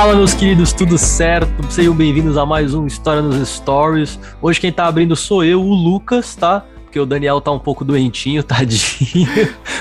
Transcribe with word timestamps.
Fala, 0.00 0.14
meus 0.14 0.32
queridos, 0.32 0.72
tudo 0.72 0.96
certo? 0.96 1.70
Sejam 1.70 1.94
bem-vindos 1.94 2.38
a 2.38 2.46
mais 2.46 2.72
um 2.72 2.86
História 2.86 3.20
nos 3.20 3.46
Stories. 3.46 4.18
Hoje 4.40 4.58
quem 4.58 4.72
tá 4.72 4.86
abrindo 4.86 5.14
sou 5.14 5.44
eu, 5.44 5.60
o 5.60 5.74
Lucas, 5.74 6.34
tá? 6.34 6.64
Porque 6.84 6.98
o 6.98 7.04
Daniel 7.04 7.38
tá 7.38 7.50
um 7.50 7.58
pouco 7.58 7.84
doentinho, 7.84 8.40
tadinho. 8.42 9.28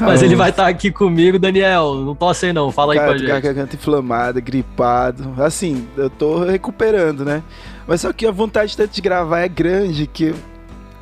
Mas 0.01 0.21
ele 0.21 0.35
vai 0.35 0.49
estar 0.49 0.63
tá 0.63 0.69
aqui 0.69 0.91
comigo, 0.91 1.39
Daniel. 1.39 1.95
Não 1.95 2.13
tosse 2.13 2.47
aí 2.47 2.51
não, 2.51 2.69
fala 2.69 2.91
aí 2.91 2.99
Cara, 2.99 3.11
com 3.11 3.15
a 3.15 3.17
gente. 3.17 3.27
garganta 3.29 3.75
inflamada, 3.77 4.41
gripado. 4.41 5.35
Assim, 5.37 5.87
eu 5.95 6.09
tô 6.09 6.43
recuperando, 6.43 7.23
né? 7.23 7.41
Mas 7.87 8.01
só 8.01 8.11
que 8.11 8.27
a 8.27 8.31
vontade 8.31 8.75
de 8.75 9.01
gravar 9.01 9.39
é 9.39 9.47
grande 9.47 10.05
que 10.05 10.35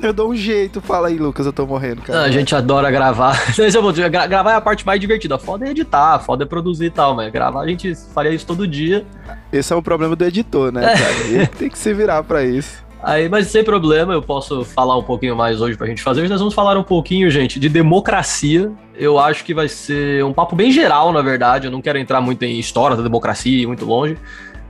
eu 0.00 0.12
dou 0.12 0.30
um 0.30 0.34
jeito. 0.36 0.80
Fala 0.80 1.08
aí, 1.08 1.16
Lucas, 1.18 1.46
eu 1.46 1.52
tô 1.52 1.66
morrendo, 1.66 2.02
cara. 2.02 2.20
Ah, 2.20 2.22
a 2.24 2.30
gente 2.30 2.54
adora 2.54 2.90
gravar. 2.90 3.36
É. 3.58 4.08
Gra- 4.08 4.26
gravar 4.26 4.52
é 4.52 4.54
a 4.54 4.60
parte 4.60 4.84
mais 4.86 5.00
divertida. 5.00 5.38
Foda 5.38 5.66
é 5.66 5.70
editar, 5.70 6.18
foda 6.20 6.44
é 6.44 6.46
produzir 6.46 6.86
e 6.86 6.90
tal, 6.90 7.14
mas 7.14 7.32
gravar 7.32 7.62
a 7.62 7.66
gente 7.68 7.94
faria 8.14 8.30
isso 8.32 8.46
todo 8.46 8.66
dia. 8.66 9.04
Esse 9.52 9.72
é 9.72 9.76
o 9.76 9.82
problema 9.82 10.14
do 10.14 10.24
editor, 10.24 10.72
né, 10.72 10.82
cara? 10.82 11.26
Ele 11.26 11.46
tem 11.58 11.68
que 11.68 11.78
se 11.78 11.92
virar 11.94 12.22
pra 12.22 12.44
isso. 12.44 12.86
Aí, 13.02 13.28
mas 13.28 13.46
sem 13.46 13.62
problema, 13.62 14.12
eu 14.12 14.20
posso 14.20 14.64
falar 14.64 14.96
um 14.96 15.02
pouquinho 15.04 15.36
mais 15.36 15.60
hoje 15.60 15.76
pra 15.76 15.86
gente 15.86 16.02
fazer. 16.02 16.20
Hoje 16.22 16.30
nós 16.30 16.40
vamos 16.40 16.52
falar 16.54 16.76
um 16.76 16.82
pouquinho, 16.82 17.30
gente, 17.30 17.60
de 17.60 17.68
democracia. 17.68 18.72
Eu 18.96 19.18
acho 19.18 19.44
que 19.44 19.54
vai 19.54 19.68
ser 19.68 20.24
um 20.24 20.32
papo 20.32 20.56
bem 20.56 20.72
geral, 20.72 21.12
na 21.12 21.22
verdade. 21.22 21.66
Eu 21.66 21.70
não 21.70 21.80
quero 21.80 21.98
entrar 21.98 22.20
muito 22.20 22.42
em 22.44 22.58
história 22.58 22.96
da 22.96 23.02
democracia, 23.02 23.62
ir 23.62 23.66
muito 23.66 23.84
longe. 23.84 24.16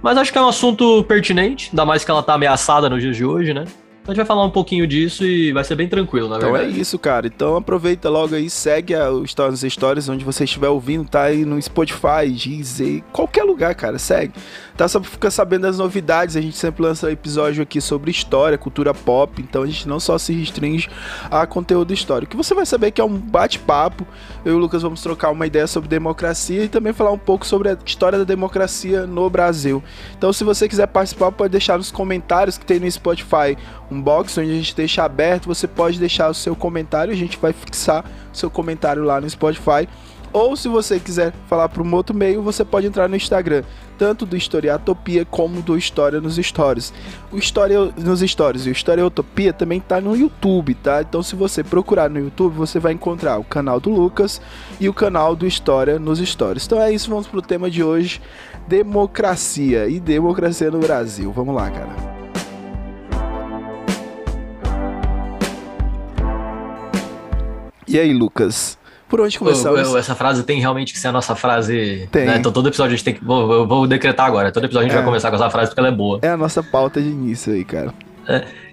Mas 0.03 0.17
acho 0.19 0.31
que 0.31 0.39
é 0.39 0.43
um 0.43 0.49
assunto 0.49 1.03
pertinente, 1.05 1.71
ainda 1.73 1.85
mais 1.87 2.05
que 2.05 2.11
ela 2.11 2.23
tá 2.23 2.35
ameaçada 2.35 2.89
nos 2.91 3.01
dias 3.03 3.17
de 3.17 3.25
hoje, 3.25 3.53
né? 3.55 3.65
Então 4.09 4.15
a 4.15 4.15
gente 4.15 4.25
vai 4.25 4.27
falar 4.27 4.47
um 4.47 4.51
pouquinho 4.51 4.87
disso 4.87 5.23
e 5.23 5.53
vai 5.53 5.63
ser 5.63 5.75
bem 5.75 5.87
tranquilo, 5.87 6.31
na 6.31 6.39
Então 6.39 6.57
é 6.57 6.61
verdade. 6.61 6.81
isso, 6.81 6.99
cara. 6.99 7.27
Então 7.27 7.57
aproveita 7.57 8.09
logo 8.09 8.35
aí, 8.35 8.49
segue 8.49 8.95
a, 8.95 9.11
o 9.11 9.27
Stories 9.27 9.61
Stories 9.71 10.09
onde 10.09 10.25
você 10.25 10.45
estiver 10.45 10.71
ouvindo, 10.71 11.07
tá 11.07 11.25
aí 11.25 11.45
no 11.45 11.61
Spotify, 11.61 12.31
Deezer, 12.33 13.03
qualquer 13.13 13.45
lugar, 13.45 13.75
cara, 13.75 13.99
segue. 13.99 14.33
Tá 14.79 14.89
só 14.89 14.99
pra 14.99 15.11
ficar 15.11 15.31
sabendo 15.31 15.63
das 15.63 15.77
novidades, 15.77 16.37
a 16.37 16.41
gente 16.41 16.57
sempre 16.57 16.83
lança 16.83 17.13
episódio 17.13 17.63
aqui 17.63 17.83
sobre 17.83 18.11
história, 18.11 18.57
cultura 18.57 18.95
pop, 18.95 19.43
então 19.43 19.63
a 19.63 19.67
gente 19.67 19.87
não 19.87 20.01
só 20.01 20.17
se 20.17 20.33
restringe 20.33 20.89
a 21.31 21.47
conteúdo 21.47 21.93
histórico. 21.93 22.31
Que 22.31 22.37
você 22.37 22.55
vai 22.55 22.65
saber 22.65 22.93
que 22.93 23.03
é 23.03 23.05
um 23.05 23.15
bate-papo. 23.19 24.07
Eu 24.43 24.53
e 24.53 24.57
o 24.57 24.59
Lucas 24.59 24.81
vamos 24.81 25.03
trocar 25.03 25.31
uma 25.31 25.47
ideia 25.47 25.67
sobre 25.67 25.89
democracia 25.89 26.65
e 26.65 26.69
também 26.69 26.95
falar 26.95 27.11
um 27.11 27.19
pouco 27.19 27.45
sobre 27.45 27.69
a 27.69 27.77
história 27.85 28.19
da 28.19 28.25
democracia 28.25 29.07
no 29.07 29.29
Brasil. 29.29 29.83
Então 30.17 30.33
se 30.33 30.45
você 30.45 30.67
quiser 30.67 30.87
participar, 30.87 31.31
pode 31.33 31.51
deixar 31.51 31.77
nos 31.77 31.91
comentários 31.91 32.57
que 32.57 32.65
tem 32.65 32.79
no 32.79 32.91
Spotify 32.91 33.59
um 33.91 33.98
box 34.01 34.39
onde 34.39 34.51
a 34.51 34.55
gente 34.55 34.75
deixa 34.75 35.05
aberto. 35.05 35.47
Você 35.47 35.67
pode 35.67 35.99
deixar 35.99 36.29
o 36.29 36.35
seu 36.35 36.55
comentário, 36.55 37.13
a 37.13 37.17
gente 37.17 37.39
vai 37.39 37.53
fixar 37.53 38.05
seu 38.33 38.51
comentário 38.51 39.03
lá 39.05 39.21
no 39.21 39.29
Spotify. 39.29 39.89
Ou 40.33 40.55
se 40.57 40.69
você 40.69 41.01
quiser 41.01 41.33
falar 41.49 41.69
para 41.69 41.83
um 41.83 41.95
outro 41.95 42.15
meio, 42.15 42.43
você 42.43 42.65
pode 42.65 42.87
entrar 42.87 43.09
no 43.09 43.17
Instagram, 43.17 43.63
tanto 43.97 44.27
do 44.27 44.37
Historiatopia 44.37 45.25
como 45.25 45.63
do 45.63 45.77
História 45.77 46.21
nos 46.21 46.37
Stories. 46.37 46.93
O 47.33 47.39
História 47.39 47.79
nos 47.97 48.21
Stories 48.21 48.67
e 48.67 48.69
o 48.69 48.73
Historiatopia 48.73 49.53
também 49.53 49.81
tá 49.81 50.01
no 50.01 50.15
YouTube, 50.15 50.75
tá? 50.75 51.01
Então 51.01 51.23
se 51.23 51.35
você 51.35 51.65
procurar 51.65 52.11
no 52.11 52.19
YouTube, 52.19 52.55
você 52.55 52.79
vai 52.79 52.93
encontrar 52.93 53.39
o 53.39 53.45
canal 53.45 53.81
do 53.81 53.91
Lucas 53.91 54.41
e 54.79 54.89
o 54.89 54.95
canal 54.95 55.35
do 55.35 55.47
História 55.47 55.99
nos 55.99 56.19
Stories. 56.19 56.67
Então 56.67 56.81
é 56.81 56.93
isso, 56.93 57.09
vamos 57.09 57.27
pro 57.27 57.41
tema 57.41 57.71
de 57.71 57.83
hoje, 57.83 58.21
democracia 58.67 59.89
e 59.89 59.99
democracia 59.99 60.71
no 60.71 60.79
Brasil. 60.79 61.33
Vamos 61.33 61.55
lá, 61.55 61.71
cara. 61.71 62.18
E 67.89 67.99
aí, 67.99 68.13
Lucas? 68.13 68.77
Por 69.09 69.21
onde 69.23 69.39
começar? 69.39 69.71
Ô, 69.73 69.93
ô, 69.93 69.97
essa 69.97 70.15
frase 70.15 70.43
tem 70.43 70.61
realmente 70.61 70.93
que 70.93 70.99
ser 70.99 71.09
a 71.09 71.13
nossa 71.13 71.35
frase. 71.35 72.07
Tem. 72.13 72.27
Né? 72.27 72.37
Então 72.37 72.53
todo 72.53 72.69
episódio 72.69 72.93
a 72.93 72.97
gente 72.97 73.05
tem 73.05 73.15
que. 73.15 73.25
Vou, 73.25 73.51
eu 73.53 73.67
vou 73.67 73.87
decretar 73.87 74.27
agora. 74.27 74.53
Todo 74.53 74.65
episódio 74.65 74.87
a 74.87 74.89
gente 74.89 74.93
É. 74.93 74.97
vai 75.01 75.05
começar 75.07 75.31
com 75.31 75.37
essa 75.37 75.49
frase 75.49 75.71
porque 75.71 75.81
ela 75.81 75.89
é 75.89 75.93
boa. 75.93 76.19
É 76.21 76.29
a 76.29 76.37
nossa 76.37 76.63
pauta 76.63 77.01
de 77.01 77.09
início 77.09 77.53
aí, 77.55 77.65
cara. 77.65 77.95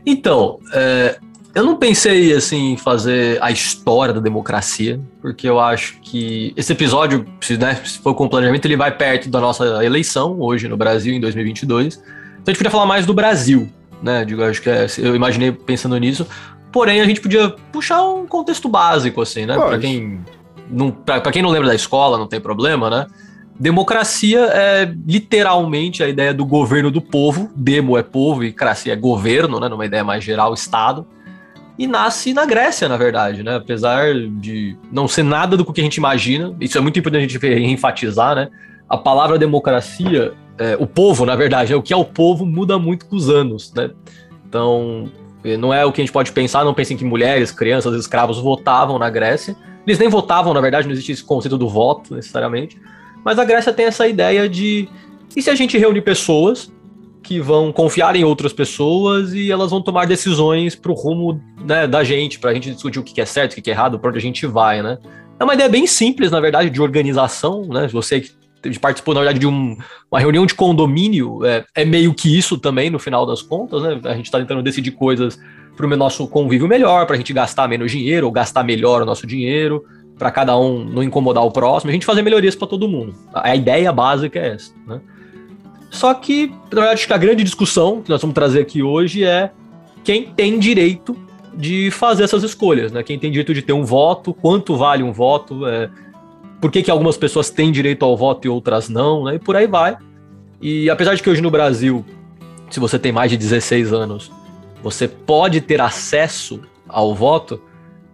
Então, 0.05 0.59
é, 0.73 1.17
eu 1.53 1.63
não 1.63 1.77
pensei 1.77 2.33
assim 2.33 2.73
em 2.73 2.77
fazer 2.77 3.37
a 3.41 3.49
história 3.49 4.13
da 4.13 4.19
democracia, 4.19 4.99
porque 5.21 5.47
eu 5.47 5.57
acho 5.57 5.97
que 6.01 6.53
esse 6.57 6.73
episódio, 6.73 7.25
se, 7.39 7.55
né, 7.57 7.75
se 7.85 7.99
for 7.99 8.13
com 8.13 8.27
planejamento, 8.27 8.65
ele 8.65 8.75
vai 8.75 8.91
perto 8.91 9.29
da 9.29 9.39
nossa 9.39 9.85
eleição 9.85 10.37
hoje 10.41 10.67
no 10.67 10.75
Brasil 10.75 11.13
em 11.13 11.21
2022. 11.21 11.95
Então 11.95 12.03
a 12.47 12.49
gente 12.51 12.57
podia 12.57 12.69
falar 12.71 12.85
mais 12.85 13.05
do 13.05 13.13
Brasil, 13.13 13.69
né? 14.03 14.25
Digo, 14.25 14.43
acho 14.43 14.61
que 14.61 14.69
é- 14.69 14.85
eu 14.97 15.15
imaginei 15.15 15.53
pensando 15.53 15.97
nisso. 15.97 16.27
Porém, 16.75 16.99
a 16.99 17.05
gente 17.05 17.21
podia 17.21 17.55
puxar 17.71 18.03
um 18.03 18.27
contexto 18.27 18.67
básico 18.67 19.21
assim, 19.21 19.45
né? 19.45 19.55
Para 19.55 19.79
quem 19.79 20.19
não, 20.69 20.91
pra, 20.91 21.21
pra 21.21 21.31
quem 21.31 21.41
não 21.41 21.49
lembra 21.49 21.69
da 21.69 21.73
escola, 21.73 22.17
não 22.17 22.27
tem 22.27 22.41
problema, 22.41 22.89
né? 22.89 23.07
Democracia 23.57 24.41
é 24.51 24.93
literalmente 25.07 26.03
a 26.03 26.09
ideia 26.09 26.33
do 26.33 26.45
governo 26.45 26.91
do 26.91 26.99
povo. 26.99 27.49
Demo 27.55 27.97
é 27.97 28.03
povo 28.03 28.43
e 28.43 28.51
cracia 28.51 28.91
é 28.91 28.95
governo, 28.97 29.57
né? 29.57 29.69
Numa 29.69 29.85
ideia 29.85 30.03
mais 30.03 30.21
geral, 30.21 30.53
Estado. 30.53 31.07
E 31.79 31.87
nasce 31.87 32.33
na 32.33 32.45
Grécia, 32.45 32.89
na 32.89 32.97
verdade, 32.97 33.41
né? 33.41 33.55
Apesar 33.55 34.13
de 34.13 34.77
não 34.91 35.07
ser 35.07 35.23
nada 35.23 35.55
do 35.55 35.63
que 35.63 35.79
a 35.79 35.83
gente 35.85 35.95
imagina, 35.95 36.53
isso 36.59 36.77
é 36.77 36.81
muito 36.81 36.99
importante 36.99 37.37
a 37.37 37.47
gente 37.47 37.71
enfatizar, 37.71 38.35
né? 38.35 38.49
A 38.89 38.97
palavra 38.97 39.39
democracia, 39.39 40.33
é, 40.57 40.75
o 40.77 40.85
povo, 40.85 41.25
na 41.25 41.37
verdade, 41.37 41.71
é 41.71 41.75
o 41.77 41.81
que 41.81 41.93
é 41.93 41.97
o 41.97 42.03
povo 42.03 42.45
muda 42.45 42.77
muito 42.77 43.05
com 43.05 43.15
os 43.15 43.29
anos, 43.29 43.73
né? 43.73 43.91
Então, 44.45 45.09
não 45.57 45.73
é 45.73 45.85
o 45.85 45.91
que 45.91 46.01
a 46.01 46.03
gente 46.03 46.11
pode 46.11 46.31
pensar, 46.31 46.65
não 46.65 46.73
pensem 46.73 46.97
que 46.97 47.05
mulheres, 47.05 47.51
crianças, 47.51 47.93
escravos 47.93 48.39
votavam 48.39 48.97
na 48.97 49.09
Grécia. 49.09 49.55
Eles 49.85 49.99
nem 49.99 50.09
votavam, 50.09 50.53
na 50.53 50.61
verdade, 50.61 50.87
não 50.87 50.93
existe 50.93 51.11
esse 51.11 51.23
conceito 51.23 51.57
do 51.57 51.69
voto, 51.69 52.15
necessariamente. 52.15 52.79
Mas 53.23 53.37
a 53.37 53.45
Grécia 53.45 53.71
tem 53.71 53.85
essa 53.85 54.07
ideia 54.07 54.49
de. 54.49 54.89
E 55.35 55.41
se 55.41 55.49
a 55.49 55.55
gente 55.55 55.77
reunir 55.77 56.01
pessoas 56.01 56.71
que 57.21 57.39
vão 57.39 57.71
confiar 57.71 58.15
em 58.15 58.23
outras 58.23 58.53
pessoas 58.53 59.33
e 59.33 59.51
elas 59.51 59.71
vão 59.71 59.81
tomar 59.81 60.05
decisões 60.05 60.75
pro 60.75 60.93
rumo 60.93 61.41
né, 61.63 61.87
da 61.87 62.03
gente, 62.03 62.39
pra 62.39 62.53
gente 62.53 62.71
discutir 62.71 62.99
o 62.99 63.03
que 63.03 63.19
é 63.19 63.25
certo, 63.25 63.53
o 63.53 63.61
que 63.61 63.69
é 63.69 63.73
errado, 63.73 63.99
pra 63.99 64.09
onde 64.09 64.19
a 64.19 64.21
gente 64.21 64.45
vai, 64.45 64.81
né? 64.81 64.99
É 65.39 65.43
uma 65.43 65.53
ideia 65.53 65.67
bem 65.67 65.85
simples, 65.85 66.31
na 66.31 66.39
verdade, 66.39 66.69
de 66.69 66.81
organização, 66.81 67.65
né? 67.65 67.87
Você 67.87 68.21
que 68.21 68.31
participou, 68.79 69.13
na 69.13 69.21
verdade, 69.21 69.39
de 69.39 69.47
um- 69.47 69.77
uma 70.11 70.19
reunião 70.19 70.45
de 70.45 70.53
condomínio, 70.53 71.45
é, 71.45 71.63
é 71.75 71.85
meio 71.85 72.13
que 72.13 72.37
isso 72.37 72.57
também, 72.57 72.89
no 72.89 72.99
final 72.99 73.25
das 73.25 73.41
contas, 73.41 73.81
né? 73.83 73.99
A 74.05 74.15
gente 74.15 74.29
tá 74.31 74.39
tentando 74.39 74.61
decidir 74.63 74.91
coisas 74.91 75.39
pro 75.75 75.95
nosso 75.97 76.27
convívio 76.27 76.67
melhor, 76.67 77.05
pra 77.05 77.17
gente 77.17 77.33
gastar 77.33 77.67
menos 77.67 77.91
dinheiro 77.91 78.25
ou 78.25 78.31
gastar 78.31 78.63
melhor 78.63 79.01
o 79.01 79.05
nosso 79.05 79.27
dinheiro, 79.27 79.83
pra 80.17 80.31
cada 80.31 80.57
um 80.57 80.83
não 80.85 81.03
incomodar 81.03 81.43
o 81.43 81.51
próximo, 81.51 81.89
a 81.89 81.93
gente 81.93 82.05
fazer 82.05 82.21
melhorias 82.21 82.55
pra 82.55 82.67
todo 82.67 82.87
mundo. 82.87 83.13
A 83.33 83.49
a 83.49 83.55
ideia 83.55 83.91
básica 83.91 84.39
é 84.39 84.53
essa, 84.53 84.73
né? 84.87 85.01
Só 85.91 86.13
que, 86.13 86.47
na 86.47 86.81
verdade, 86.81 86.93
acho 86.93 87.07
que 87.07 87.13
a 87.13 87.17
grande 87.17 87.43
discussão 87.43 88.01
que 88.01 88.09
nós 88.09 88.21
vamos 88.21 88.33
trazer 88.33 88.61
aqui 88.61 88.81
hoje 88.81 89.23
é 89.23 89.51
quem 90.03 90.23
tem 90.23 90.59
direito 90.59 91.15
de 91.53 91.89
fazer 91.91 92.23
essas 92.23 92.43
escolhas, 92.43 92.91
né? 92.91 93.01
Quem 93.01 93.17
tem 93.17 93.31
direito 93.31 93.53
de 93.53 93.61
ter 93.61 93.73
um 93.73 93.83
voto, 93.85 94.33
quanto 94.33 94.75
vale 94.75 95.03
um 95.03 95.11
voto, 95.13 95.65
é, 95.65 95.89
por 96.61 96.71
que, 96.71 96.81
que 96.81 96.91
algumas 96.91 97.17
pessoas 97.17 97.49
têm 97.49 97.71
direito 97.71 98.03
ao 98.03 98.15
voto 98.15 98.45
e 98.45 98.49
outras 98.49 98.89
não, 98.89 99.25
né? 99.25 99.35
E 99.35 99.39
por 99.39 99.55
aí 99.55 99.67
vai. 99.67 99.97
E 100.61 100.89
apesar 100.89 101.15
de 101.15 101.21
que 101.21 101.29
hoje 101.29 101.41
no 101.41 101.51
Brasil, 101.51 102.05
se 102.69 102.79
você 102.79 102.97
tem 102.97 103.11
mais 103.11 103.29
de 103.29 103.37
16 103.37 103.93
anos, 103.93 104.31
você 104.81 105.07
pode 105.07 105.61
ter 105.61 105.81
acesso 105.81 106.61
ao 106.87 107.13
voto, 107.13 107.61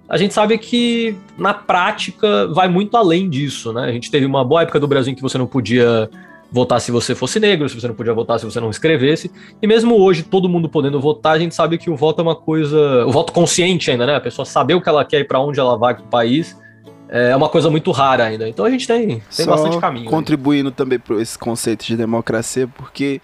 a 0.10 0.18
gente 0.18 0.34
sabe 0.34 0.58
que 0.58 1.16
na 1.38 1.54
prática 1.54 2.48
vai 2.48 2.68
muito 2.68 2.98
além 2.98 3.30
disso, 3.30 3.72
né? 3.72 3.86
A 3.86 3.92
gente 3.92 4.12
teve 4.12 4.26
uma 4.26 4.44
boa 4.44 4.64
época 4.64 4.80
do 4.80 4.88
Brasil 4.88 5.14
em 5.14 5.16
que 5.16 5.22
você 5.22 5.38
não 5.38 5.48
podia 5.48 6.10
votar 6.52 6.82
se 6.82 6.92
você 6.92 7.16
fosse 7.16 7.40
negro, 7.40 7.70
se 7.70 7.80
você 7.80 7.88
não 7.88 7.96
podia 7.96 8.14
votar 8.14 8.38
se 8.38 8.46
você 8.46 8.60
não 8.60 8.70
escrevesse. 8.70 9.32
E 9.62 9.66
mesmo 9.66 9.96
hoje, 9.96 10.24
todo 10.24 10.50
mundo 10.50 10.68
podendo 10.68 11.00
votar, 11.00 11.34
a 11.34 11.40
gente 11.40 11.56
sabe 11.56 11.78
que 11.78 11.90
o 11.90 11.96
voto 11.96 12.20
é 12.20 12.24
uma 12.24 12.36
coisa. 12.36 13.06
O 13.06 13.12
voto 13.12 13.32
consciente 13.32 13.90
ainda, 13.90 14.06
né? 14.06 14.16
A 14.16 14.20
pessoa 14.20 14.46
saber 14.46 14.74
o 14.74 14.82
que 14.82 14.90
ela 14.90 15.06
quer 15.06 15.22
e 15.22 15.24
para 15.24 15.40
onde 15.40 15.60
ela 15.60 15.78
vai 15.78 15.96
pro 15.96 16.04
país 16.04 16.60
é 17.12 17.36
uma 17.36 17.50
coisa 17.50 17.70
muito 17.70 17.92
rara 17.92 18.24
ainda. 18.24 18.48
Então 18.48 18.66
a 18.66 18.70
gente 18.70 18.88
tem, 18.88 19.08
tem 19.08 19.22
Só 19.30 19.52
bastante 19.52 19.78
caminho. 19.78 20.06
aí. 20.06 20.10
contribuindo 20.10 20.72
também 20.72 20.98
para 20.98 21.22
esse 21.22 21.38
conceito 21.38 21.86
de 21.86 21.98
democracia, 21.98 22.68
porque 22.70 23.22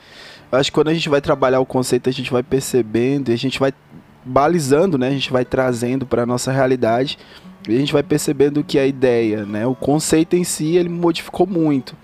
eu 0.52 0.60
acho 0.60 0.70
que 0.70 0.76
quando 0.76 0.90
a 0.90 0.94
gente 0.94 1.08
vai 1.08 1.22
trabalhar 1.22 1.62
o 1.62 1.66
conceito, 1.66 2.10
a 2.10 2.12
gente 2.12 2.30
vai 2.30 2.44
percebendo 2.44 3.32
e 3.32 3.34
a 3.34 3.38
gente 3.38 3.58
vai 3.60 3.74
balizando, 4.26 4.98
né? 4.98 5.08
A 5.08 5.12
gente 5.12 5.32
vai 5.32 5.46
trazendo 5.46 6.06
para 6.06 6.26
nossa 6.26 6.52
realidade 6.52 7.18
e 7.68 7.76
a 7.76 7.80
gente 7.80 7.94
vai 7.94 8.04
percebendo 8.04 8.62
que 8.62 8.78
a 8.78 8.86
ideia, 8.86 9.46
né? 9.46 9.66
O 9.66 9.74
conceito 9.74 10.36
em 10.36 10.44
si, 10.44 10.76
ele 10.76 10.90
modificou 10.90 11.48
muito. 11.48 11.96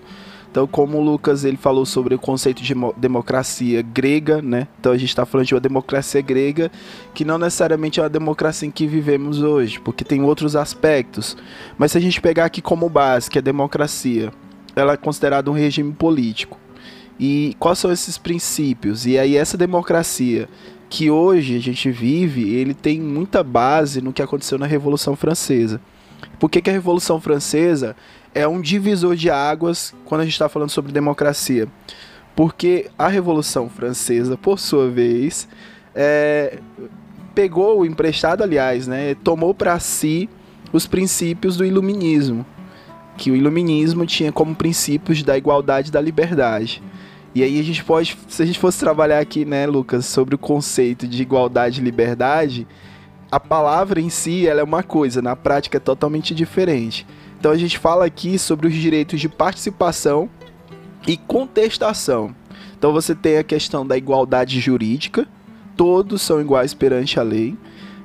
Então, 0.54 0.68
como 0.68 0.98
o 0.98 1.00
Lucas 1.02 1.44
ele 1.44 1.56
falou 1.56 1.84
sobre 1.84 2.14
o 2.14 2.18
conceito 2.18 2.62
de 2.62 2.72
democracia 2.96 3.82
grega, 3.82 4.40
né? 4.40 4.68
Então 4.78 4.92
a 4.92 4.96
gente 4.96 5.08
está 5.08 5.26
falando 5.26 5.48
de 5.48 5.52
uma 5.52 5.60
democracia 5.60 6.20
grega 6.20 6.70
que 7.12 7.24
não 7.24 7.38
necessariamente 7.38 7.98
é 7.98 8.04
uma 8.04 8.08
democracia 8.08 8.68
em 8.68 8.70
que 8.70 8.86
vivemos 8.86 9.42
hoje, 9.42 9.80
porque 9.80 10.04
tem 10.04 10.22
outros 10.22 10.54
aspectos. 10.54 11.36
Mas 11.76 11.90
se 11.90 11.98
a 11.98 12.00
gente 12.00 12.20
pegar 12.20 12.44
aqui 12.44 12.62
como 12.62 12.88
base, 12.88 13.28
que 13.28 13.40
a 13.40 13.42
democracia, 13.42 14.32
ela 14.76 14.92
é 14.92 14.96
considerada 14.96 15.50
um 15.50 15.54
regime 15.54 15.92
político. 15.92 16.56
E 17.18 17.56
quais 17.58 17.80
são 17.80 17.90
esses 17.90 18.16
princípios? 18.16 19.06
E 19.06 19.18
aí 19.18 19.36
essa 19.36 19.58
democracia 19.58 20.48
que 20.88 21.10
hoje 21.10 21.56
a 21.56 21.60
gente 21.60 21.90
vive, 21.90 22.54
ele 22.54 22.74
tem 22.74 23.00
muita 23.00 23.42
base 23.42 24.00
no 24.00 24.12
que 24.12 24.22
aconteceu 24.22 24.56
na 24.56 24.66
Revolução 24.66 25.16
Francesa. 25.16 25.80
Por 26.38 26.48
que, 26.48 26.62
que 26.62 26.70
a 26.70 26.72
Revolução 26.72 27.20
Francesa 27.20 27.96
é 28.34 28.46
um 28.48 28.60
divisor 28.60 29.14
de 29.14 29.30
águas 29.30 29.94
quando 30.04 30.22
a 30.22 30.24
gente 30.24 30.32
está 30.32 30.48
falando 30.48 30.70
sobre 30.70 30.92
democracia? 30.92 31.68
Porque 32.34 32.90
a 32.98 33.06
Revolução 33.06 33.68
Francesa, 33.68 34.36
por 34.36 34.58
sua 34.58 34.90
vez, 34.90 35.48
é, 35.94 36.58
pegou 37.34 37.86
emprestado, 37.86 38.42
aliás, 38.42 38.86
né, 38.86 39.14
tomou 39.22 39.54
para 39.54 39.78
si 39.78 40.28
os 40.72 40.86
princípios 40.86 41.56
do 41.56 41.64
iluminismo, 41.64 42.44
que 43.16 43.30
o 43.30 43.36
iluminismo 43.36 44.04
tinha 44.04 44.32
como 44.32 44.54
princípios 44.54 45.22
da 45.22 45.38
igualdade 45.38 45.88
e 45.88 45.92
da 45.92 46.00
liberdade. 46.00 46.82
E 47.32 47.42
aí 47.42 47.58
a 47.58 47.62
gente 47.62 47.84
pode, 47.84 48.16
se 48.28 48.42
a 48.42 48.46
gente 48.46 48.58
fosse 48.58 48.78
trabalhar 48.78 49.20
aqui, 49.20 49.44
né, 49.44 49.66
Lucas, 49.66 50.06
sobre 50.06 50.34
o 50.34 50.38
conceito 50.38 51.06
de 51.06 51.22
igualdade 51.22 51.80
e 51.80 51.84
liberdade, 51.84 52.66
a 53.30 53.40
palavra 53.40 54.00
em 54.00 54.08
si 54.08 54.46
ela 54.46 54.60
é 54.60 54.64
uma 54.64 54.82
coisa, 54.82 55.20
na 55.20 55.34
prática 55.34 55.76
é 55.76 55.80
totalmente 55.80 56.34
diferente. 56.34 57.06
Então 57.44 57.52
a 57.52 57.58
gente 57.58 57.76
fala 57.76 58.06
aqui 58.06 58.38
sobre 58.38 58.68
os 58.68 58.72
direitos 58.72 59.20
de 59.20 59.28
participação 59.28 60.30
e 61.06 61.14
contestação. 61.14 62.34
Então 62.78 62.90
você 62.90 63.14
tem 63.14 63.36
a 63.36 63.44
questão 63.44 63.86
da 63.86 63.98
igualdade 63.98 64.58
jurídica, 64.58 65.28
todos 65.76 66.22
são 66.22 66.40
iguais 66.40 66.72
perante 66.72 67.20
a 67.20 67.22
lei. 67.22 67.54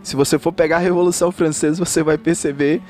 Se 0.03 0.17
você 0.17 0.37
for 0.37 0.51
pegar 0.51 0.75
a 0.75 0.79
Revolução 0.79 1.31
Francesa, 1.31 1.85
você 1.85 2.03
vai 2.03 2.17
perceber 2.17 2.81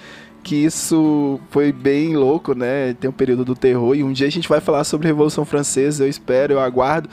que 0.42 0.56
isso 0.56 1.40
foi 1.52 1.72
bem 1.72 2.18
louco, 2.18 2.56
né? 2.56 2.96
Tem 2.96 3.08
um 3.08 3.14
período 3.14 3.46
do 3.46 3.54
terror 3.54 3.96
e 3.96 4.04
um 4.04 4.12
dia 4.12 4.26
a 4.26 4.32
gente 4.32 4.50
vai 4.50 4.60
falar 4.60 4.86
sobre 4.86 5.06
a 5.06 5.10
Revolução 5.12 5.46
Francesa, 5.46 6.04
eu 6.04 6.10
espero, 6.10 6.54
eu 6.54 6.60
aguardo. 6.60 7.08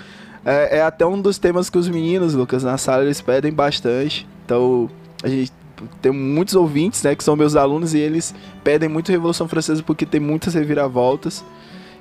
É, 0.46 0.78
é 0.78 0.82
até 0.82 1.04
um 1.04 1.20
dos 1.20 1.36
temas 1.36 1.68
que 1.68 1.76
os 1.76 1.90
meninos, 1.90 2.32
Lucas, 2.32 2.64
na 2.64 2.78
sala 2.78 3.04
eles 3.04 3.20
pedem 3.20 3.52
bastante. 3.52 4.26
Então, 4.46 4.88
a 5.22 5.28
gente 5.28 5.52
tem 6.00 6.12
muitos 6.12 6.54
ouvintes, 6.54 7.02
né, 7.02 7.14
que 7.14 7.22
são 7.24 7.36
meus 7.36 7.56
alunos 7.56 7.94
e 7.94 7.98
eles 7.98 8.34
pedem 8.64 8.88
muito 8.88 9.12
Revolução 9.12 9.46
Francesa 9.48 9.82
porque 9.82 10.06
tem 10.06 10.20
muitas 10.20 10.54
reviravoltas. 10.54 11.44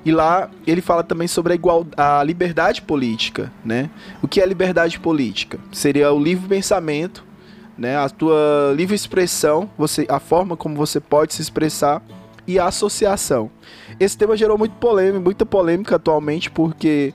E 0.04 0.12
lá 0.12 0.48
ele 0.66 0.80
fala 0.80 1.02
também 1.02 1.26
sobre 1.26 1.52
a, 1.52 1.56
igual, 1.56 1.84
a 1.96 2.22
liberdade 2.22 2.80
política, 2.80 3.52
né? 3.64 3.90
O 4.22 4.28
que 4.28 4.40
é 4.40 4.46
liberdade 4.46 5.00
política? 5.00 5.58
Seria 5.72 6.12
o 6.12 6.22
livre 6.22 6.48
pensamento 6.48 7.26
né? 7.76 7.96
A 7.96 8.08
tua 8.08 8.72
livre 8.74 8.94
expressão, 8.94 9.68
você, 9.76 10.06
a 10.08 10.18
forma 10.18 10.56
como 10.56 10.74
você 10.76 11.00
pode 11.00 11.34
se 11.34 11.42
expressar 11.42 12.02
e 12.46 12.58
a 12.58 12.66
associação. 12.66 13.50
Esse 13.98 14.16
tema 14.16 14.36
gerou 14.36 14.56
muito 14.56 14.74
polêmica, 14.76 15.20
muita 15.20 15.44
polêmica 15.46 15.96
atualmente 15.96 16.50
porque 16.50 17.12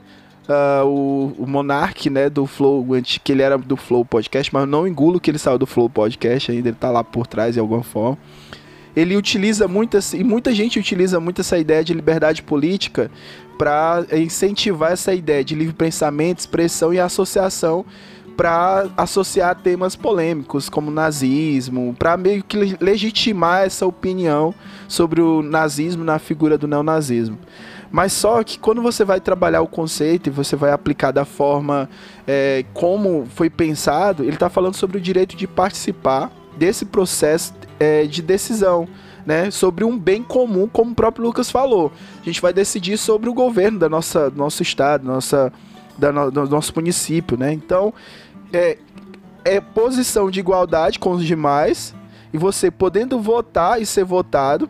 uh, 0.48 0.86
o, 0.86 1.34
o 1.38 1.46
Monark, 1.46 2.08
né, 2.10 2.28
do 2.28 2.46
Flow, 2.46 2.86
que 3.22 3.32
ele 3.32 3.42
era 3.42 3.58
do 3.58 3.76
Flow 3.76 4.04
Podcast, 4.04 4.52
mas 4.52 4.68
não 4.68 4.86
engulo 4.86 5.20
que 5.20 5.30
ele 5.30 5.38
saiu 5.38 5.58
do 5.58 5.66
Flow 5.66 5.88
Podcast 5.88 6.50
ainda, 6.50 6.68
ele 6.68 6.76
tá 6.78 6.90
lá 6.90 7.04
por 7.04 7.26
trás 7.26 7.54
de 7.54 7.60
alguma 7.60 7.82
forma. 7.82 8.18
Ele 8.94 9.16
utiliza 9.16 9.66
muito 9.66 9.98
e 10.12 10.22
muita 10.22 10.54
gente 10.54 10.78
utiliza 10.78 11.18
muito 11.18 11.40
essa 11.40 11.56
ideia 11.56 11.82
de 11.82 11.94
liberdade 11.94 12.42
política 12.42 13.10
para 13.56 14.04
incentivar 14.12 14.92
essa 14.92 15.14
ideia 15.14 15.42
de 15.42 15.54
livre 15.54 15.72
pensamento, 15.72 16.40
expressão 16.40 16.92
e 16.92 17.00
associação 17.00 17.86
para 18.36 18.88
associar 18.96 19.54
temas 19.54 19.94
polêmicos 19.94 20.68
como 20.68 20.90
nazismo, 20.90 21.94
para 21.98 22.16
meio 22.16 22.42
que 22.42 22.76
legitimar 22.80 23.64
essa 23.64 23.86
opinião 23.86 24.54
sobre 24.88 25.20
o 25.20 25.42
nazismo 25.42 26.04
na 26.04 26.18
figura 26.18 26.58
do 26.58 26.66
neonazismo. 26.66 27.38
Mas 27.92 28.14
só 28.14 28.42
que 28.42 28.58
quando 28.58 28.80
você 28.80 29.04
vai 29.04 29.20
trabalhar 29.20 29.60
o 29.60 29.68
conceito 29.68 30.28
e 30.28 30.30
você 30.30 30.56
vai 30.56 30.72
aplicar 30.72 31.12
da 31.12 31.26
forma 31.26 31.90
é, 32.26 32.64
como 32.72 33.26
foi 33.26 33.50
pensado, 33.50 34.24
ele 34.24 34.32
está 34.32 34.48
falando 34.48 34.74
sobre 34.74 34.96
o 34.96 35.00
direito 35.00 35.36
de 35.36 35.46
participar 35.46 36.32
desse 36.56 36.86
processo 36.86 37.52
é, 37.78 38.04
de 38.04 38.22
decisão. 38.22 38.88
Né, 39.24 39.52
sobre 39.52 39.84
um 39.84 39.96
bem 39.96 40.20
comum, 40.20 40.66
como 40.66 40.90
o 40.90 40.94
próprio 40.96 41.24
Lucas 41.24 41.48
falou. 41.48 41.92
A 42.20 42.24
gente 42.24 42.42
vai 42.42 42.52
decidir 42.52 42.98
sobre 42.98 43.30
o 43.30 43.32
governo 43.32 43.78
da 43.78 43.88
nossa, 43.88 44.28
do 44.28 44.36
nosso 44.36 44.64
estado, 44.64 45.06
nossa, 45.06 45.52
da 45.96 46.10
no, 46.10 46.28
do 46.28 46.48
nosso 46.48 46.72
município, 46.74 47.38
né? 47.38 47.52
Então, 47.52 47.94
é, 48.52 48.78
é 49.44 49.60
posição 49.60 50.28
de 50.28 50.40
igualdade 50.40 50.98
com 50.98 51.12
os 51.12 51.24
demais 51.24 51.94
e 52.32 52.38
você 52.38 52.68
podendo 52.68 53.20
votar 53.20 53.80
e 53.80 53.86
ser 53.86 54.02
votado 54.02 54.68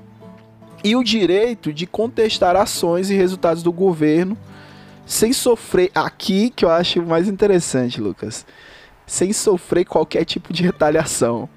e 0.84 0.96
o 0.96 1.02
direito 1.02 1.73
de 1.73 1.87
contestar 1.87 2.56
ações 2.56 3.11
e 3.11 3.14
resultados 3.14 3.62
do 3.62 3.73
governo 3.73 4.37
sem 5.06 5.32
sofrer 5.32 5.90
aqui 5.94 6.50
que 6.50 6.64
eu 6.64 6.70
acho 6.70 7.02
mais 7.02 7.29
interessante, 7.29 8.00
Lucas, 8.00 8.46
sem 9.06 9.32
sofrer 9.32 9.84
qualquer 9.84 10.25
tipo 10.25 10.52
de 10.52 10.62
retaliação. 10.62 11.49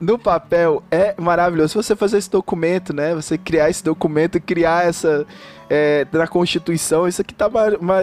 No 0.00 0.18
papel 0.18 0.82
é 0.90 1.14
maravilhoso. 1.18 1.68
Se 1.70 1.76
você 1.76 1.96
fazer 1.96 2.18
esse 2.18 2.30
documento, 2.30 2.92
né? 2.92 3.14
Você 3.14 3.38
criar 3.38 3.70
esse 3.70 3.82
documento, 3.82 4.40
criar 4.40 4.86
essa 4.86 5.26
é, 5.70 6.06
na 6.12 6.26
Constituição, 6.26 7.08
isso 7.08 7.22
aqui 7.22 7.32
tá, 7.32 7.48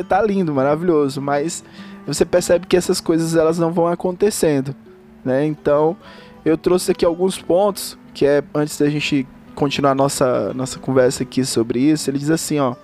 tá 0.08 0.22
lindo, 0.22 0.54
maravilhoso. 0.54 1.22
Mas 1.22 1.64
você 2.08 2.26
percebe 2.26 2.66
que 2.66 2.78
essas 2.78 3.00
coisas 3.00 3.36
elas 3.36 3.60
não 3.60 3.72
vão 3.72 3.88
acontecendo, 3.88 4.76
né? 5.24 5.46
Então, 5.46 5.96
eu 6.44 6.58
trouxe 6.58 6.92
aqui 6.92 7.06
alguns 7.06 7.40
pontos 7.40 7.98
que 8.14 8.26
é 8.26 8.44
antes 8.54 8.78
da 8.78 8.90
gente 8.90 9.28
continuar 9.56 9.94
nossa 9.96 10.54
nossa 10.54 10.80
conversa 10.80 11.24
aqui 11.24 11.44
sobre 11.46 11.80
isso, 11.80 12.10
ele 12.10 12.20
diz 12.20 12.30
assim, 12.30 12.60
ó: 12.60 12.76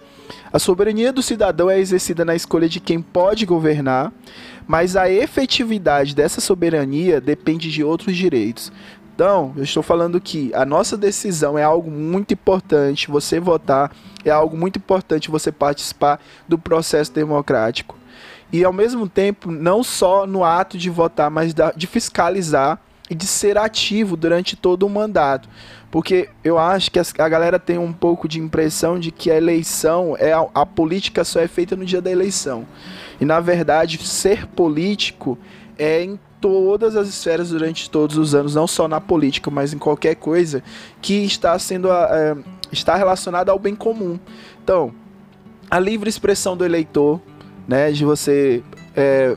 a 0.52 0.60
soberania 0.60 1.12
do 1.14 1.22
cidadão 1.22 1.70
é 1.70 1.80
exercida 1.80 2.26
na 2.26 2.36
escolha 2.36 2.68
de 2.68 2.80
quem 2.80 3.02
pode 3.02 3.46
governar, 3.46 4.12
mas 4.68 4.96
a 4.96 5.10
efetividade 5.10 6.16
dessa 6.16 6.42
soberania 6.42 7.22
depende 7.22 7.72
de 7.72 7.84
outros 7.84 8.16
direitos. 8.16 8.72
Então, 9.16 9.52
eu 9.58 9.64
estou 9.64 9.82
falando 9.82 10.22
que 10.22 10.54
a 10.54 10.64
nossa 10.64 10.96
decisão 10.96 11.58
é 11.58 11.64
algo 11.64 11.90
muito 11.90 12.36
importante, 12.36 13.10
você 13.10 13.40
votar 13.40 13.92
é 14.24 14.30
algo 14.30 14.56
muito 14.56 14.78
importante, 14.78 15.32
você 15.32 15.52
participar 15.52 16.20
do 16.48 16.58
processo 16.58 17.12
democrático 17.12 17.98
e 18.52 18.64
ao 18.64 18.72
mesmo 18.72 19.08
tempo 19.08 19.52
não 19.52 19.84
só 19.84 20.26
no 20.26 20.44
ato 20.44 20.78
de 20.78 20.90
votar, 20.90 21.30
mas 21.30 21.54
de 21.76 21.88
fiscalizar 21.88 22.80
e 23.10 23.16
de 23.16 23.26
ser 23.26 23.58
ativo 23.58 24.18
durante 24.18 24.56
todo 24.56 24.86
o 24.86 24.90
mandato. 24.90 25.48
Porque 25.90 26.30
eu 26.44 26.58
acho 26.60 26.92
que 26.92 27.00
a 27.00 27.30
galera 27.30 27.58
tem 27.58 27.78
um 27.78 27.94
pouco 27.94 28.28
de 28.28 28.40
impressão 28.40 29.00
de 29.00 29.12
que 29.12 29.32
a 29.32 29.36
eleição 29.36 30.16
é 30.20 30.34
a, 30.34 30.46
a 30.54 30.66
política 30.66 31.24
só 31.24 31.40
é 31.40 31.48
feita 31.48 31.76
no 31.76 31.86
dia 31.86 32.02
da 32.02 32.12
eleição. 32.12 32.66
E 33.20 33.26
na 33.26 33.40
verdade, 33.40 33.98
ser 34.06 34.46
político 34.48 35.38
é 35.78 36.04
em 36.04 36.20
todas 36.42 36.96
as 36.96 37.08
esferas 37.08 37.50
durante 37.50 37.90
todos 37.90 38.18
os 38.18 38.36
anos, 38.36 38.54
não 38.54 38.68
só 38.68 38.88
na 38.88 39.02
política, 39.02 39.50
mas 39.50 39.74
em 39.74 39.78
qualquer 39.78 40.16
coisa 40.16 40.62
que 41.02 41.26
está 41.26 41.58
sendo 41.58 41.90
é, 41.92 42.36
está 42.72 42.96
relacionada 42.96 43.52
ao 43.52 43.58
bem 43.58 43.76
comum. 43.76 44.20
Então, 44.64 44.94
a 45.70 45.80
livre 45.80 46.10
expressão 46.10 46.56
do 46.56 46.66
eleitor, 46.66 47.22
né? 47.68 47.92
De 47.92 48.06
você 48.06 48.64
é, 48.96 49.36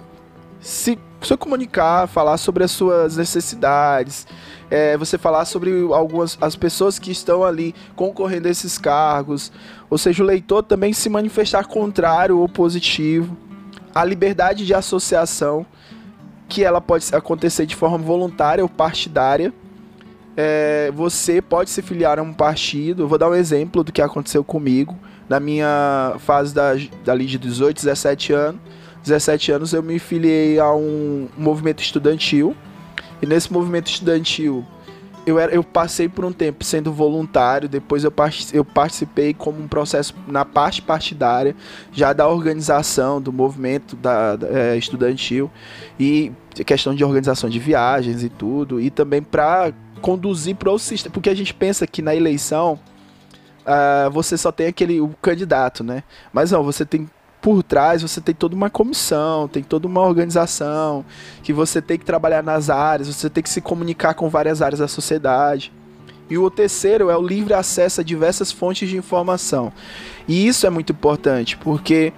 se, 0.60 0.98
se 1.26 1.36
comunicar, 1.36 2.06
falar 2.06 2.36
sobre 2.36 2.64
as 2.64 2.70
suas 2.70 3.16
necessidades, 3.16 4.26
é, 4.70 4.96
você 4.96 5.18
falar 5.18 5.44
sobre 5.44 5.70
algumas 5.92 6.38
as 6.40 6.56
pessoas 6.56 6.98
que 6.98 7.10
estão 7.10 7.44
ali 7.44 7.74
concorrendo 7.94 8.48
a 8.48 8.50
esses 8.50 8.78
cargos, 8.78 9.52
ou 9.88 9.98
seja, 9.98 10.22
o 10.22 10.26
leitor 10.26 10.62
também 10.62 10.92
se 10.92 11.08
manifestar 11.08 11.66
contrário 11.66 12.38
ou 12.38 12.48
positivo, 12.48 13.36
a 13.94 14.04
liberdade 14.04 14.64
de 14.64 14.72
associação, 14.72 15.66
que 16.48 16.64
ela 16.64 16.80
pode 16.80 17.06
acontecer 17.14 17.66
de 17.66 17.76
forma 17.76 17.98
voluntária 17.98 18.62
ou 18.62 18.68
partidária. 18.68 19.52
É, 20.36 20.90
você 20.94 21.40
pode 21.40 21.70
se 21.70 21.82
filiar 21.82 22.18
a 22.18 22.22
um 22.22 22.32
partido. 22.32 23.06
Vou 23.06 23.18
dar 23.18 23.28
um 23.28 23.34
exemplo 23.34 23.84
do 23.84 23.92
que 23.92 24.02
aconteceu 24.02 24.42
comigo 24.42 24.96
na 25.28 25.38
minha 25.38 26.14
fase 26.18 26.52
da, 26.52 26.72
dali 27.04 27.26
de 27.26 27.38
18, 27.38 27.76
17 27.76 28.32
anos. 28.32 28.60
17 29.02 29.52
anos 29.52 29.72
eu 29.72 29.82
me 29.82 29.98
filiei 29.98 30.58
a 30.58 30.72
um 30.72 31.28
movimento 31.36 31.82
estudantil. 31.82 32.56
E 33.22 33.26
nesse 33.26 33.52
movimento 33.52 33.88
estudantil 33.88 34.64
eu, 35.26 35.38
era, 35.38 35.52
eu 35.52 35.62
passei 35.62 36.08
por 36.08 36.24
um 36.24 36.32
tempo 36.32 36.64
sendo 36.64 36.92
voluntário, 36.92 37.68
depois 37.68 38.04
eu, 38.04 38.12
eu 38.52 38.64
participei 38.64 39.34
como 39.34 39.62
um 39.62 39.68
processo 39.68 40.14
na 40.26 40.44
parte 40.44 40.80
partidária, 40.80 41.54
já 41.92 42.12
da 42.12 42.26
organização 42.26 43.20
do 43.20 43.32
movimento 43.32 43.96
da, 43.96 44.36
da 44.36 44.48
é, 44.48 44.76
estudantil 44.76 45.50
e 45.98 46.32
questão 46.66 46.94
de 46.94 47.04
organização 47.04 47.50
de 47.50 47.58
viagens 47.58 48.22
e 48.22 48.28
tudo, 48.28 48.80
e 48.80 48.90
também 48.90 49.22
para 49.22 49.72
conduzir 50.00 50.56
para 50.56 50.70
o 50.70 50.78
sistema, 50.78 51.12
porque 51.12 51.28
a 51.28 51.34
gente 51.34 51.52
pensa 51.52 51.86
que 51.86 52.00
na 52.00 52.14
eleição 52.14 52.78
uh, 53.60 54.10
você 54.10 54.36
só 54.36 54.50
tem 54.50 54.66
aquele 54.66 55.00
o 55.00 55.08
candidato, 55.20 55.84
né? 55.84 56.02
Mas 56.32 56.50
não, 56.50 56.62
você 56.62 56.84
tem 56.86 57.08
por 57.40 57.62
trás 57.62 58.02
você 58.02 58.20
tem 58.20 58.34
toda 58.34 58.54
uma 58.54 58.70
comissão, 58.70 59.48
tem 59.48 59.62
toda 59.62 59.86
uma 59.86 60.00
organização, 60.02 61.04
que 61.42 61.52
você 61.52 61.80
tem 61.80 61.98
que 61.98 62.04
trabalhar 62.04 62.42
nas 62.42 62.68
áreas, 62.70 63.08
você 63.08 63.30
tem 63.30 63.42
que 63.42 63.50
se 63.50 63.60
comunicar 63.60 64.14
com 64.14 64.28
várias 64.28 64.60
áreas 64.60 64.80
da 64.80 64.88
sociedade. 64.88 65.72
E 66.28 66.38
o 66.38 66.48
terceiro 66.48 67.10
é 67.10 67.16
o 67.16 67.22
livre 67.22 67.54
acesso 67.54 68.00
a 68.00 68.04
diversas 68.04 68.52
fontes 68.52 68.88
de 68.88 68.96
informação. 68.96 69.72
E 70.28 70.46
isso 70.46 70.66
é 70.66 70.70
muito 70.70 70.92
importante, 70.92 71.56
porque 71.56 72.12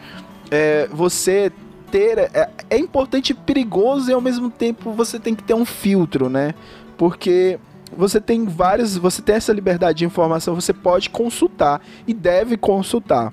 é, 0.50 0.87
você 0.93 1.50
ter. 1.91 2.19
É, 2.19 2.50
é 2.71 2.79
importante 2.79 3.31
e 3.31 3.35
perigoso 3.35 4.11
e 4.11 4.14
ao 4.14 4.21
mesmo 4.21 4.50
tempo 4.50 4.93
você 4.93 5.19
tem 5.21 5.35
que 5.35 5.43
ter 5.43 5.55
um 5.55 5.64
filtro, 5.64 6.29
né? 6.29 6.55
Porque 6.97 7.59
você 7.97 8.21
tem 8.21 8.47
vários. 8.47 8.97
Você 8.97 9.23
tem 9.23 9.37
essa 9.37 9.52
liberdade 9.52 9.99
de 9.99 10.05
informação, 10.05 10.55
você 10.55 10.73
pode 10.73 11.11
consultar 11.11 11.81
e 12.07 12.12
deve 12.12 12.57
consultar. 12.57 13.33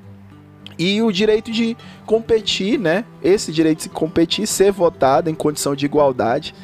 E 0.80 1.02
o 1.02 1.12
direito 1.12 1.52
de 1.52 1.76
competir, 2.06 2.80
né? 2.80 3.04
Esse 3.22 3.52
direito 3.52 3.84
de 3.84 3.90
competir, 3.90 4.48
ser 4.48 4.72
votado 4.72 5.30
em 5.30 5.36
condição 5.36 5.76
de 5.76 5.86
igualdade, 5.86 6.56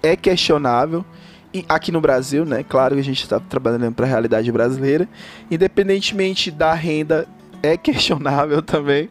é 0.00 0.14
questionável. 0.14 1.04
E 1.52 1.64
aqui 1.68 1.90
no 1.90 2.00
Brasil, 2.00 2.44
né? 2.44 2.62
Claro 2.62 2.94
que 2.94 3.00
a 3.00 3.04
gente 3.04 3.20
está 3.20 3.40
trabalhando 3.40 3.92
para 3.92 4.06
a 4.06 4.08
realidade 4.08 4.50
brasileira. 4.52 5.08
Independentemente 5.50 6.52
da 6.52 6.72
renda, 6.72 7.26
é 7.64 7.76
questionável 7.76 8.62
também. 8.62 9.10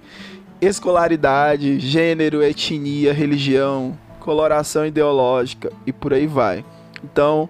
Escolaridade, 0.62 1.77
gênero, 1.82 2.41
etnia, 2.41 3.12
religião, 3.12 3.98
coloração 4.22 4.86
ideológica 4.86 5.74
e 5.86 5.91
por 5.91 6.13
aí 6.13 6.25
vai. 6.25 6.63
Então, 7.03 7.50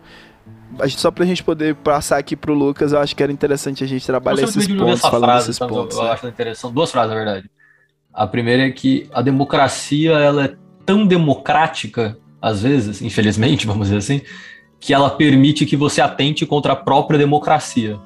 só 0.89 1.11
pra 1.11 1.25
gente 1.25 1.43
poder 1.43 1.75
passar 1.75 2.17
aqui 2.17 2.35
pro 2.35 2.53
Lucas, 2.53 2.93
eu 2.93 2.99
acho 2.99 3.15
que 3.15 3.21
era 3.21 3.31
interessante 3.31 3.83
a 3.83 3.87
gente 3.87 4.05
trabalhar 4.05 4.43
esses 4.43 4.67
pontos, 4.67 5.01
falando 5.01 5.23
frase, 5.23 5.47
desses 5.47 5.59
pontos. 5.59 5.97
Eu, 5.97 6.03
né? 6.03 6.11
acho 6.11 6.27
interessante. 6.27 6.73
Duas 6.73 6.91
frases, 6.91 7.09
na 7.09 7.15
verdade. 7.15 7.49
A 8.13 8.27
primeira 8.27 8.63
é 8.63 8.71
que 8.71 9.09
a 9.13 9.21
democracia 9.21 10.11
ela 10.11 10.45
é 10.45 10.55
tão 10.85 11.05
democrática, 11.05 12.17
às 12.41 12.63
vezes, 12.63 13.01
infelizmente, 13.01 13.65
vamos 13.67 13.87
dizer 13.87 13.97
assim, 13.97 14.21
que 14.79 14.93
ela 14.93 15.09
permite 15.09 15.65
que 15.65 15.77
você 15.77 16.01
atente 16.01 16.45
contra 16.45 16.73
a 16.73 16.75
própria 16.75 17.17
democracia. 17.17 17.99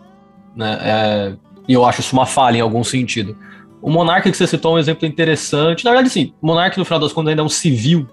Né? 0.55 0.77
É, 0.81 1.35
e 1.67 1.73
eu 1.73 1.85
acho 1.85 2.01
isso 2.01 2.15
uma 2.15 2.25
falha 2.25 2.57
em 2.57 2.61
algum 2.61 2.83
sentido. 2.83 3.37
O 3.81 3.89
monarca 3.89 4.29
que 4.29 4.35
você 4.35 4.47
citou 4.47 4.73
é 4.73 4.75
um 4.75 4.79
exemplo 4.79 5.07
interessante. 5.07 5.85
Na 5.85 5.91
verdade, 5.91 6.09
sim, 6.09 6.33
o 6.41 6.47
monarca, 6.47 6.77
no 6.77 6.85
final 6.85 6.99
das 6.99 7.13
contas, 7.13 7.29
ainda 7.29 7.41
é 7.41 7.45
um 7.45 7.49
civil. 7.49 8.07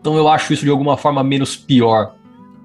Então 0.00 0.16
eu 0.16 0.28
acho 0.28 0.52
isso 0.52 0.64
de 0.64 0.70
alguma 0.70 0.96
forma 0.96 1.22
menos 1.22 1.56
pior 1.56 2.14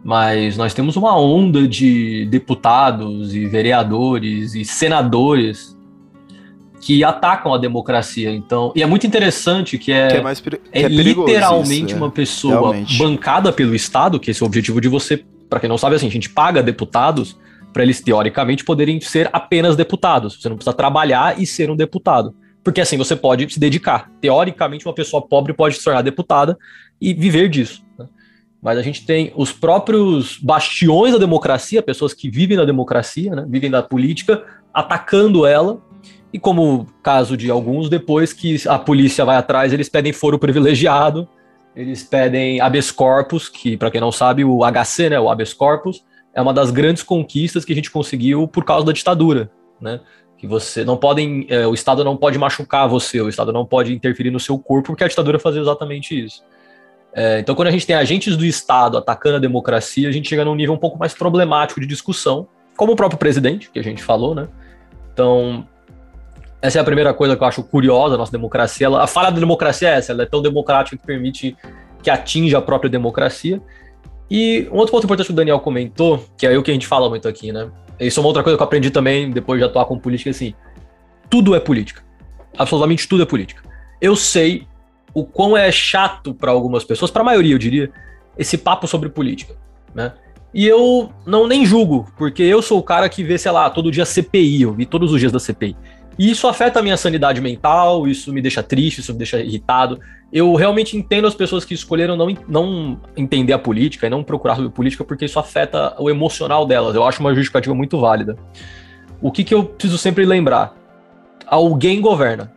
mas 0.04 0.58
nós 0.58 0.74
temos 0.74 0.96
uma 0.96 1.18
onda 1.20 1.68
de 1.68 2.26
deputados 2.26 3.36
e 3.36 3.46
vereadores 3.46 4.56
e 4.56 4.66
senadores 4.66 5.78
que 6.82 7.04
atacam 7.04 7.54
a 7.54 7.58
democracia. 7.58 8.32
Então, 8.32 8.74
e 8.76 8.82
é 8.82 8.86
muito 8.88 9.06
interessante 9.06 9.78
que 9.78 9.92
é, 9.92 10.08
que 10.08 10.18
é, 10.18 10.22
mais, 10.22 10.40
que 10.40 10.50
é, 10.72 10.82
é 10.84 10.88
literalmente 10.88 11.94
isso, 11.94 11.96
uma 11.96 12.08
é. 12.08 12.12
pessoa 12.12 12.54
Realmente. 12.54 12.98
bancada 12.98 13.54
pelo 13.54 13.76
Estado, 13.76 14.20
que 14.20 14.32
esse 14.32 14.42
é 14.42 14.44
o 14.44 14.48
objetivo 14.48 14.82
de 14.82 14.88
você, 14.88 15.24
para 15.48 15.60
quem 15.60 15.70
não 15.70 15.78
sabe, 15.78 15.96
assim, 15.96 16.08
a 16.08 16.12
gente 16.12 16.30
paga 16.30 16.64
deputados 16.64 17.38
para 17.72 17.84
eles 17.84 18.02
teoricamente 18.02 18.66
poderem 18.66 19.00
ser 19.00 19.30
apenas 19.32 19.76
deputados. 19.76 20.42
Você 20.42 20.50
não 20.50 20.56
precisa 20.56 20.76
trabalhar 20.76 21.40
e 21.40 21.46
ser 21.46 21.70
um 21.70 21.76
deputado. 21.76 22.34
Porque 22.64 22.82
assim 22.82 22.98
você 22.98 23.16
pode 23.16 23.52
se 23.52 23.60
dedicar. 23.60 24.12
Teoricamente, 24.20 24.86
uma 24.86 24.94
pessoa 24.94 25.22
pobre 25.22 25.54
pode 25.54 25.76
se 25.78 25.84
tornar 25.84 26.02
deputada 26.02 26.58
e 27.00 27.14
viver 27.14 27.50
disso. 27.50 27.84
Mas 28.62 28.78
a 28.78 28.82
gente 28.82 29.06
tem 29.06 29.34
os 29.36 29.52
próprios 29.52 30.38
bastiões 30.38 31.14
da 31.14 31.18
democracia, 31.18 31.82
pessoas 31.82 32.14
que 32.14 32.30
vivem 32.30 32.56
na 32.56 32.66
democracia, 32.66 33.36
né, 33.36 33.46
vivem 33.50 33.72
da 33.72 33.82
política, 33.82 34.44
atacando 34.74 35.46
ela. 35.46 35.82
E 36.32 36.40
como 36.40 36.88
caso 37.02 37.36
de 37.36 37.50
alguns, 37.50 37.90
depois 37.90 38.32
que 38.32 38.58
a 38.68 38.78
polícia 38.78 39.26
vai 39.26 39.36
atrás, 39.36 39.74
eles 39.74 39.90
pedem 39.90 40.14
foro 40.14 40.38
privilegiado, 40.38 41.28
eles 41.76 42.04
pedem 42.04 42.62
habeas 42.62 42.92
corpus, 42.92 43.50
que 43.50 43.76
para 43.76 43.90
quem 43.90 44.00
não 44.00 44.12
sabe, 44.12 44.46
o 44.46 44.60
HC, 44.64 45.10
né, 45.10 45.20
o 45.20 45.30
habeas 45.30 45.54
corpus, 45.54 46.04
é 46.34 46.42
uma 46.42 46.54
das 46.54 46.72
grandes 46.72 47.04
conquistas 47.04 47.66
que 47.66 47.74
a 47.74 47.76
gente 47.76 47.92
conseguiu 47.92 48.48
por 48.48 48.64
causa 48.64 48.86
da 48.86 48.92
ditadura, 48.92 49.52
né? 49.80 50.00
Que 50.38 50.48
você 50.48 50.84
não 50.84 50.98
podem, 50.98 51.46
é, 51.50 51.68
o 51.68 51.74
Estado 51.74 52.04
não 52.04 52.18
pode 52.18 52.38
machucar 52.38 52.88
você, 52.88 53.22
o 53.22 53.30
Estado 53.30 53.52
não 53.52 53.66
pode 53.66 53.94
interferir 53.94 54.32
no 54.32 54.40
seu 54.40 54.58
corpo, 54.58 54.88
porque 54.88 55.04
a 55.04 55.08
ditadura 55.08 55.38
fazia 55.38 55.62
exatamente 55.62 56.18
isso. 56.18 56.44
É, 57.14 57.40
então, 57.40 57.56
quando 57.56 57.68
a 57.68 57.72
gente 57.72 57.86
tem 57.86 57.96
agentes 57.96 58.38
do 58.38 58.46
Estado 58.46 58.98
atacando 58.98 59.36
a 59.36 59.40
democracia, 59.40 60.08
a 60.08 60.12
gente 60.12 60.30
chega 60.30 60.46
num 60.46 60.56
nível 60.56 60.74
um 60.74 60.78
pouco 60.78 60.98
mais 60.98 61.14
problemático 61.14 61.80
de 61.80 61.86
discussão, 61.86 62.48
como 62.78 62.94
o 62.94 62.96
próprio 62.96 63.20
presidente, 63.20 63.70
que 63.70 63.80
a 63.80 63.84
gente 63.84 64.02
falou, 64.02 64.34
né? 64.34 64.48
Então, 65.14 65.68
essa 66.62 66.78
é 66.78 66.82
a 66.82 66.84
primeira 66.84 67.14
coisa 67.14 67.36
que 67.36 67.44
eu 67.44 67.48
acho 67.48 67.64
curiosa 67.64 68.12
da 68.12 68.18
nossa 68.18 68.32
democracia. 68.32 68.86
Ela, 68.86 69.04
a 69.04 69.08
falha 69.08 69.32
da 69.32 69.40
democracia 69.40 69.90
é 69.90 69.98
essa, 69.98 70.12
ela 70.12 70.24
é 70.24 70.26
tão 70.26 70.42
democrática 70.42 70.96
que 70.96 71.06
permite 71.06 71.56
que 72.02 72.10
atinja 72.10 72.60
a 72.60 72.62
própria 72.62 72.90
democracia. 72.90 73.62
E 74.30 74.68
um 74.72 74.78
outro 74.78 74.94
ponto 74.94 75.04
importante 75.04 75.28
que 75.28 75.34
o 75.34 75.36
Daniel 75.36 75.60
comentou, 75.60 76.24
que 76.38 76.48
é 76.48 76.58
o 76.58 76.64
que 76.64 76.72
a 76.72 76.74
gente 76.74 76.88
fala 76.88 77.10
muito 77.10 77.28
aqui, 77.28 77.52
né? 77.52 77.70
Isso 78.00 78.20
é 78.20 78.22
uma 78.22 78.28
outra 78.28 78.42
coisa 78.42 78.58
que 78.58 78.64
eu 78.64 78.66
aprendi 78.66 78.90
também 78.90 79.30
depois 79.30 79.60
de 79.60 79.66
atuar 79.66 79.86
com 79.86 80.00
política, 80.00 80.30
assim, 80.30 80.54
tudo 81.30 81.54
é 81.54 81.60
política. 81.60 82.02
Absolutamente 82.58 83.08
tudo 83.08 83.24
é 83.24 83.26
política. 83.26 83.62
Eu 84.00 84.16
sei 84.16 84.68
o 85.14 85.24
quão 85.26 85.56
é 85.58 85.72
chato 85.72 86.34
para 86.34 86.52
algumas 86.52 86.84
pessoas, 86.84 87.12
para 87.12 87.22
a 87.22 87.26
maioria 87.26 87.54
eu 87.54 87.60
diria, 87.60 87.92
esse 88.38 88.58
papo 88.58 88.88
sobre 88.88 89.10
política, 89.10 89.56
né? 89.94 90.14
E 90.54 90.68
eu 90.68 91.12
não 91.26 91.48
nem 91.48 91.66
julgo, 91.66 92.12
porque 92.18 92.44
eu 92.44 92.62
sou 92.62 92.80
o 92.80 92.84
cara 92.84 93.08
que 93.08 93.24
vê, 93.24 93.38
sei 93.38 93.52
lá, 93.52 93.70
todo 93.70 93.92
dia 93.92 94.06
CPI, 94.06 94.64
eu 94.64 94.74
vi 94.74 94.86
todos 94.86 95.14
os 95.14 95.20
dias 95.20 95.32
da 95.32 95.40
CPI. 95.40 95.78
E 96.20 96.30
isso 96.30 96.48
afeta 96.48 96.80
a 96.80 96.84
minha 96.84 96.98
sanidade 96.98 97.40
mental, 97.40 98.06
isso 98.06 98.34
me 98.34 98.42
deixa 98.42 98.62
triste, 98.62 99.00
isso 99.00 99.14
me 99.14 99.18
deixa 99.18 99.40
irritado. 99.40 99.98
Eu 100.32 100.54
realmente 100.56 100.98
entendo 100.98 101.26
as 101.26 101.34
pessoas 101.34 101.64
que 101.64 101.74
escolheram 101.74 102.18
não, 102.18 102.28
não 102.48 103.02
entender 103.16 103.54
a 103.54 103.60
política 103.60 104.08
e 104.08 104.10
não 104.10 104.24
procurar 104.24 104.56
sobre 104.56 104.70
política, 104.70 105.06
porque 105.06 105.26
isso 105.26 105.40
afeta 105.40 105.96
o 105.98 106.10
emocional 106.10 106.66
delas. 106.66 106.96
Eu 106.96 107.06
acho 107.06 107.22
uma 107.22 107.34
justificativa 107.34 107.74
muito 107.74 107.98
válida. 107.98 108.36
O 109.22 109.32
que, 109.32 109.44
que 109.44 109.54
eu 109.54 109.64
preciso 109.64 109.98
sempre 109.98 110.26
lembrar? 110.26 110.76
Alguém 111.48 112.02
governa 112.02 112.52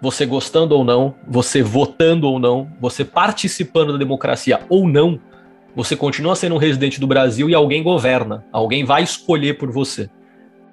você 0.00 0.24
gostando 0.24 0.74
ou 0.74 0.82
não, 0.82 1.14
você 1.28 1.62
votando 1.62 2.28
ou 2.28 2.38
não, 2.38 2.70
você 2.80 3.04
participando 3.04 3.92
da 3.92 3.98
democracia 3.98 4.60
ou 4.68 4.88
não, 4.88 5.20
você 5.76 5.94
continua 5.94 6.34
sendo 6.34 6.54
um 6.54 6.58
residente 6.58 6.98
do 6.98 7.06
Brasil 7.06 7.48
e 7.50 7.54
alguém 7.54 7.82
governa, 7.82 8.44
alguém 8.50 8.84
vai 8.84 9.02
escolher 9.02 9.58
por 9.58 9.70
você. 9.70 10.08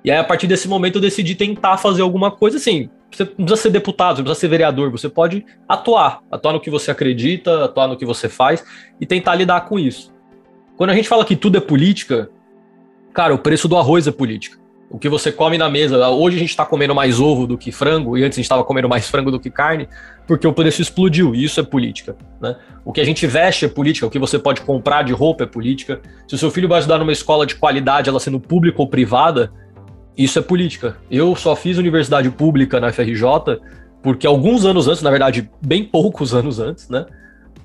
E 0.04 0.10
aí, 0.10 0.18
a 0.18 0.24
partir 0.24 0.48
desse 0.48 0.68
momento, 0.68 0.96
eu 0.96 1.02
decidi 1.02 1.36
tentar 1.36 1.78
fazer 1.78 2.02
alguma 2.02 2.32
coisa 2.32 2.58
assim. 2.58 2.90
Você 3.12 3.24
não 3.24 3.46
precisa 3.46 3.56
ser 3.64 3.70
deputado, 3.70 4.16
você 4.16 4.22
não 4.22 4.26
precisa 4.26 4.42
ser 4.42 4.48
vereador, 4.48 4.90
você 4.90 5.10
pode 5.10 5.46
atuar, 5.68 6.22
atuar 6.32 6.54
no 6.54 6.62
que 6.62 6.70
você 6.70 6.92
acredita, 6.92 7.66
atuar 7.66 7.88
no 7.88 7.98
que 7.98 8.06
você 8.06 8.30
faz 8.30 8.64
e 9.00 9.06
tentar 9.06 9.36
lidar 9.36 9.62
com 9.62 9.78
isso. 9.78 10.14
Quando 10.78 10.92
a 10.92 10.94
gente 10.94 11.10
fala 11.10 11.26
que 11.26 11.36
tudo 11.36 11.58
é 11.58 11.62
política, 11.62 12.30
cara, 13.14 13.34
o 13.34 13.38
preço 13.38 13.68
do 13.68 13.76
arroz 13.76 14.08
é 14.08 14.12
política 14.12 14.67
o 14.90 14.98
que 14.98 15.10
você 15.10 15.32
come 15.32 15.58
na 15.58 15.70
mesa. 15.70 16.10
Hoje 16.10 16.38
a 16.38 16.40
gente 16.40 16.50
está 16.50 16.66
comendo 16.66 16.96
mais 16.96 17.20
ovo 17.20 17.46
do 17.46 17.58
que 17.58 17.72
frango, 17.72 18.18
e 18.18 18.24
antes 18.24 18.38
a 18.38 18.40
gente 18.40 18.46
estava 18.46 18.64
comendo 18.64 18.88
mais 18.88 19.08
frango 19.08 19.30
do 19.30 19.40
que 19.40 19.50
carne, 19.50 19.88
porque 20.26 20.48
o 20.48 20.54
preço 20.54 20.82
explodiu, 20.82 21.36
e 21.36 21.44
isso 21.44 21.60
é 21.60 21.64
política. 21.64 22.16
Né? 22.40 22.56
O 22.86 22.94
que 22.94 23.02
a 23.02 23.06
gente 23.06 23.28
veste 23.28 23.66
é 23.66 23.68
política, 23.68 24.08
o 24.08 24.10
que 24.10 24.20
você 24.20 24.40
pode 24.40 24.62
comprar 24.62 25.04
de 25.04 25.14
roupa 25.14 25.44
é 25.44 25.48
política. 25.48 26.02
Se 26.28 26.36
o 26.36 26.38
seu 26.38 26.50
filho 26.50 26.68
vai 26.68 26.80
estudar 26.80 27.00
numa 27.00 27.12
escola 27.12 27.46
de 27.46 27.56
qualidade, 27.56 28.10
ela 28.10 28.20
sendo 28.20 28.40
pública 28.40 28.82
ou 28.82 28.88
privada, 28.88 29.52
isso 30.18 30.40
é 30.40 30.42
política. 30.42 30.98
Eu 31.12 31.36
só 31.36 31.56
fiz 31.56 31.78
universidade 31.78 32.30
pública 32.32 32.80
na 32.80 32.92
FRJ 32.92 33.60
porque 34.02 34.26
alguns 34.26 34.64
anos 34.64 34.88
antes, 34.88 35.02
na 35.02 35.10
verdade, 35.10 35.50
bem 35.62 35.84
poucos 35.84 36.34
anos 36.36 36.60
antes, 36.60 36.90
né? 36.90 37.06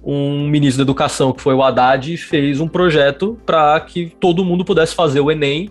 Um 0.04 0.48
ministro 0.48 0.78
da 0.78 0.82
educação, 0.82 1.32
que 1.32 1.40
foi 1.40 1.54
o 1.54 1.62
Haddad, 1.62 2.16
fez 2.16 2.58
um 2.58 2.66
projeto 2.66 3.38
para 3.46 3.78
que 3.78 4.12
todo 4.18 4.44
mundo 4.44 4.64
pudesse 4.64 4.96
fazer 4.96 5.20
o 5.20 5.30
Enem 5.30 5.70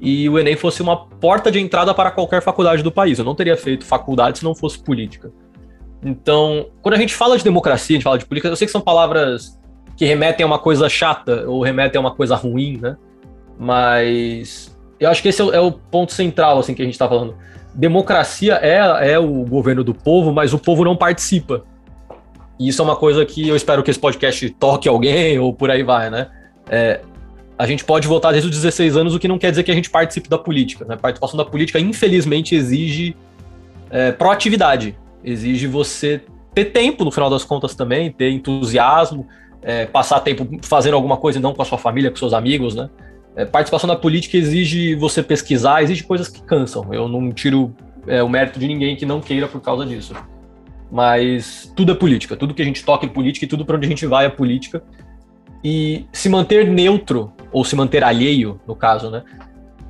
e 0.00 0.28
o 0.28 0.38
Enem 0.38 0.56
fosse 0.56 0.82
uma 0.82 1.06
porta 1.06 1.50
de 1.50 1.58
entrada 1.58 1.94
para 1.94 2.10
qualquer 2.10 2.42
faculdade 2.42 2.82
do 2.82 2.92
país. 2.92 3.18
Eu 3.18 3.24
não 3.24 3.34
teria 3.34 3.56
feito 3.56 3.84
faculdade 3.84 4.38
se 4.38 4.44
não 4.44 4.54
fosse 4.54 4.78
política. 4.78 5.32
Então, 6.04 6.68
quando 6.82 6.94
a 6.94 6.98
gente 6.98 7.14
fala 7.14 7.36
de 7.36 7.44
democracia, 7.44 7.94
a 7.94 7.96
gente 7.96 8.04
fala 8.04 8.18
de 8.18 8.26
política, 8.26 8.48
eu 8.48 8.56
sei 8.56 8.66
que 8.66 8.72
são 8.72 8.80
palavras 8.80 9.58
que 9.96 10.04
remetem 10.04 10.44
a 10.44 10.46
uma 10.46 10.58
coisa 10.58 10.88
chata 10.88 11.48
ou 11.48 11.62
remetem 11.62 11.98
a 11.98 12.00
uma 12.00 12.14
coisa 12.14 12.36
ruim, 12.36 12.78
né? 12.80 12.96
Mas 13.58 14.76
eu 15.00 15.08
acho 15.08 15.22
que 15.22 15.28
esse 15.28 15.40
é 15.40 15.44
o, 15.44 15.68
é 15.70 15.74
ponto 15.90 16.12
central 16.12 16.58
assim 16.58 16.74
que 16.74 16.82
a 16.82 16.84
gente 16.84 16.94
está 16.94 17.08
falando. 17.08 17.34
Democracia 17.74 18.58
é, 18.62 19.12
é 19.12 19.18
o 19.18 19.44
governo 19.44 19.82
do 19.82 19.94
povo, 19.94 20.32
mas 20.32 20.52
o 20.52 20.58
povo 20.58 20.84
não 20.84 20.96
participa. 20.96 21.64
E 22.58 22.68
isso 22.68 22.80
é 22.80 22.84
uma 22.84 22.96
coisa 22.96 23.24
que 23.24 23.48
eu 23.48 23.56
espero 23.56 23.82
que 23.82 23.90
esse 23.90 24.00
podcast 24.00 24.48
toque 24.50 24.88
alguém 24.88 25.38
ou 25.38 25.52
por 25.52 25.70
aí 25.70 25.82
vai, 25.82 26.10
né? 26.10 26.28
É, 26.68 27.00
a 27.58 27.66
gente 27.66 27.84
pode 27.84 28.06
votar 28.06 28.32
desde 28.32 28.48
os 28.50 28.54
16 28.54 28.96
anos, 28.96 29.14
o 29.14 29.18
que 29.18 29.26
não 29.26 29.38
quer 29.38 29.50
dizer 29.50 29.62
que 29.62 29.70
a 29.70 29.74
gente 29.74 29.88
participe 29.88 30.28
da 30.28 30.38
política. 30.38 30.84
Né? 30.84 30.96
Participação 30.96 31.36
da 31.36 31.44
política, 31.44 31.78
infelizmente, 31.80 32.54
exige 32.54 33.16
é, 33.90 34.12
proatividade, 34.12 34.96
exige 35.24 35.66
você 35.66 36.20
ter 36.54 36.66
tempo, 36.66 37.04
no 37.04 37.10
final 37.10 37.30
das 37.30 37.44
contas, 37.44 37.74
também, 37.74 38.10
ter 38.10 38.30
entusiasmo, 38.30 39.26
é, 39.62 39.86
passar 39.86 40.20
tempo 40.20 40.46
fazendo 40.62 40.94
alguma 40.94 41.16
coisa 41.16 41.38
e 41.38 41.42
não 41.42 41.54
com 41.54 41.62
a 41.62 41.64
sua 41.64 41.78
família, 41.78 42.10
com 42.10 42.16
seus 42.16 42.32
amigos, 42.32 42.74
né? 42.74 42.90
É, 43.34 43.44
participação 43.44 43.86
na 43.88 43.96
política 43.96 44.36
exige 44.36 44.94
você 44.94 45.22
pesquisar, 45.22 45.82
exige 45.82 46.02
coisas 46.04 46.28
que 46.28 46.42
cansam. 46.42 46.92
Eu 46.92 47.06
não 47.08 47.30
tiro 47.32 47.74
é, 48.06 48.22
o 48.22 48.28
mérito 48.28 48.58
de 48.58 48.66
ninguém 48.66 48.96
que 48.96 49.04
não 49.04 49.20
queira 49.20 49.46
por 49.46 49.60
causa 49.60 49.84
disso. 49.84 50.14
Mas 50.90 51.70
tudo 51.76 51.92
é 51.92 51.94
política, 51.94 52.36
tudo 52.36 52.54
que 52.54 52.62
a 52.62 52.64
gente 52.64 52.84
toca 52.84 53.04
é 53.04 53.08
política 53.08 53.44
e 53.44 53.48
tudo 53.48 53.64
para 53.64 53.76
onde 53.76 53.86
a 53.86 53.88
gente 53.90 54.06
vai 54.06 54.24
é 54.24 54.28
política. 54.30 54.82
E 55.68 56.06
se 56.12 56.28
manter 56.28 56.68
neutro, 56.68 57.32
ou 57.50 57.64
se 57.64 57.74
manter 57.74 58.04
alheio, 58.04 58.60
no 58.68 58.76
caso, 58.76 59.10
né? 59.10 59.24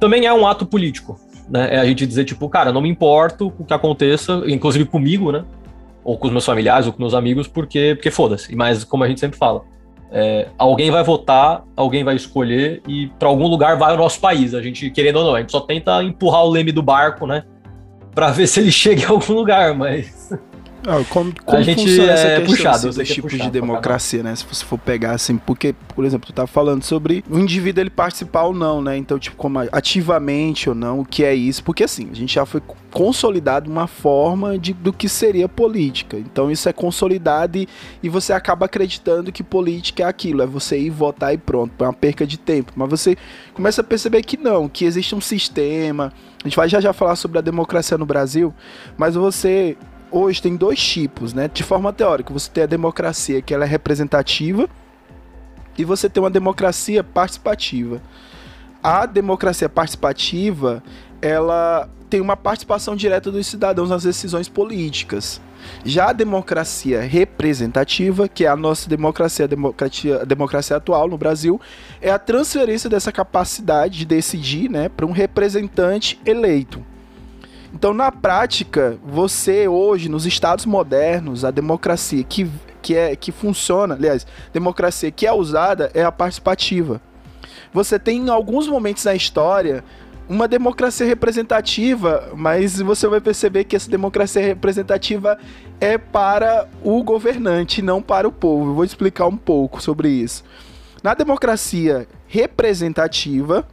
Também 0.00 0.25
é 0.25 0.33
um 0.33 0.47
ato 0.47 0.64
político. 0.64 1.21
Né? 1.50 1.75
É 1.75 1.78
a 1.78 1.85
gente 1.85 2.06
dizer, 2.06 2.25
tipo, 2.25 2.49
cara, 2.49 2.73
não 2.73 2.80
me 2.80 2.88
importo 2.88 3.52
o 3.59 3.62
que 3.62 3.75
aconteça, 3.75 4.42
inclusive 4.47 4.87
comigo, 4.87 5.30
né? 5.30 5.45
Ou 6.02 6.16
com 6.16 6.28
os 6.28 6.33
meus 6.33 6.47
familiares, 6.47 6.87
ou 6.87 6.95
com 6.95 7.02
meus 7.02 7.12
amigos, 7.12 7.47
porque, 7.47 7.95
porque 7.95 8.11
foda-se. 8.11 8.56
Mas 8.56 8.85
como 8.85 9.04
a 9.04 9.09
gente 9.09 9.21
sempre 9.21 9.37
fala, 9.37 9.64
é, 10.11 10.49
alguém 10.56 10.90
vai 10.90 11.04
votar, 11.04 11.62
alguém 11.76 12.02
vai 12.02 12.16
escolher 12.16 12.80
e 12.88 13.09
para 13.18 13.28
algum 13.28 13.47
lugar 13.47 13.76
vai 13.76 13.92
o 13.92 13.99
nosso 13.99 14.18
país. 14.18 14.54
A 14.54 14.62
gente, 14.62 14.88
querendo 14.88 15.16
ou 15.16 15.25
não, 15.26 15.35
a 15.35 15.40
gente 15.40 15.52
só 15.52 15.61
tenta 15.61 16.02
empurrar 16.02 16.42
o 16.42 16.49
leme 16.49 16.73
do 16.73 16.83
barco, 16.83 17.26
né? 17.26 17.45
Para 18.14 18.30
ver 18.30 18.47
se 18.47 18.61
ele 18.61 18.73
chega 18.73 19.02
em 19.02 19.06
algum 19.11 19.35
lugar, 19.35 19.75
mas 19.75 20.33
ah, 20.87 21.02
como, 21.11 21.33
como 21.45 21.59
a 21.59 21.62
gente 21.62 22.00
é 22.00 22.40
puxado, 22.40 22.88
assim, 22.88 23.02
tipos 23.02 23.35
é 23.35 23.38
de 23.38 23.50
democracia, 23.50 24.23
né? 24.23 24.35
Se 24.37 24.45
você 24.45 24.64
for 24.64 24.78
pegar 24.78 25.12
assim, 25.12 25.37
porque, 25.37 25.75
por 25.95 26.04
exemplo, 26.04 26.26
tu 26.26 26.33
tá 26.33 26.47
falando 26.47 26.85
sobre 26.85 27.25
o 27.28 27.38
indivíduo 27.38 27.83
ele 27.83 27.90
participar 27.90 28.45
ou 28.45 28.54
não, 28.54 28.80
né? 28.80 28.97
Então, 28.97 29.18
tipo, 29.18 29.37
como 29.37 29.59
ativamente 29.73 30.68
ou 30.68 30.75
não, 30.75 31.00
o 31.00 31.04
que 31.04 31.25
é 31.25 31.35
isso? 31.35 31.64
Porque 31.64 31.85
assim, 31.85 32.09
a 32.11 32.14
gente 32.14 32.35
já 32.35 32.47
foi 32.47 32.62
consolidado 32.90 33.71
uma 33.71 33.87
forma 33.87 34.59
de, 34.59 34.73
do 34.73 34.92
que 34.92 35.09
seria 35.09 35.49
política. 35.49 36.16
Então, 36.16 36.50
isso 36.50 36.68
é 36.68 36.73
consolidado 36.73 37.59
e, 37.59 37.68
e 38.02 38.09
você 38.09 38.33
acaba 38.33 38.66
acreditando 38.66 39.33
que 39.33 39.42
política 39.42 40.04
é 40.04 40.06
aquilo, 40.06 40.42
é 40.42 40.47
você 40.47 40.78
ir 40.78 40.90
votar 40.90 41.35
e 41.35 41.38
pronto, 41.38 41.73
é 41.83 41.87
uma 41.87 41.92
perca 41.92 42.26
de 42.26 42.38
tempo. 42.38 42.73
Mas 42.76 42.88
você 42.88 43.16
começa 43.54 43.80
a 43.80 43.85
perceber 43.85 44.23
que 44.23 44.37
não, 44.37 44.68
que 44.68 44.85
existe 44.85 45.14
um 45.14 45.21
sistema. 45.21 46.12
A 46.45 46.49
gente 46.49 46.56
vai 46.56 46.68
já 46.68 46.80
já 46.80 46.92
falar 46.92 47.16
sobre 47.16 47.38
a 47.38 47.42
democracia 47.42 47.99
no 47.99 48.06
Brasil, 48.06 48.54
mas 48.97 49.14
você 49.16 49.76
hoje 50.17 50.41
tem 50.41 50.57
dois 50.57 50.81
tipos, 50.81 51.33
né? 51.33 51.51
De 51.53 51.63
forma 51.63 51.93
teórica, 51.93 52.33
você 52.33 52.51
tem 52.51 52.65
a 52.65 52.67
democracia 52.67 53.43
que 53.43 53.53
ela 53.53 53.65
é 53.65 53.69
representativa 53.69 54.69
e 55.77 55.85
você 55.85 56.09
tem 56.09 56.23
uma 56.23 56.31
democracia 56.31 57.05
participativa. 57.05 58.01
A 58.83 59.05
democracia 59.05 59.69
participativa, 59.69 60.83
ela 61.21 61.89
tem 62.09 62.21
uma 62.21 62.37
participação 62.37 62.95
direta 62.95 63.31
dos 63.31 63.47
cidadãos 63.47 63.91
nas 63.91 64.05
decisões 64.05 64.49
políticas. 64.49 65.41
Já 65.85 66.11
a 66.11 66.13
democracia 66.13 67.01
representativa, 67.01 68.29
que 68.29 68.45
é 68.45 68.49
a 68.49 68.57
nossa 68.57 68.89
democracia, 68.89 69.45
a 69.45 69.49
democracia, 69.49 70.23
a 70.23 70.25
democracia 70.25 70.77
atual 70.77 71.09
no 71.09 71.19
Brasil, 71.19 71.61
é 72.01 72.11
a 72.11 72.19
transferência 72.19 72.89
dessa 72.89 73.11
capacidade 73.11 73.99
de 73.99 74.07
decidir 74.07 74.71
né, 74.71 74.89
para 74.89 75.05
um 75.05 75.11
representante 75.11 76.21
eleito. 76.25 76.85
Então, 77.73 77.93
na 77.93 78.11
prática, 78.13 78.99
você 79.05 79.69
hoje, 79.69 80.09
nos 80.09 80.27
estados 80.27 80.65
modernos, 80.65 81.45
a 81.45 81.51
democracia 81.51 82.23
que, 82.25 82.51
que, 82.81 82.95
é, 82.95 83.17
que 83.17 83.33
funciona, 83.33 83.95
aliás, 83.95 84.27
democracia 84.53 85.11
que 85.11 85.27
é 85.27 85.33
usada 85.33 85.91
é 85.95 86.03
a 86.03 86.13
participativa. 86.13 87.01
Você 87.73 87.99
tem 87.99 88.21
em 88.21 88.31
alguns 88.31 88.69
momentos 88.69 89.05
na 89.05 89.15
história 89.15 89.85
uma 90.29 90.49
democracia 90.49 91.07
representativa, 91.07 92.33
mas 92.35 92.81
você 92.81 93.07
vai 93.07 93.21
perceber 93.21 93.65
que 93.65 93.77
essa 93.77 93.91
democracia 93.91 94.43
representativa 94.43 95.39
é 95.81 95.97
para 95.97 96.69
o 96.83 97.03
governante, 97.03 97.83
não 97.83 98.03
para 98.03 98.27
o 98.27 98.33
povo. 98.33 98.71
Eu 98.71 98.75
vou 98.75 98.85
explicar 98.85 99.27
um 99.27 99.37
pouco 99.37 99.81
sobre 99.81 100.09
isso. 100.09 100.45
Na 101.03 101.15
democracia 101.15 102.09
representativa, 102.27 103.67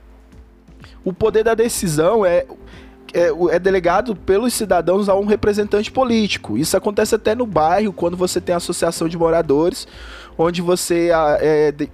o 1.04 1.12
poder 1.12 1.44
da 1.44 1.56
decisão 1.56 2.26
é 2.26 2.46
é, 3.14 3.56
é, 3.56 3.60
delegado 3.60 4.16
pelos 4.16 4.54
cidadãos 4.54 5.08
a 5.08 5.16
um 5.16 5.26
representante 5.26 5.92
político. 5.92 6.58
Isso 6.58 6.76
acontece 6.76 7.16
até 7.16 7.36
no 7.36 7.46
bairro, 7.46 7.94
quando 7.94 8.18
você 8.18 8.42
tem 8.42 8.56
associação 8.56 9.08
de 9.08 9.18
moradores, 9.18 9.88
onde 10.38 10.62
você, 10.62 11.10
é, 11.40 11.72
de, 11.72 11.90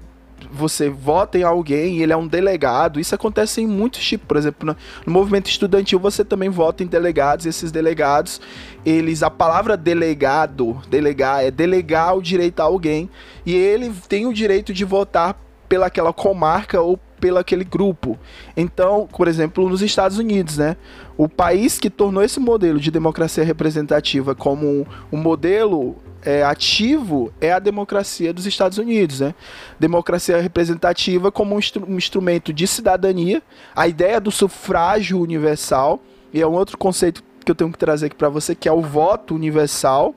você 0.51 0.89
vota 0.89 1.37
em 1.37 1.43
alguém 1.43 1.99
ele 1.99 2.13
é 2.13 2.17
um 2.17 2.27
delegado. 2.27 2.99
Isso 2.99 3.13
acontece 3.13 3.61
em 3.61 3.67
muitos 3.67 4.03
tipos. 4.03 4.27
Por 4.27 4.37
exemplo, 4.37 4.65
no, 4.67 4.77
no, 5.05 5.11
movimento 5.11 5.49
estudantil 5.49 5.99
você 5.99 6.23
também 6.23 6.49
vota 6.49 6.83
em 6.83 6.87
delegados, 6.87 7.45
e 7.45 7.49
esses 7.49 7.71
delegados, 7.71 8.39
eles. 8.85 9.21
A 9.21 9.29
palavra 9.29 9.75
delegado, 9.75 10.81
delegar, 10.89 11.43
é 11.43 11.51
delegar 11.51 12.15
o 12.15 12.21
direito 12.21 12.61
a 12.61 12.63
alguém. 12.63 13.09
E 13.45 13.53
ele 13.53 13.93
tem 14.07 14.25
o 14.25 14.33
direito 14.33 14.73
de 14.73 14.85
votar 14.85 15.37
pelaquela 15.67 16.11
comarca 16.11 16.81
ou 16.81 16.99
pelo 17.19 17.37
aquele 17.37 17.63
grupo. 17.63 18.17
Então, 18.55 19.07
por 19.07 19.27
exemplo, 19.27 19.67
nos 19.69 19.81
Estados 19.81 20.17
Unidos, 20.17 20.57
né? 20.57 20.77
O 21.17 21.27
país 21.27 21.77
que 21.77 21.89
tornou 21.89 22.23
esse 22.23 22.39
modelo 22.39 22.79
de 22.79 22.89
democracia 22.89 23.43
representativa 23.43 24.33
como 24.33 24.87
um, 25.11 25.17
modelo 25.17 25.97
é, 26.23 26.43
ativo 26.43 27.31
é 27.41 27.51
a 27.51 27.59
democracia 27.59 28.33
dos 28.33 28.45
Estados 28.45 28.77
Unidos, 28.77 29.19
né? 29.19 29.35
Democracia 29.79 30.41
representativa 30.41 31.31
como 31.31 31.55
um, 31.55 31.59
instru 31.59 31.85
um 31.87 31.97
instrumento 31.97 32.53
de 32.53 32.65
cidadania, 32.65 33.43
a 33.75 33.87
ideia 33.87 34.19
do 34.19 34.31
sufrágio 34.31 35.19
universal, 35.19 35.99
e 36.33 36.41
é 36.41 36.47
um 36.47 36.53
outro 36.53 36.77
conceito 36.77 37.23
que 37.43 37.51
eu 37.51 37.55
tenho 37.55 37.71
que 37.71 37.77
trazer 37.77 38.07
aqui 38.07 38.15
para 38.15 38.29
você, 38.29 38.55
que 38.55 38.69
é 38.69 38.71
o 38.71 38.81
voto 38.81 39.35
universal 39.35 40.15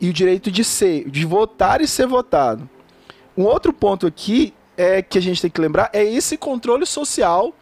e 0.00 0.08
o 0.08 0.12
direito 0.12 0.50
de 0.50 0.64
ser, 0.64 1.08
de 1.10 1.26
votar 1.26 1.80
e 1.80 1.86
ser 1.86 2.06
votado. 2.06 2.68
Um 3.36 3.44
outro 3.44 3.72
ponto 3.72 4.06
aqui 4.06 4.54
é, 4.80 5.02
que 5.02 5.18
a 5.18 5.22
gente 5.22 5.42
tem 5.42 5.50
que 5.50 5.60
lembrar 5.60 5.90
é 5.92 6.02
esse 6.02 6.38
controle 6.38 6.86
social 6.86 7.54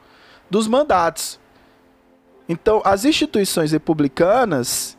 dos 0.48 0.68
mandatos. 0.68 1.40
Então, 2.48 2.81
as 2.85 3.04
instituições 3.04 3.72
republicanas, 3.72 4.96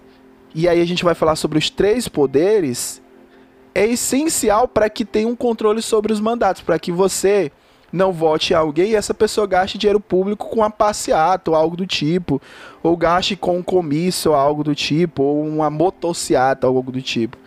e 0.53 0.67
aí 0.67 0.81
a 0.81 0.85
gente 0.85 1.03
vai 1.03 1.15
falar 1.15 1.37
sobre 1.37 1.57
os 1.57 1.69
três 1.69 2.09
poderes, 2.09 3.01
é 3.73 3.85
essencial 3.87 4.67
para 4.67 4.89
que 4.89 5.05
tenha 5.05 5.29
um 5.29 5.35
controle 5.35 5.81
sobre 5.81 6.11
os 6.11 6.19
mandatos, 6.19 6.61
para 6.61 6.77
que 6.77 6.91
você 6.91 7.51
não 7.91 8.11
vote 8.11 8.53
alguém 8.53 8.91
e 8.91 8.95
essa 8.95 9.13
pessoa 9.13 9.47
gaste 9.47 9.77
dinheiro 9.77 9.99
público 9.99 10.47
com 10.47 10.57
uma 10.57 10.69
passeata 10.69 11.49
ou 11.49 11.57
algo 11.57 11.77
do 11.77 11.87
tipo, 11.87 12.41
ou 12.83 12.97
gaste 12.97 13.35
com 13.35 13.57
um 13.57 13.63
comício 13.63 14.31
ou 14.31 14.37
algo 14.37 14.63
do 14.63 14.75
tipo, 14.75 15.23
ou 15.23 15.47
uma 15.47 15.69
motociata 15.69 16.67
ou 16.67 16.75
algo 16.75 16.91
do 16.91 17.01
tipo. 17.01 17.37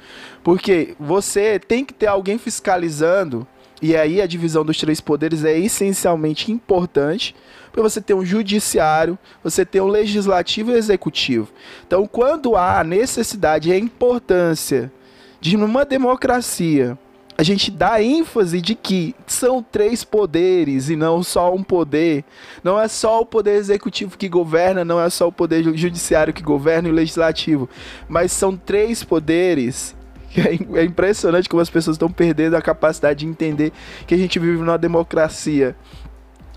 Porque 0.42 0.96
você 0.98 1.58
tem 1.60 1.84
que 1.84 1.92
ter 1.92 2.06
alguém 2.06 2.38
fiscalizando 2.38 3.46
e 3.82 3.96
aí 3.96 4.22
a 4.22 4.26
divisão 4.26 4.64
dos 4.64 4.78
três 4.78 5.00
poderes 5.00 5.44
é 5.44 5.58
essencialmente 5.58 6.52
importante 6.52 7.34
para 7.72 7.82
você 7.82 8.00
ter 8.00 8.14
um 8.14 8.24
judiciário, 8.24 9.18
você 9.42 9.66
ter 9.66 9.80
um 9.80 9.88
legislativo 9.88 10.70
e 10.70 10.74
executivo. 10.74 11.48
Então, 11.84 12.06
quando 12.06 12.54
há 12.54 12.84
necessidade 12.84 13.70
e 13.70 13.72
a 13.72 13.78
importância 13.78 14.92
de 15.40 15.56
numa 15.56 15.84
democracia 15.84 16.96
a 17.36 17.42
gente 17.42 17.70
dá 17.70 18.00
ênfase 18.00 18.60
de 18.60 18.74
que 18.74 19.16
são 19.26 19.62
três 19.62 20.04
poderes 20.04 20.90
e 20.90 20.94
não 20.94 21.22
só 21.22 21.52
um 21.52 21.62
poder. 21.62 22.24
Não 22.62 22.78
é 22.78 22.86
só 22.86 23.20
o 23.20 23.26
poder 23.26 23.56
executivo 23.56 24.18
que 24.18 24.28
governa, 24.28 24.84
não 24.84 25.00
é 25.00 25.08
só 25.08 25.26
o 25.26 25.32
poder 25.32 25.64
judiciário 25.76 26.32
que 26.32 26.42
governa 26.42 26.88
e 26.88 26.92
o 26.92 26.94
legislativo, 26.94 27.68
mas 28.08 28.30
são 28.30 28.56
três 28.56 29.02
poderes 29.02 29.96
É, 30.42 30.80
é 30.80 30.84
impressionante 30.84 31.48
como 31.48 31.60
as 31.60 31.68
pessoas 31.68 31.96
estão 31.96 32.10
perdendo 32.10 32.56
a 32.56 32.62
capacidade 32.62 33.20
de 33.20 33.26
entender 33.26 33.72
que 34.06 34.14
a 34.14 34.18
gente 34.18 34.38
vive 34.38 34.58
numa 34.58 34.78
democracia 34.78 35.76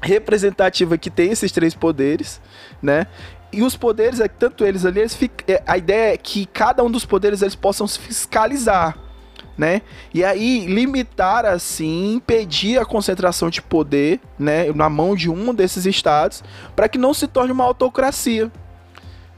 representativa 0.01 0.97
que 0.97 1.09
tem 1.09 1.31
esses 1.31 1.51
três 1.51 1.73
poderes, 1.73 2.41
né? 2.81 3.07
E 3.51 3.63
os 3.63 3.75
poderes, 3.75 4.19
é 4.19 4.27
tanto 4.27 4.65
eles 4.65 4.85
ali, 4.85 4.99
eles 4.99 5.17
é, 5.47 5.63
a 5.65 5.77
ideia 5.77 6.13
é 6.13 6.17
que 6.17 6.45
cada 6.45 6.83
um 6.83 6.91
dos 6.91 7.05
poderes 7.05 7.41
eles 7.41 7.55
possam 7.55 7.87
se 7.87 7.99
fiscalizar, 7.99 8.97
né? 9.57 9.81
E 10.13 10.23
aí 10.23 10.65
limitar 10.65 11.45
assim, 11.45 12.15
impedir 12.15 12.79
a 12.79 12.85
concentração 12.85 13.49
de 13.49 13.61
poder, 13.61 14.19
né, 14.37 14.71
na 14.73 14.89
mão 14.89 15.15
de 15.15 15.29
um 15.29 15.53
desses 15.53 15.85
estados, 15.85 16.43
para 16.75 16.89
que 16.89 16.97
não 16.97 17.13
se 17.13 17.27
torne 17.27 17.51
uma 17.51 17.63
autocracia, 17.63 18.51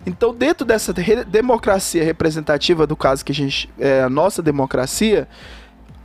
então, 0.07 0.33
dentro 0.33 0.65
dessa 0.65 0.93
re 0.93 1.25
democracia 1.25 2.01
representativa, 2.01 2.87
do 2.87 2.95
caso 2.95 3.25
que 3.25 3.33
a 3.33 3.35
gente. 3.35 3.69
É, 3.77 4.01
a 4.01 4.09
nossa 4.09 4.41
democracia, 4.41 5.27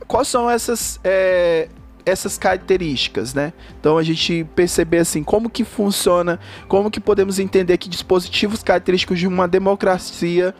quais 0.05 0.27
são 0.27 0.49
essas. 0.49 0.99
É, 1.03 1.69
essas 2.05 2.37
características, 2.37 3.33
né? 3.33 3.53
Então 3.79 3.97
a 3.97 4.03
gente 4.03 4.45
perceber 4.55 4.97
assim 4.97 5.23
como 5.23 5.49
que 5.49 5.63
funciona, 5.63 6.37
como 6.67 6.91
que 6.91 6.99
podemos 6.99 7.39
entender 7.39 7.77
que 7.77 7.87
dispositivos 7.87 8.61
característicos 8.61 9.17
de 9.19 9.25
uma 9.25 9.47
democracia 9.47 10.53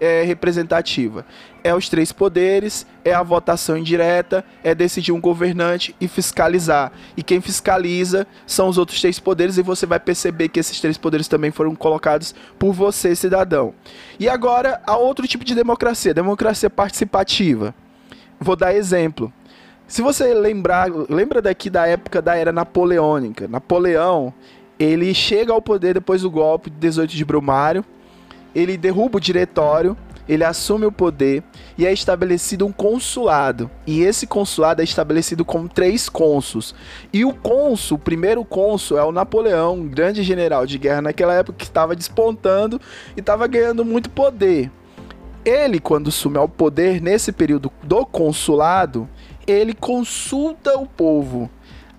é, 0.00 0.22
representativa. 0.22 1.24
É 1.62 1.74
os 1.74 1.88
três 1.88 2.10
poderes, 2.10 2.86
é 3.04 3.12
a 3.12 3.22
votação 3.22 3.76
indireta, 3.76 4.44
é 4.64 4.74
decidir 4.74 5.12
um 5.12 5.20
governante 5.20 5.94
e 6.00 6.08
fiscalizar. 6.08 6.90
E 7.16 7.22
quem 7.22 7.40
fiscaliza 7.40 8.26
são 8.46 8.68
os 8.68 8.78
outros 8.78 9.00
três 9.00 9.18
poderes, 9.20 9.58
e 9.58 9.62
você 9.62 9.84
vai 9.84 10.00
perceber 10.00 10.48
que 10.48 10.58
esses 10.58 10.80
três 10.80 10.96
poderes 10.96 11.28
também 11.28 11.50
foram 11.50 11.74
colocados 11.74 12.34
por 12.58 12.72
você, 12.72 13.14
cidadão. 13.14 13.74
E 14.18 14.28
agora, 14.28 14.80
há 14.86 14.96
outro 14.96 15.28
tipo 15.28 15.44
de 15.44 15.54
democracia, 15.54 16.14
democracia 16.14 16.70
participativa. 16.70 17.74
Vou 18.40 18.56
dar 18.56 18.74
exemplo. 18.74 19.30
Se 19.86 20.00
você 20.00 20.32
lembrar, 20.32 20.88
lembra 21.08 21.42
daqui 21.42 21.68
da 21.68 21.86
época 21.86 22.22
da 22.22 22.36
era 22.36 22.52
napoleônica. 22.52 23.48
Napoleão, 23.48 24.32
ele 24.78 25.12
chega 25.12 25.52
ao 25.52 25.60
poder 25.60 25.94
depois 25.94 26.22
do 26.22 26.30
golpe 26.30 26.70
de 26.70 26.76
18 26.76 27.10
de 27.10 27.24
Brumário, 27.24 27.84
ele 28.54 28.76
derruba 28.76 29.18
o 29.18 29.20
diretório, 29.20 29.96
ele 30.28 30.44
assume 30.44 30.86
o 30.86 30.92
poder 30.92 31.42
e 31.76 31.84
é 31.84 31.92
estabelecido 31.92 32.64
um 32.64 32.70
consulado. 32.70 33.68
E 33.86 34.02
esse 34.02 34.26
consulado 34.26 34.80
é 34.80 34.84
estabelecido 34.84 35.44
com 35.44 35.66
três 35.66 36.08
cônsuls. 36.08 36.74
E 37.12 37.24
o 37.24 37.34
cônsul, 37.34 37.96
o 37.96 38.00
primeiro 38.00 38.44
cônsul, 38.44 38.96
é 38.96 39.04
o 39.04 39.10
Napoleão, 39.10 39.74
um 39.74 39.88
grande 39.88 40.22
general 40.22 40.66
de 40.66 40.78
guerra 40.78 41.02
naquela 41.02 41.34
época 41.34 41.58
que 41.58 41.64
estava 41.64 41.96
despontando 41.96 42.80
e 43.16 43.20
estava 43.20 43.46
ganhando 43.48 43.84
muito 43.84 44.08
poder. 44.08 44.70
Ele, 45.44 45.80
quando 45.80 46.08
assume 46.08 46.36
ao 46.36 46.48
poder 46.48 47.00
nesse 47.00 47.32
período 47.32 47.72
do 47.82 48.06
consulado, 48.06 49.08
ele 49.46 49.74
consulta 49.74 50.78
o 50.78 50.86
povo 50.86 51.50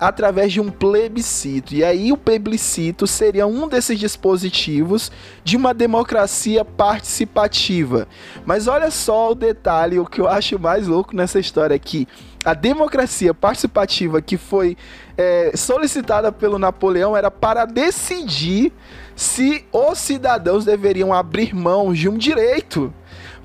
através 0.02 0.52
de 0.52 0.60
um 0.60 0.68
plebiscito. 0.68 1.74
E 1.74 1.84
aí 1.84 2.12
o 2.12 2.16
plebiscito 2.16 3.06
seria 3.06 3.46
um 3.46 3.68
desses 3.68 3.96
dispositivos 3.98 5.12
de 5.44 5.56
uma 5.56 5.72
democracia 5.72 6.64
participativa. 6.64 8.08
Mas 8.44 8.66
olha 8.66 8.90
só 8.90 9.30
o 9.30 9.34
detalhe, 9.34 10.00
o 10.00 10.06
que 10.06 10.20
eu 10.20 10.26
acho 10.26 10.58
mais 10.58 10.88
louco 10.88 11.14
nessa 11.14 11.38
história 11.38 11.76
aqui. 11.76 12.08
A 12.44 12.52
democracia 12.52 13.32
participativa 13.32 14.20
que 14.20 14.36
foi 14.36 14.76
é, 15.16 15.52
solicitada 15.54 16.32
pelo 16.32 16.58
Napoleão 16.58 17.16
era 17.16 17.30
para 17.30 17.64
decidir 17.64 18.72
se 19.14 19.64
os 19.72 19.98
cidadãos 19.98 20.64
deveriam 20.64 21.14
abrir 21.14 21.54
mão 21.54 21.92
de 21.92 22.08
um 22.08 22.18
direito. 22.18 22.92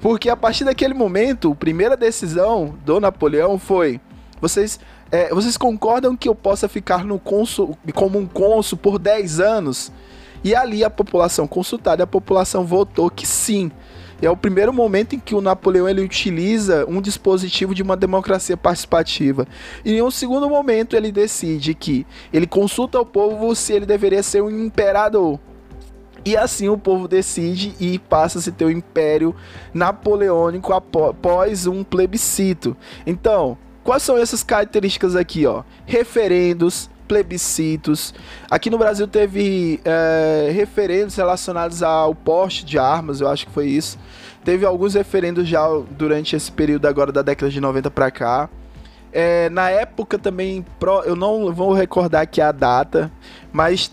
Porque 0.02 0.28
a 0.28 0.36
partir 0.36 0.64
daquele 0.64 0.96
momento, 0.96 1.52
a 1.52 1.56
primeira 1.56 1.96
decisão 1.96 2.76
do 2.84 3.00
Napoleão 3.00 3.60
foi: 3.60 4.02
vocês 4.42 4.80
é, 5.12 5.30
vocês 5.34 5.58
concordam 5.58 6.16
que 6.16 6.28
eu 6.28 6.36
possa 6.36 6.68
ficar 6.68 7.06
no 7.06 7.18
consul, 7.20 7.78
como 7.94 8.20
um 8.20 8.26
cônsul 8.26 8.78
por 8.78 9.00
10 9.00 9.40
anos? 9.40 9.92
E 10.44 10.56
ali 10.56 10.84
a 10.84 10.90
população 10.90 11.48
consultada, 11.48 12.04
a 12.04 12.08
população 12.08 12.66
votou 12.66 13.10
que 13.10 13.26
sim. 13.26 13.72
É 14.22 14.30
o 14.30 14.38
primeiro 14.38 14.74
momento 14.74 15.14
em 15.14 15.20
que 15.20 15.36
o 15.36 15.42
Napoleão 15.42 15.88
ele 15.88 16.02
utiliza 16.02 16.86
um 16.88 17.00
dispositivo 17.00 17.76
de 17.76 17.84
uma 17.84 17.96
democracia 17.96 18.58
participativa. 18.58 19.48
E 19.86 19.94
em 19.94 20.02
um 20.02 20.10
segundo 20.10 20.50
momento 20.50 20.96
ele 20.96 21.12
decide 21.12 21.76
que 21.76 22.06
ele 22.34 22.48
consulta 22.48 23.00
o 23.00 23.06
povo 23.06 23.56
se 23.56 23.74
ele 23.74 23.86
deveria 23.86 24.24
ser 24.24 24.42
um 24.42 24.50
imperador. 24.50 25.40
E 26.26 26.36
assim 26.36 26.68
o 26.68 26.78
povo 26.78 27.08
decide 27.08 27.76
e 27.80 28.00
passa 28.00 28.40
a 28.40 28.42
se 28.42 28.52
ter 28.52 28.66
o 28.66 28.72
império 28.72 29.36
napoleônico 29.74 30.74
após 30.74 31.68
um 31.68 31.84
plebiscito. 31.84 32.76
Então, 33.06 33.58
Quais 33.88 34.04
são 34.04 34.18
essas 34.18 34.44
características 34.44 35.16
aqui, 35.16 35.46
ó? 35.46 35.64
Referendos, 35.86 36.90
plebiscitos. 37.08 38.14
Aqui 38.52 38.70
no 38.70 38.78
Brasil 38.78 39.08
teve 39.08 39.80
é, 39.86 40.52
referendos 40.54 41.16
relacionados 41.16 41.82
ao 41.82 42.14
porte 42.14 42.66
de 42.66 42.78
armas, 42.78 43.22
eu 43.22 43.30
acho 43.30 43.46
que 43.46 43.52
foi 43.54 43.68
isso. 43.68 43.98
Teve 44.44 44.66
alguns 44.66 44.94
referendos 44.94 45.48
já 45.48 45.66
durante 45.92 46.36
esse 46.36 46.52
período 46.52 46.86
agora 46.86 47.14
da 47.14 47.22
década 47.22 47.50
de 47.50 47.62
90 47.62 47.90
para 47.90 48.12
cá. 48.12 48.50
É, 49.10 49.50
na 49.52 49.70
época 49.70 50.20
também, 50.20 50.66
eu 51.06 51.16
não 51.16 51.54
vou 51.54 51.72
recordar 51.72 52.24
aqui 52.24 52.42
a 52.42 52.52
data, 52.52 53.10
mas 53.54 53.90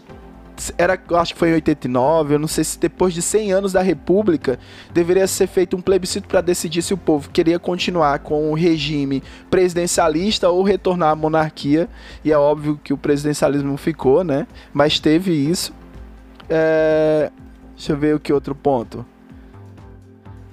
era, 0.79 1.01
acho 1.15 1.35
que 1.35 1.39
foi 1.39 1.51
em 1.51 1.55
89, 1.55 2.35
eu 2.35 2.39
não 2.39 2.49
sei 2.49 2.65
se 2.65 2.79
depois 2.79 3.13
de 3.13 3.21
100 3.21 3.53
anos 3.53 3.73
da 3.73 3.83
República 3.83 4.59
deveria 4.93 5.27
ser 5.27 5.47
feito 5.47 5.77
um 5.77 5.81
plebiscito 5.81 6.29
para 6.29 6.41
decidir 6.41 6.83
se 6.83 6.95
o 6.95 6.97
povo 6.97 7.29
queria 7.31 7.59
continuar 7.59 8.21
com 8.21 8.51
o 8.51 8.55
regime 8.55 9.23
presidencialista 9.51 10.49
ou 10.49 10.63
retornar 10.63 11.11
à 11.11 11.17
monarquia. 11.17 11.89
E 12.25 12.33
é 12.33 12.39
óbvio 12.39 12.79
que 12.83 12.93
o 12.93 12.97
presidencialismo 12.97 13.77
ficou, 13.77 14.23
né? 14.23 14.47
Mas 14.73 14.99
teve 14.99 15.33
isso. 15.33 15.73
É... 16.49 17.31
Deixa 17.77 17.93
eu 17.93 17.97
ver 17.97 18.15
o 18.15 18.21
que 18.21 18.33
outro 18.33 18.55
ponto. 18.55 19.05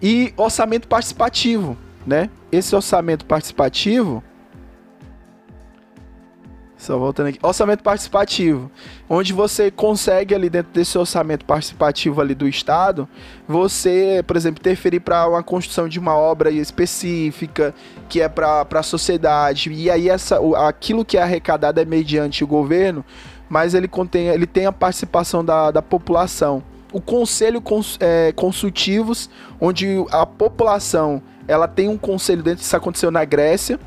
E 0.02 0.34
orçamento 0.36 0.88
participativo, 0.88 1.78
né? 2.06 2.30
Esse 2.52 2.76
orçamento 2.76 3.26
participativo 3.26 4.24
só 6.82 6.98
voltando 6.98 7.28
aqui. 7.28 7.40
Orçamento 7.42 7.84
participativo. 7.84 8.70
Onde 9.08 9.34
você 9.34 9.70
consegue 9.70 10.34
ali 10.34 10.50
dentro 10.50 10.72
desse 10.74 10.98
orçamento 10.98 11.46
participativo 11.46 12.20
ali 12.20 12.34
do 12.34 12.48
Estado, 12.48 13.08
você, 13.48 14.24
por 14.26 14.36
exemplo, 14.36 14.60
interferir 14.62 15.00
para 15.00 15.28
uma 15.28 15.44
construção 15.44 15.88
de 15.88 16.00
uma 16.00 16.16
obra 16.16 16.50
específica, 16.50 17.74
que 18.10 18.20
é 18.20 18.28
para 18.28 18.66
a 18.70 18.84
sociedade. 18.84 19.72
E 19.72 19.90
aí 19.90 20.10
essa, 20.10 20.40
aquilo 20.68 21.06
que 21.06 21.18
é 21.18 21.22
arrecadado 21.22 21.80
é 21.80 21.86
mediante 21.86 22.44
o 22.44 22.48
governo, 22.48 23.06
mas 23.48 23.74
ele 23.74 23.88
contém, 23.88 24.28
ele 24.28 24.48
tem 24.48 24.66
a 24.66 24.72
participação 24.72 25.46
da, 25.46 25.70
da 25.70 25.82
população. 25.82 26.64
O 26.92 27.00
conselho 27.00 27.62
cons, 27.62 27.98
é, 28.02 28.34
consultivos, 28.36 29.30
onde 29.60 30.04
a 30.12 30.26
população 30.26 31.22
ela 31.48 31.68
tem 31.68 31.88
um 31.88 31.98
conselho 31.98 32.44
dentro, 32.44 32.64
isso 32.64 32.76
aconteceu 32.76 33.12
na 33.12 33.24
Grécia 33.24 33.80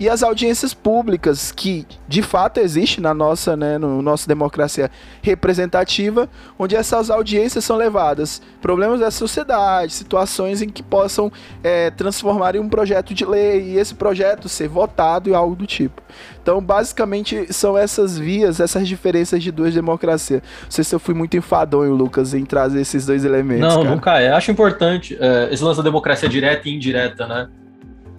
e 0.00 0.08
as 0.08 0.22
audiências 0.22 0.72
públicas 0.72 1.52
que 1.52 1.86
de 2.08 2.22
fato 2.22 2.58
existe 2.58 3.02
na 3.02 3.12
nossa, 3.12 3.54
né, 3.54 3.76
no 3.76 4.00
nossa 4.00 4.26
democracia 4.26 4.90
representativa, 5.20 6.26
onde 6.58 6.74
essas 6.74 7.10
audiências 7.10 7.62
são 7.64 7.76
levadas 7.76 8.40
problemas 8.62 9.00
da 9.00 9.10
sociedade, 9.10 9.92
situações 9.92 10.62
em 10.62 10.70
que 10.70 10.82
possam 10.82 11.30
é, 11.62 11.90
transformar 11.90 12.56
em 12.56 12.58
um 12.58 12.68
projeto 12.68 13.12
de 13.12 13.26
lei 13.26 13.72
e 13.72 13.76
esse 13.76 13.94
projeto 13.94 14.48
ser 14.48 14.68
votado 14.68 15.28
e 15.28 15.34
algo 15.34 15.54
do 15.54 15.66
tipo. 15.66 16.02
Então, 16.42 16.62
basicamente, 16.62 17.52
são 17.52 17.76
essas 17.76 18.18
vias, 18.18 18.58
essas 18.58 18.88
diferenças 18.88 19.42
de 19.42 19.52
duas 19.52 19.74
democracias. 19.74 20.40
Não 20.62 20.70
sei 20.70 20.82
se 20.82 20.94
eu 20.94 20.98
fui 20.98 21.14
muito 21.14 21.36
enfadonho, 21.36 21.94
Lucas, 21.94 22.32
em 22.32 22.46
trazer 22.46 22.80
esses 22.80 23.04
dois 23.04 23.24
elementos. 23.24 23.68
Não, 23.68 23.82
cara. 23.82 23.94
nunca 23.94 24.20
é. 24.20 24.32
Acho 24.32 24.50
importante 24.50 25.16
é, 25.20 25.48
esse 25.52 25.62
lance 25.62 25.76
da 25.76 25.84
democracia 25.84 26.28
direta 26.28 26.68
e 26.68 26.74
indireta, 26.74 27.26
né? 27.26 27.48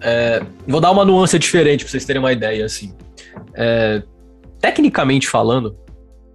É, 0.02 0.42
vou 0.66 0.80
dar 0.80 0.90
uma 0.90 1.04
nuance 1.04 1.38
diferente 1.38 1.84
para 1.84 1.90
vocês 1.90 2.04
terem 2.04 2.20
uma 2.20 2.32
ideia, 2.32 2.64
assim. 2.64 2.92
É, 3.54 4.02
tecnicamente 4.60 5.28
falando, 5.28 5.76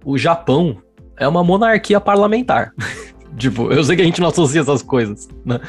o 0.04 0.16
Japão 0.16 0.82
é 1.16 1.28
uma 1.28 1.44
monarquia 1.44 2.00
parlamentar. 2.00 2.72
tipo, 3.36 3.70
eu 3.70 3.84
sei 3.84 3.96
que 3.96 4.02
a 4.02 4.04
gente 4.04 4.20
não 4.20 4.28
associa 4.28 4.60
essas 4.60 4.82
coisas, 4.82 5.28
né? 5.44 5.60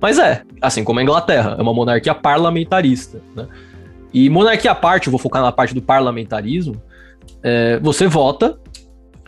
Mas 0.00 0.18
é, 0.18 0.42
assim 0.60 0.84
como 0.84 1.00
a 1.00 1.02
Inglaterra, 1.02 1.56
é 1.58 1.62
uma 1.62 1.72
monarquia 1.72 2.14
parlamentarista, 2.14 3.20
né? 3.34 3.46
E 4.12 4.30
monarquia 4.30 4.70
à 4.70 4.74
parte, 4.74 5.10
vou 5.10 5.18
focar 5.18 5.42
na 5.42 5.50
parte 5.50 5.74
do 5.74 5.82
parlamentarismo, 5.82 6.80
é, 7.42 7.78
você 7.80 8.06
vota 8.06 8.58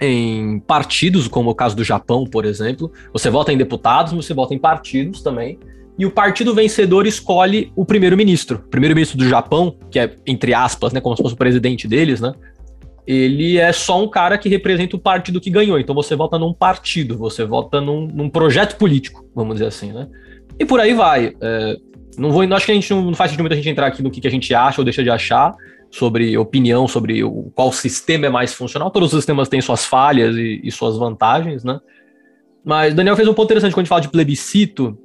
em 0.01 0.61
partidos, 0.61 1.27
como 1.27 1.51
o 1.51 1.55
caso 1.55 1.75
do 1.75 1.83
Japão, 1.83 2.25
por 2.25 2.45
exemplo, 2.45 2.93
você 3.13 3.31
vota 3.31 3.53
em 3.53 3.57
deputados, 3.57 4.13
você 4.13 4.33
vota 4.35 4.55
em 4.55 4.59
partidos 4.59 5.23
também, 5.23 5.59
e 5.99 6.05
o 6.05 6.11
partido 6.11 6.55
vencedor 6.55 7.07
escolhe 7.07 7.73
o 7.75 7.85
primeiro-ministro. 7.85 8.63
O 8.67 8.71
primeiro-ministro 8.71 9.17
do 9.17 9.29
Japão, 9.29 9.77
que 9.91 9.99
é, 9.99 10.15
entre 10.27 10.53
aspas, 10.53 10.93
né, 10.93 11.01
como 11.01 11.17
se 11.17 11.23
fosse 11.23 11.35
o 11.35 11.39
presidente 11.39 11.89
deles, 11.89 12.21
né? 12.21 12.33
Ele 13.07 13.57
é 13.57 13.73
só 13.73 14.03
um 14.03 14.09
cara 14.09 14.37
que 14.37 14.49
representa 14.49 14.97
o 14.97 14.99
partido 14.99 15.41
que 15.41 15.49
ganhou. 15.49 15.79
Então 15.79 15.95
você 15.95 16.17
vota 16.17 16.39
num 16.39 16.53
partido, 16.53 17.17
você 17.17 17.45
vota 17.45 17.81
num, 17.81 18.07
num 18.07 18.29
projeto 18.29 18.77
político, 18.77 19.25
vamos 19.35 19.55
dizer 19.55 19.67
assim, 19.67 19.93
né? 19.93 20.09
E 20.59 20.65
por 20.65 20.81
aí 20.81 20.93
vai. 20.93 21.35
É, 21.41 21.77
não 22.19 22.31
vou, 22.31 22.43
acho 22.43 22.67
que 22.67 22.73
a 22.73 22.75
gente 22.75 22.91
não, 22.91 23.03
não 23.03 23.15
faz 23.15 23.31
sentido 23.31 23.43
muito 23.43 23.53
a 23.53 23.57
gente 23.57 23.69
entrar 23.69 23.87
aqui 23.87 24.03
no 24.03 24.11
que, 24.11 24.21
que 24.21 24.29
a 24.29 24.31
gente 24.31 24.53
acha 24.55 24.81
ou 24.81 24.85
deixa 24.85 25.03
de 25.03 25.11
achar 25.11 25.55
sobre 25.91 26.37
opinião, 26.37 26.89
sobre 26.89 27.23
o, 27.23 27.51
qual 27.55 27.73
sistema 27.73 28.27
é 28.27 28.31
mais 28.31 28.53
funcional. 28.53 28.91
Todos 28.91 29.13
os 29.13 29.21
sistemas 29.21 29.49
têm 29.49 29.61
suas 29.61 29.85
falhas 29.85 30.35
e, 30.37 30.61
e 30.63 30.71
suas 30.73 30.99
vantagens, 30.99 31.63
né? 31.63 31.79
Mas 32.65 32.93
Daniel 32.93 33.15
fez 33.15 33.29
um 33.29 33.35
ponto 33.35 33.47
interessante 33.47 33.73
quando 33.73 33.83
a 33.83 33.85
gente 33.85 33.89
fala 33.89 34.01
de 34.01 34.09
plebiscito. 34.09 34.99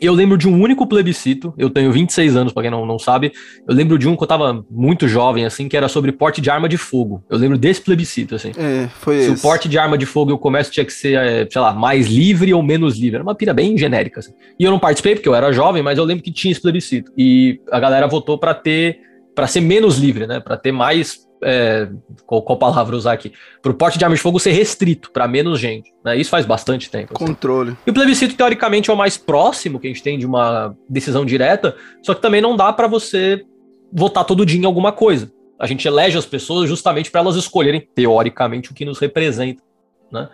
Eu 0.00 0.14
lembro 0.14 0.38
de 0.38 0.48
um 0.48 0.60
único 0.60 0.86
plebiscito, 0.86 1.52
eu 1.58 1.68
tenho 1.68 1.92
26 1.92 2.34
anos, 2.34 2.52
para 2.52 2.62
quem 2.62 2.70
não, 2.70 2.86
não 2.86 2.98
sabe. 2.98 3.32
Eu 3.68 3.74
lembro 3.74 3.98
de 3.98 4.08
um 4.08 4.16
que 4.16 4.22
eu 4.22 4.26
tava 4.26 4.64
muito 4.70 5.06
jovem, 5.06 5.44
assim, 5.44 5.68
que 5.68 5.76
era 5.76 5.88
sobre 5.88 6.10
porte 6.10 6.40
de 6.40 6.48
arma 6.50 6.68
de 6.68 6.78
fogo. 6.78 7.22
Eu 7.28 7.36
lembro 7.36 7.58
desse 7.58 7.82
plebiscito, 7.82 8.34
assim. 8.34 8.52
É, 8.56 8.88
foi 8.88 9.20
Se 9.20 9.32
esse. 9.32 9.40
o 9.40 9.42
porte 9.42 9.68
de 9.68 9.78
arma 9.78 9.98
de 9.98 10.06
fogo 10.06 10.30
e 10.30 10.34
o 10.34 10.38
comércio 10.38 10.72
tinha 10.72 10.86
que 10.86 10.92
ser, 10.92 11.18
é, 11.18 11.46
sei 11.50 11.60
lá, 11.60 11.72
mais 11.74 12.06
livre 12.06 12.54
ou 12.54 12.62
menos 12.62 12.96
livre. 12.98 13.16
Era 13.16 13.22
uma 13.22 13.34
pira 13.34 13.52
bem 13.52 13.76
genérica, 13.76 14.20
assim. 14.20 14.32
E 14.58 14.64
eu 14.64 14.70
não 14.70 14.78
participei 14.78 15.14
porque 15.14 15.28
eu 15.28 15.34
era 15.34 15.52
jovem, 15.52 15.82
mas 15.82 15.98
eu 15.98 16.04
lembro 16.04 16.24
que 16.24 16.32
tinha 16.32 16.50
esse 16.50 16.62
plebiscito. 16.62 17.12
E 17.16 17.60
a 17.70 17.78
galera 17.78 18.06
votou 18.06 18.38
para 18.38 18.54
ter, 18.54 19.00
para 19.34 19.46
ser 19.46 19.60
menos 19.60 19.98
livre, 19.98 20.26
né? 20.26 20.40
Para 20.40 20.56
ter 20.56 20.72
mais 20.72 21.28
é, 21.42 21.88
qual, 22.26 22.42
qual, 22.42 22.58
palavra 22.58 22.96
usar 22.96 23.12
aqui, 23.12 23.32
para 23.62 23.72
o 23.72 23.74
porte 23.74 23.98
de 23.98 24.04
arma 24.04 24.16
de 24.16 24.22
fogo 24.22 24.38
ser 24.38 24.52
restrito 24.52 25.10
para 25.10 25.26
menos 25.26 25.58
gente. 25.58 25.92
Né? 26.04 26.16
Isso 26.16 26.30
faz 26.30 26.44
bastante 26.44 26.90
tempo. 26.90 27.14
Assim. 27.14 27.26
Controle. 27.26 27.76
E 27.86 27.90
o 27.90 27.94
plebiscito, 27.94 28.36
teoricamente, 28.36 28.90
é 28.90 28.92
o 28.92 28.96
mais 28.96 29.16
próximo 29.16 29.80
que 29.80 29.86
a 29.86 29.90
gente 29.90 30.02
tem 30.02 30.18
de 30.18 30.26
uma 30.26 30.76
decisão 30.88 31.24
direta, 31.24 31.74
só 32.02 32.14
que 32.14 32.22
também 32.22 32.40
não 32.40 32.56
dá 32.56 32.72
para 32.72 32.86
você 32.86 33.44
votar 33.92 34.24
todo 34.24 34.46
dia 34.46 34.60
em 34.60 34.66
alguma 34.66 34.92
coisa. 34.92 35.32
A 35.58 35.66
gente 35.66 35.86
elege 35.86 36.16
as 36.16 36.26
pessoas 36.26 36.68
justamente 36.68 37.10
para 37.10 37.20
elas 37.20 37.36
escolherem, 37.36 37.86
teoricamente, 37.94 38.70
o 38.70 38.74
que 38.74 38.84
nos 38.84 38.98
representa. 38.98 39.62
Né? 40.10 40.28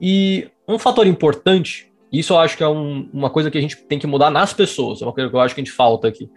E 0.00 0.48
um 0.66 0.78
fator 0.78 1.06
importante, 1.06 1.90
isso 2.12 2.32
eu 2.32 2.38
acho 2.38 2.56
que 2.56 2.62
é 2.62 2.68
um, 2.68 3.08
uma 3.12 3.30
coisa 3.30 3.50
que 3.50 3.58
a 3.58 3.60
gente 3.60 3.76
tem 3.76 3.98
que 3.98 4.06
mudar 4.06 4.30
nas 4.30 4.52
pessoas, 4.52 5.02
é 5.02 5.04
uma 5.04 5.12
coisa 5.12 5.28
que 5.28 5.36
eu 5.36 5.40
acho 5.40 5.54
que 5.54 5.60
a 5.60 5.64
gente 5.64 5.74
falta 5.74 6.08
aqui. 6.08 6.30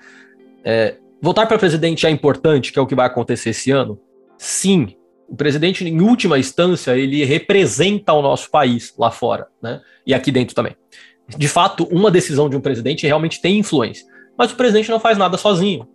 É, 0.63 0.95
Votar 1.23 1.47
para 1.47 1.57
presidente 1.57 2.05
é 2.05 2.09
importante, 2.09 2.73
que 2.73 2.77
é 2.77 2.81
o 2.81 2.86
que 2.86 2.93
vai 2.93 3.07
acontecer 3.07 3.51
esse 3.51 3.71
ano? 3.71 3.97
Sim. 4.38 4.97
O 5.25 5.38
presidente, 5.38 5.88
em 5.88 6.01
última 6.01 6.38
instância, 6.38 6.97
ele 6.97 7.23
representa 7.23 8.12
o 8.12 8.21
nosso 8.21 8.51
país 8.51 8.93
lá 8.99 9.09
fora, 9.09 9.47
né? 9.62 9.79
E 10.05 10.13
aqui 10.13 10.33
dentro 10.33 10.53
também. 10.53 10.75
De 11.29 11.47
fato, 11.47 11.86
uma 11.86 12.12
decisão 12.12 12.49
de 12.49 12.57
um 12.57 12.59
presidente 12.59 13.07
realmente 13.07 13.41
tem 13.41 13.57
influência. 13.57 14.05
Mas 14.38 14.51
o 14.51 14.57
presidente 14.57 14.91
não 14.91 14.99
faz 14.99 15.17
nada 15.17 15.38
sozinho. 15.38 15.88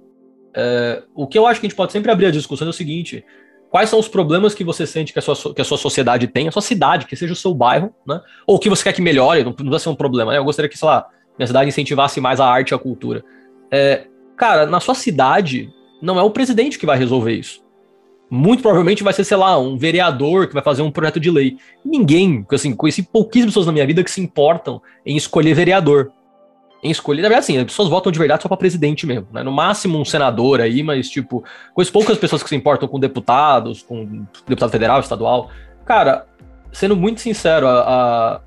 É, 0.57 1.03
o 1.15 1.27
que 1.27 1.39
eu 1.39 1.47
acho 1.47 1.61
que 1.61 1.67
a 1.67 1.69
gente 1.69 1.77
pode 1.77 1.93
sempre 1.93 2.11
abrir 2.11 2.25
a 2.25 2.31
discussão 2.31 2.67
é 2.67 2.71
o 2.71 2.73
seguinte: 2.73 3.23
quais 3.69 3.91
são 3.91 3.99
os 3.99 4.09
problemas 4.09 4.55
que 4.55 4.65
você 4.65 4.87
sente 4.87 5.13
que 5.13 5.19
a 5.19 5.23
sua, 5.23 5.53
que 5.53 5.61
a 5.61 5.65
sua 5.65 5.77
sociedade 5.77 6.27
tem, 6.27 6.49
a 6.49 6.53
sua 6.53 6.63
cidade, 6.63 7.05
que 7.05 7.15
seja 7.15 7.35
o 7.35 7.37
seu 7.37 7.53
bairro, 7.53 7.95
né? 8.07 8.19
Ou 8.47 8.59
que 8.59 8.71
você 8.71 8.83
quer 8.83 8.95
que 8.95 9.03
melhore, 9.03 9.45
não 9.45 9.53
precisa 9.53 9.79
ser 9.79 9.91
um 9.91 9.95
problema, 9.95 10.33
né? 10.33 10.39
Eu 10.39 10.45
gostaria 10.45 10.71
que, 10.71 10.79
sei 10.79 10.89
lá, 10.89 11.07
minha 11.39 11.47
cidade 11.47 11.69
incentivasse 11.69 12.19
mais 12.19 12.41
a 12.41 12.47
arte 12.47 12.71
e 12.71 12.75
a 12.75 12.79
cultura. 12.79 13.23
É, 13.71 14.07
cara, 14.39 14.67
na 14.67 14.81
sua 14.81 14.95
cidade, 14.95 15.73
não 16.01 16.19
é 16.19 16.23
o 16.23 16.31
presidente 16.31 16.79
que 16.79 16.87
vai 16.87 16.97
resolver 16.97 17.33
isso. 17.33 17.63
Muito 18.31 18.63
provavelmente 18.63 19.03
vai 19.03 19.13
ser, 19.13 19.25
sei 19.25 19.37
lá, 19.37 19.59
um 19.59 19.77
vereador 19.77 20.47
que 20.47 20.55
vai 20.55 20.63
fazer 20.63 20.83
um 20.83 20.91
projeto 20.91 21.19
de 21.19 21.31
lei. 21.31 21.57
Ninguém, 21.85 22.47
assim, 22.53 22.75
conheci 22.75 23.03
pouquíssimas 23.03 23.53
pessoas 23.53 23.67
na 23.67 23.73
minha 23.73 23.87
vida 23.87 24.05
que 24.05 24.11
se 24.11 24.21
importam 24.21 24.81
em 25.05 25.17
escolher 25.17 25.55
vereador 25.55 26.13
em 26.83 26.91
escolher. 26.91 27.23
Na 27.23 27.29
verdade, 27.29 27.45
assim, 27.45 27.59
as 27.59 27.65
pessoas 27.65 27.89
votam 27.89 28.13
de 28.13 28.19
verdade 28.19 28.43
só 28.43 28.49
para 28.49 28.57
presidente 28.57 29.07
mesmo, 29.07 29.27
né? 29.33 29.43
No 29.43 29.53
máximo 29.53 29.99
um 29.99 30.05
senador 30.05 30.61
aí, 30.61 30.83
mas, 30.83 31.09
tipo, 31.09 31.45
as 31.77 31.91
poucas 31.91 32.19
pessoas 32.19 32.43
que 32.43 32.49
se 32.49 32.57
importam 32.57 32.89
com 32.89 33.01
deputados, 33.01 33.83
com 33.83 34.25
deputado 34.47 34.71
federal, 34.71 35.01
estadual. 35.01 35.51
Cara, 35.85 36.27
sendo 36.73 36.97
muito 36.97 37.21
sincero, 37.21 37.67
a, 37.67 37.81
a, 37.81 38.41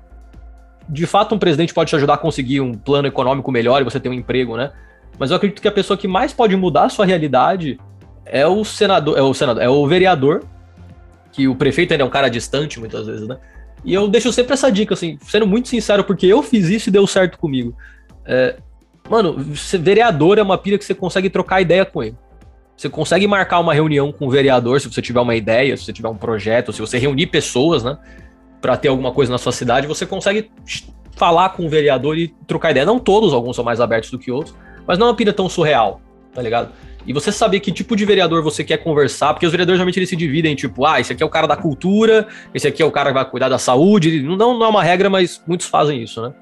de 0.88 1.06
fato 1.06 1.34
um 1.34 1.38
presidente 1.38 1.74
pode 1.74 1.90
te 1.90 1.96
ajudar 1.96 2.14
a 2.14 2.18
conseguir 2.18 2.60
um 2.60 2.72
plano 2.72 3.06
econômico 3.06 3.50
melhor 3.52 3.80
e 3.80 3.84
você 3.84 4.00
ter 4.00 4.08
um 4.08 4.14
emprego, 4.14 4.56
né? 4.56 4.72
Mas 5.18 5.30
eu 5.30 5.36
acredito 5.36 5.60
que 5.60 5.68
a 5.68 5.72
pessoa 5.72 5.96
que 5.96 6.08
mais 6.08 6.32
pode 6.32 6.56
mudar 6.56 6.84
a 6.84 6.88
sua 6.88 7.04
realidade 7.04 7.78
é 8.24 8.46
o 8.46 8.64
senador, 8.64 9.18
é 9.18 9.22
o 9.22 9.34
senador, 9.34 9.62
é 9.62 9.68
o 9.68 9.86
vereador, 9.86 10.44
que 11.30 11.48
o 11.48 11.54
prefeito 11.54 11.92
ainda 11.92 12.04
é 12.04 12.06
um 12.06 12.10
cara 12.10 12.28
distante 12.28 12.78
muitas 12.78 13.06
vezes, 13.06 13.26
né? 13.26 13.38
E 13.84 13.92
eu 13.92 14.06
deixo 14.06 14.32
sempre 14.32 14.52
essa 14.52 14.70
dica, 14.70 14.94
assim, 14.94 15.18
sendo 15.22 15.46
muito 15.46 15.68
sincero, 15.68 16.04
porque 16.04 16.26
eu 16.26 16.42
fiz 16.42 16.68
isso 16.68 16.88
e 16.88 16.92
deu 16.92 17.06
certo 17.06 17.38
comigo. 17.38 17.74
É, 18.24 18.56
mano, 19.08 19.36
vereador 19.80 20.38
é 20.38 20.42
uma 20.42 20.56
pira 20.56 20.78
que 20.78 20.84
você 20.84 20.94
consegue 20.94 21.28
trocar 21.28 21.60
ideia 21.60 21.84
com 21.84 22.02
ele. 22.02 22.16
Você 22.76 22.88
consegue 22.88 23.26
marcar 23.26 23.60
uma 23.60 23.74
reunião 23.74 24.12
com 24.12 24.26
o 24.26 24.30
vereador 24.30 24.80
se 24.80 24.90
você 24.90 25.02
tiver 25.02 25.20
uma 25.20 25.34
ideia, 25.34 25.76
se 25.76 25.84
você 25.84 25.92
tiver 25.92 26.08
um 26.08 26.16
projeto, 26.16 26.72
se 26.72 26.80
você 26.80 26.98
reunir 26.98 27.26
pessoas, 27.26 27.82
né, 27.82 27.98
para 28.60 28.76
ter 28.76 28.88
alguma 28.88 29.12
coisa 29.12 29.30
na 29.30 29.38
sua 29.38 29.52
cidade, 29.52 29.86
você 29.86 30.06
consegue 30.06 30.50
falar 31.16 31.50
com 31.50 31.66
o 31.66 31.68
vereador 31.68 32.16
e 32.16 32.28
trocar 32.46 32.70
ideia. 32.70 32.86
Não 32.86 32.98
todos, 32.98 33.34
alguns 33.34 33.56
são 33.56 33.64
mais 33.64 33.80
abertos 33.80 34.10
do 34.10 34.18
que 34.18 34.30
outros, 34.30 34.54
mas 34.86 34.98
não 34.98 35.06
é 35.06 35.10
uma 35.10 35.16
pira 35.16 35.32
tão 35.32 35.48
surreal, 35.48 36.00
tá 36.34 36.42
ligado? 36.42 36.72
E 37.06 37.12
você 37.12 37.32
saber 37.32 37.60
que 37.60 37.72
tipo 37.72 37.96
de 37.96 38.04
vereador 38.04 38.42
você 38.42 38.62
quer 38.62 38.78
conversar, 38.78 39.34
porque 39.34 39.44
os 39.44 39.52
vereadores 39.52 39.78
geralmente 39.78 39.98
eles 39.98 40.08
se 40.08 40.16
dividem, 40.16 40.54
tipo, 40.54 40.86
ah, 40.86 41.00
esse 41.00 41.12
aqui 41.12 41.22
é 41.22 41.26
o 41.26 41.28
cara 41.28 41.46
da 41.46 41.56
cultura, 41.56 42.28
esse 42.54 42.66
aqui 42.66 42.82
é 42.82 42.86
o 42.86 42.92
cara 42.92 43.10
que 43.10 43.14
vai 43.14 43.24
cuidar 43.24 43.48
da 43.48 43.58
saúde. 43.58 44.22
Não, 44.22 44.36
não 44.36 44.64
é 44.64 44.68
uma 44.68 44.82
regra, 44.82 45.10
mas 45.10 45.42
muitos 45.46 45.66
fazem 45.66 46.00
isso, 46.02 46.22
né? 46.22 46.32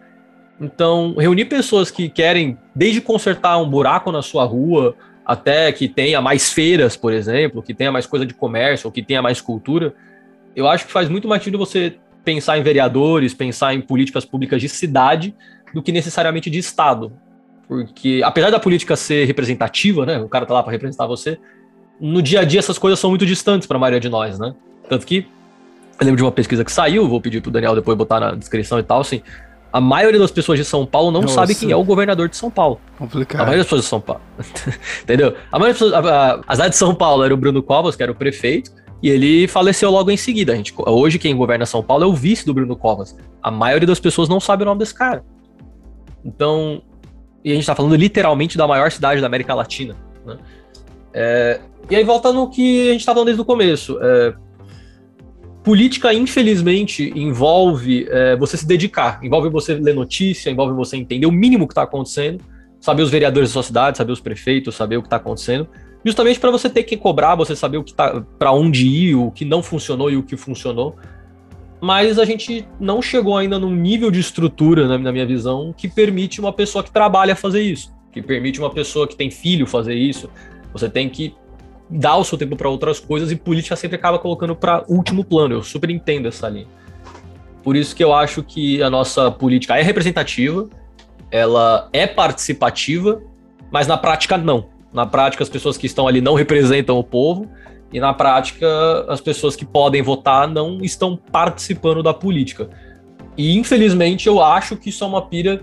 Então, 0.60 1.14
reunir 1.18 1.46
pessoas 1.46 1.90
que 1.90 2.10
querem, 2.10 2.58
desde 2.74 3.00
consertar 3.00 3.56
um 3.56 3.68
buraco 3.68 4.12
na 4.12 4.20
sua 4.20 4.44
rua, 4.44 4.94
até 5.24 5.72
que 5.72 5.88
tenha 5.88 6.20
mais 6.20 6.52
feiras, 6.52 6.94
por 6.94 7.12
exemplo, 7.12 7.62
que 7.62 7.72
tenha 7.72 7.90
mais 7.90 8.04
coisa 8.04 8.26
de 8.26 8.34
comércio, 8.34 8.86
ou 8.86 8.92
que 8.92 9.02
tenha 9.02 9.22
mais 9.22 9.40
cultura, 9.40 9.94
eu 10.54 10.68
acho 10.68 10.86
que 10.86 10.92
faz 10.92 11.08
muito 11.08 11.26
mais 11.26 11.42
sentido 11.42 11.56
você 11.56 11.96
pensar 12.22 12.58
em 12.58 12.62
vereadores, 12.62 13.32
pensar 13.32 13.72
em 13.72 13.80
políticas 13.80 14.26
públicas 14.26 14.60
de 14.60 14.68
cidade, 14.68 15.34
do 15.72 15.82
que 15.82 15.92
necessariamente 15.92 16.50
de 16.50 16.58
Estado. 16.58 17.12
Porque, 17.70 18.20
apesar 18.24 18.50
da 18.50 18.58
política 18.58 18.96
ser 18.96 19.26
representativa, 19.26 20.04
né, 20.04 20.18
o 20.18 20.28
cara 20.28 20.44
tá 20.44 20.52
lá 20.52 20.60
para 20.60 20.72
representar 20.72 21.06
você, 21.06 21.38
no 22.00 22.20
dia 22.20 22.40
a 22.40 22.44
dia 22.44 22.58
essas 22.58 22.76
coisas 22.76 22.98
são 22.98 23.10
muito 23.10 23.24
distantes 23.24 23.68
para 23.68 23.76
a 23.76 23.80
maioria 23.80 24.00
de 24.00 24.08
nós, 24.08 24.40
né? 24.40 24.56
Tanto 24.88 25.06
que 25.06 25.18
eu 26.00 26.04
lembro 26.04 26.16
de 26.16 26.24
uma 26.24 26.32
pesquisa 26.32 26.64
que 26.64 26.72
saiu, 26.72 27.08
vou 27.08 27.20
pedir 27.20 27.40
pro 27.40 27.48
Daniel 27.48 27.76
depois 27.76 27.96
botar 27.96 28.18
na 28.18 28.32
descrição 28.32 28.80
e 28.80 28.82
tal, 28.82 29.02
assim, 29.02 29.22
a 29.72 29.80
maioria 29.80 30.18
das 30.18 30.32
pessoas 30.32 30.58
de 30.58 30.64
São 30.64 30.84
Paulo 30.84 31.12
não 31.12 31.22
Nossa. 31.22 31.34
sabe 31.34 31.54
quem 31.54 31.70
é 31.70 31.76
o 31.76 31.84
governador 31.84 32.28
de 32.28 32.36
São 32.36 32.50
Paulo. 32.50 32.80
Complicado. 32.98 33.42
A 33.42 33.44
maioria 33.44 33.62
das 33.62 33.66
pessoas 33.66 33.82
de 33.82 33.88
São 33.88 34.00
Paulo. 34.00 34.22
Entendeu? 35.04 35.36
A 35.52 35.56
maioria 35.56 35.78
das 35.78 35.80
pessoas. 35.80 35.92
A, 35.92 36.32
a, 36.32 36.40
a 36.48 36.54
cidade 36.56 36.70
de 36.70 36.76
São 36.76 36.92
Paulo 36.92 37.22
era 37.22 37.32
o 37.32 37.36
Bruno 37.36 37.62
Covas, 37.62 37.94
que 37.94 38.02
era 38.02 38.10
o 38.10 38.16
prefeito, 38.16 38.72
e 39.00 39.08
ele 39.08 39.46
faleceu 39.46 39.92
logo 39.92 40.10
em 40.10 40.16
seguida. 40.16 40.54
A 40.54 40.56
gente, 40.56 40.74
hoje, 40.76 41.20
quem 41.20 41.36
governa 41.36 41.64
São 41.66 41.84
Paulo 41.84 42.02
é 42.02 42.06
o 42.08 42.12
vice 42.12 42.44
do 42.44 42.52
Bruno 42.52 42.74
Covas. 42.74 43.16
A 43.40 43.48
maioria 43.48 43.86
das 43.86 44.00
pessoas 44.00 44.28
não 44.28 44.40
sabe 44.40 44.64
o 44.64 44.66
nome 44.66 44.80
desse 44.80 44.94
cara. 44.94 45.24
Então. 46.24 46.82
E 47.44 47.52
a 47.52 47.54
gente 47.54 47.66
tá 47.66 47.74
falando 47.74 47.96
literalmente 47.96 48.56
da 48.58 48.66
maior 48.66 48.90
cidade 48.90 49.20
da 49.20 49.26
América 49.26 49.54
Latina. 49.54 49.96
Né? 50.24 50.36
É, 51.12 51.60
e 51.88 51.96
aí 51.96 52.04
volta 52.04 52.32
no 52.32 52.48
que 52.50 52.88
a 52.90 52.92
gente 52.92 53.04
tá 53.04 53.12
falando 53.12 53.26
desde 53.26 53.42
o 53.42 53.44
começo. 53.44 53.98
É, 54.00 54.34
política, 55.62 56.12
infelizmente, 56.12 57.12
envolve 57.14 58.06
é, 58.10 58.36
você 58.36 58.56
se 58.56 58.66
dedicar, 58.66 59.20
envolve 59.22 59.48
você 59.48 59.74
ler 59.74 59.94
notícia, 59.94 60.50
envolve 60.50 60.74
você 60.74 60.96
entender 60.96 61.26
o 61.26 61.32
mínimo 61.32 61.66
que 61.66 61.72
está 61.72 61.82
acontecendo, 61.82 62.42
saber 62.80 63.02
os 63.02 63.10
vereadores 63.10 63.50
da 63.50 63.52
sua 63.54 63.62
cidade, 63.62 63.98
saber 63.98 64.12
os 64.12 64.20
prefeitos, 64.20 64.74
saber 64.74 64.96
o 64.96 65.02
que 65.02 65.06
está 65.06 65.16
acontecendo, 65.16 65.68
justamente 66.04 66.40
para 66.40 66.50
você 66.50 66.68
ter 66.70 66.82
que 66.84 66.96
cobrar, 66.96 67.34
você 67.34 67.54
saber 67.54 67.78
o 67.78 67.84
que 67.84 67.92
tá, 67.92 68.22
para 68.38 68.52
onde 68.52 68.86
ir, 68.86 69.14
o 69.14 69.30
que 69.30 69.44
não 69.44 69.62
funcionou 69.62 70.10
e 70.10 70.16
o 70.16 70.22
que 70.22 70.36
funcionou. 70.36 70.96
Mas 71.80 72.18
a 72.18 72.24
gente 72.24 72.66
não 72.78 73.00
chegou 73.00 73.36
ainda 73.36 73.58
num 73.58 73.74
nível 73.74 74.10
de 74.10 74.20
estrutura, 74.20 74.86
na, 74.86 75.12
minha 75.12 75.24
visão, 75.24 75.74
que 75.74 75.88
permite 75.88 76.38
uma 76.38 76.52
pessoa 76.52 76.84
que 76.84 76.90
trabalha 76.90 77.34
fazer 77.34 77.62
isso, 77.62 77.90
que 78.12 78.20
permite 78.20 78.60
uma 78.60 78.70
pessoa 78.70 79.08
que 79.08 79.16
tem 79.16 79.30
filho 79.30 79.66
fazer 79.66 79.94
isso. 79.94 80.28
Você 80.72 80.90
tem 80.90 81.08
que 81.08 81.34
dar 81.88 82.16
o 82.16 82.24
seu 82.24 82.36
tempo 82.36 82.54
para 82.54 82.68
outras 82.68 83.00
coisas 83.00 83.32
e 83.32 83.36
política 83.36 83.74
sempre 83.76 83.96
acaba 83.96 84.18
colocando 84.18 84.54
para 84.54 84.84
último 84.88 85.24
plano. 85.24 85.54
Eu 85.54 85.62
super 85.62 85.88
entendo 85.90 86.28
essa 86.28 86.48
linha. 86.48 86.66
Por 87.62 87.74
isso 87.74 87.96
que 87.96 88.04
eu 88.04 88.14
acho 88.14 88.42
que 88.42 88.82
a 88.82 88.90
nossa 88.90 89.30
política 89.30 89.76
é 89.78 89.82
representativa, 89.82 90.68
ela 91.30 91.88
é 91.92 92.06
participativa, 92.06 93.22
mas 93.70 93.86
na 93.86 93.96
prática 93.96 94.36
não. 94.36 94.68
Na 94.92 95.06
prática 95.06 95.42
as 95.42 95.48
pessoas 95.48 95.78
que 95.78 95.86
estão 95.86 96.06
ali 96.06 96.20
não 96.20 96.34
representam 96.34 96.98
o 96.98 97.04
povo 97.04 97.48
e 97.92 97.98
na 97.98 98.14
prática 98.14 98.66
as 99.08 99.20
pessoas 99.20 99.56
que 99.56 99.64
podem 99.64 100.02
votar 100.02 100.46
não 100.48 100.78
estão 100.82 101.16
participando 101.16 102.02
da 102.02 102.14
política. 102.14 102.70
E 103.36 103.56
infelizmente 103.56 104.26
eu 104.26 104.42
acho 104.42 104.76
que 104.76 104.90
isso 104.90 105.02
é 105.02 105.06
uma 105.06 105.22
pira 105.22 105.62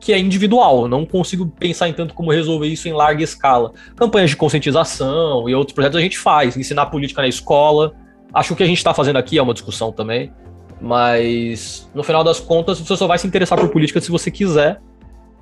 que 0.00 0.12
é 0.12 0.18
individual. 0.18 0.82
Eu 0.82 0.88
não 0.88 1.04
consigo 1.04 1.46
pensar 1.46 1.88
em 1.88 1.92
tanto 1.92 2.14
como 2.14 2.30
resolver 2.30 2.66
isso 2.66 2.88
em 2.88 2.92
larga 2.92 3.22
escala. 3.22 3.72
Campanhas 3.96 4.30
de 4.30 4.36
conscientização 4.36 5.48
e 5.48 5.54
outros 5.54 5.74
projetos 5.74 5.98
a 5.98 6.02
gente 6.02 6.18
faz, 6.18 6.56
ensinar 6.56 6.86
política 6.86 7.22
na 7.22 7.28
escola. 7.28 7.94
Acho 8.32 8.48
que 8.48 8.52
o 8.52 8.56
que 8.56 8.62
a 8.62 8.66
gente 8.66 8.78
está 8.78 8.94
fazendo 8.94 9.16
aqui 9.16 9.38
é 9.38 9.42
uma 9.42 9.54
discussão 9.54 9.90
também. 9.90 10.32
Mas 10.80 11.90
no 11.94 12.04
final 12.04 12.22
das 12.22 12.38
contas, 12.38 12.78
você 12.78 12.96
só 12.96 13.06
vai 13.06 13.18
se 13.18 13.26
interessar 13.26 13.58
por 13.58 13.68
política 13.68 14.00
se 14.00 14.10
você 14.10 14.30
quiser. 14.30 14.80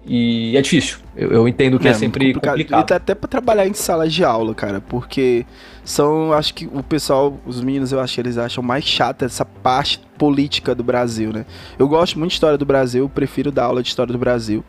E 0.06 0.56
é 0.56 0.62
difícil. 0.62 0.98
Eu, 1.16 1.32
eu 1.32 1.48
entendo 1.48 1.78
que 1.78 1.88
é, 1.88 1.90
é 1.90 1.94
sempre 1.94 2.26
complicado. 2.26 2.52
complicado. 2.52 2.90
E 2.90 2.94
até 2.94 3.14
para 3.14 3.28
trabalhar 3.28 3.66
em 3.66 3.74
sala 3.74 4.08
de 4.08 4.22
aula, 4.24 4.54
cara, 4.54 4.80
porque 4.80 5.44
são, 5.84 6.32
acho 6.32 6.54
que 6.54 6.66
o 6.66 6.82
pessoal, 6.82 7.38
os 7.44 7.60
meninos, 7.60 7.90
eu 7.90 7.98
acho 7.98 8.14
que 8.14 8.20
eles 8.20 8.38
acham 8.38 8.62
mais 8.62 8.84
chata 8.84 9.24
essa 9.24 9.44
parte 9.44 10.00
política 10.16 10.74
do 10.74 10.84
Brasil, 10.84 11.32
né? 11.32 11.44
Eu 11.78 11.88
gosto 11.88 12.18
muito 12.18 12.30
de 12.30 12.34
história 12.34 12.56
do 12.56 12.64
Brasil, 12.64 13.10
prefiro 13.12 13.50
dar 13.50 13.64
aula 13.64 13.82
de 13.82 13.88
história 13.88 14.12
do 14.12 14.18
Brasil. 14.18 14.64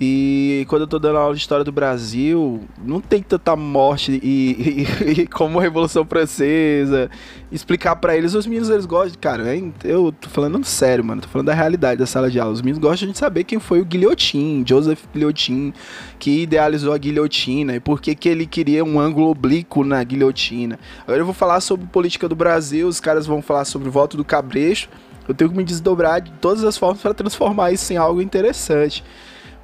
E 0.00 0.64
quando 0.68 0.82
eu 0.82 0.86
tô 0.86 0.96
dando 0.96 1.18
aula 1.18 1.34
de 1.34 1.40
história 1.40 1.64
do 1.64 1.72
Brasil, 1.72 2.60
não 2.80 3.00
tem 3.00 3.20
tanta 3.20 3.56
morte 3.56 4.20
e, 4.22 4.86
e, 5.04 5.10
e 5.22 5.26
como 5.26 5.58
a 5.58 5.62
Revolução 5.62 6.04
Francesa. 6.04 7.10
Explicar 7.50 7.96
para 7.96 8.16
eles, 8.16 8.32
os 8.34 8.46
meninos 8.46 8.70
eles 8.70 8.86
gostam, 8.86 9.18
cara, 9.20 9.56
hein? 9.56 9.74
eu 9.82 10.12
tô 10.12 10.28
falando 10.28 10.62
sério, 10.64 11.02
mano, 11.04 11.22
tô 11.22 11.28
falando 11.28 11.46
da 11.46 11.54
realidade 11.54 11.98
da 11.98 12.06
sala 12.06 12.30
de 12.30 12.38
aula. 12.38 12.52
Os 12.52 12.60
meninos 12.62 12.78
gostam 12.78 13.10
de 13.10 13.18
saber 13.18 13.42
quem 13.42 13.58
foi 13.58 13.80
o 13.80 13.84
Guilhotin, 13.84 14.62
Joseph 14.64 15.02
Guilhotin, 15.12 15.72
que 16.18 16.42
idealizou 16.42 16.92
a 16.92 16.98
guilhotina 16.98 17.74
e 17.74 17.80
por 17.80 18.00
que, 18.00 18.14
que 18.14 18.28
ele 18.28 18.46
queria 18.46 18.84
um 18.84 19.00
ângulo 19.00 19.30
oblíquo 19.30 19.82
na 19.82 20.02
guilhotina. 20.04 20.78
Agora 21.02 21.18
eu 21.18 21.24
vou 21.24 21.34
falar 21.34 21.60
sobre 21.60 21.86
política 21.86 22.28
do 22.28 22.36
Brasil, 22.36 22.86
os 22.86 23.00
caras 23.00 23.26
vão 23.26 23.42
falar 23.42 23.64
sobre 23.64 23.88
o 23.88 23.90
voto 23.90 24.16
do 24.16 24.24
Cabrecho. 24.24 24.88
Eu 25.26 25.34
tenho 25.34 25.50
que 25.50 25.56
me 25.56 25.64
desdobrar 25.64 26.20
de 26.20 26.30
todas 26.32 26.62
as 26.64 26.78
formas 26.78 27.02
para 27.02 27.12
transformar 27.12 27.72
isso 27.72 27.92
em 27.92 27.96
algo 27.96 28.22
interessante. 28.22 29.04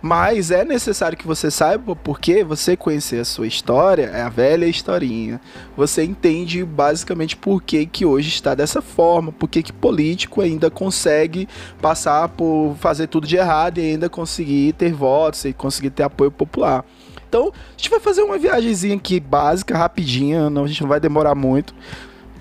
Mas 0.07 0.51
é 0.51 0.67
necessário 0.67 1.17
que 1.17 1.27
você 1.27 1.51
saiba 1.51 1.97
porque 1.97 2.45
você 2.45 2.77
conhecer 2.77 3.21
a 3.21 3.25
sua 3.25 3.47
história, 3.47 4.11
é 4.13 4.21
a 4.21 4.29
velha 4.29 4.67
historinha. 4.67 5.41
Você 5.79 6.05
entende 6.05 6.63
basicamente 6.63 7.35
por 7.35 7.63
que, 7.63 7.87
que 7.87 8.05
hoje 8.05 8.29
está 8.29 8.55
dessa 8.55 8.83
forma, 8.83 9.33
por 9.33 9.49
que, 9.49 9.63
que 9.63 9.73
político 9.73 10.43
ainda 10.43 10.71
consegue 10.71 11.49
passar 11.81 12.29
por 12.29 12.77
fazer 12.79 13.07
tudo 13.07 13.27
de 13.27 13.37
errado 13.37 13.79
e 13.79 13.93
ainda 13.93 14.11
conseguir 14.11 14.75
ter 14.75 14.93
votos 14.93 15.47
e 15.47 15.55
conseguir 15.55 15.89
ter 15.89 16.03
apoio 16.03 16.31
popular. 16.31 16.85
Então, 17.27 17.51
a 17.51 17.71
gente 17.75 17.89
vai 17.89 17.99
fazer 17.99 18.21
uma 18.25 18.37
viagemzinha 18.37 18.97
aqui 18.97 19.19
básica, 19.19 19.75
rapidinha, 19.75 20.51
não, 20.51 20.65
a 20.65 20.67
gente 20.67 20.83
não 20.83 20.89
vai 20.91 21.01
demorar 21.01 21.35
muito, 21.35 21.75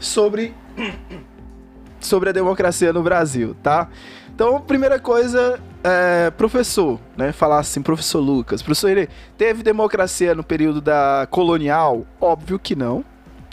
sobre, 0.02 0.54
sobre 2.02 2.28
a 2.28 2.34
democracia 2.34 2.92
no 2.92 3.02
Brasil, 3.02 3.56
tá? 3.64 3.88
Então, 4.36 4.60
primeira 4.60 5.00
coisa, 5.00 5.62
é, 5.84 6.32
professor, 6.32 7.00
né? 7.18 7.32
Falar 7.32 7.60
assim, 7.60 7.82
professor 7.82 8.20
Lucas, 8.20 8.62
professor 8.62 8.90
ele 8.90 9.10
teve 9.38 9.64
democracia 9.64 10.34
no 10.34 10.44
período 10.44 10.80
da 10.80 11.28
colonial? 11.30 12.06
Óbvio 12.20 12.58
que 12.58 12.76
não. 12.76 13.04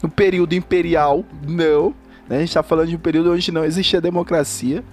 No 0.01 0.09
período 0.09 0.53
imperial, 0.53 1.25
não. 1.45 1.93
Né? 2.27 2.37
A 2.37 2.39
gente 2.39 2.49
está 2.49 2.63
falando 2.63 2.87
de 2.87 2.95
um 2.95 2.99
período 2.99 3.31
onde 3.31 3.51
não 3.51 3.65
existia 3.65 3.99
democracia. 3.99 4.83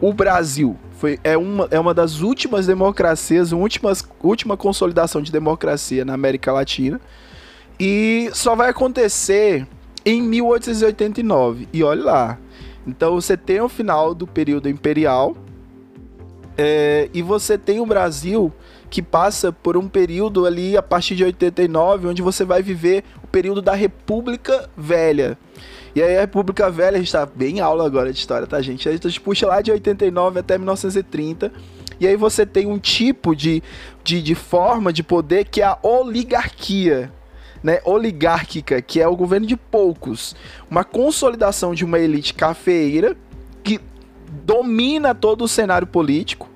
O 0.00 0.12
Brasil 0.12 0.76
foi, 0.92 1.18
é, 1.22 1.36
uma, 1.36 1.68
é 1.70 1.78
uma 1.78 1.92
das 1.92 2.20
últimas 2.20 2.66
democracias, 2.66 3.52
últimas, 3.52 4.02
última 4.22 4.56
consolidação 4.56 5.20
de 5.20 5.30
democracia 5.30 6.04
na 6.04 6.14
América 6.14 6.52
Latina. 6.52 7.00
E 7.78 8.30
só 8.32 8.56
vai 8.56 8.70
acontecer 8.70 9.66
em 10.04 10.22
1889. 10.22 11.68
E 11.72 11.82
olha 11.82 12.02
lá. 12.02 12.38
Então 12.86 13.14
você 13.14 13.36
tem 13.36 13.60
o 13.60 13.68
final 13.68 14.14
do 14.14 14.26
período 14.26 14.68
imperial. 14.68 15.36
É, 16.56 17.08
e 17.14 17.22
você 17.22 17.56
tem 17.56 17.80
o 17.80 17.86
Brasil 17.86 18.52
que 18.90 19.00
passa 19.00 19.52
por 19.52 19.76
um 19.76 19.88
período 19.88 20.44
ali 20.44 20.76
a 20.76 20.82
partir 20.82 21.14
de 21.14 21.24
89, 21.24 22.08
onde 22.08 22.22
você 22.22 22.44
vai 22.44 22.62
viver 22.62 23.04
o 23.22 23.26
período 23.26 23.62
da 23.62 23.72
República 23.72 24.68
Velha. 24.76 25.38
E 25.94 26.02
aí 26.02 26.16
a 26.16 26.20
República 26.20 26.70
Velha, 26.70 26.96
a 26.96 26.98
gente 26.98 27.12
tá 27.12 27.24
bem 27.24 27.58
em 27.58 27.60
aula 27.60 27.86
agora 27.86 28.12
de 28.12 28.18
história, 28.18 28.46
tá, 28.46 28.60
gente? 28.60 28.88
A 28.88 28.92
gente 28.92 29.20
puxa 29.20 29.46
lá 29.46 29.60
de 29.60 29.70
89 29.70 30.40
até 30.40 30.58
1930. 30.58 31.52
E 31.98 32.06
aí 32.06 32.16
você 32.16 32.46
tem 32.46 32.66
um 32.66 32.78
tipo 32.78 33.34
de, 33.34 33.62
de, 34.02 34.22
de 34.22 34.34
forma 34.34 34.92
de 34.92 35.02
poder 35.02 35.44
que 35.44 35.60
é 35.62 35.66
a 35.66 35.78
oligarquia. 35.82 37.12
Né, 37.62 37.78
oligárquica, 37.84 38.80
que 38.80 39.02
é 39.02 39.06
o 39.06 39.14
governo 39.14 39.46
de 39.46 39.54
poucos, 39.54 40.34
uma 40.70 40.82
consolidação 40.82 41.74
de 41.74 41.84
uma 41.84 41.98
elite 41.98 42.32
cafeeira 42.32 43.14
domina 44.30 45.14
todo 45.14 45.44
o 45.44 45.48
cenário 45.48 45.86
político 45.86 46.48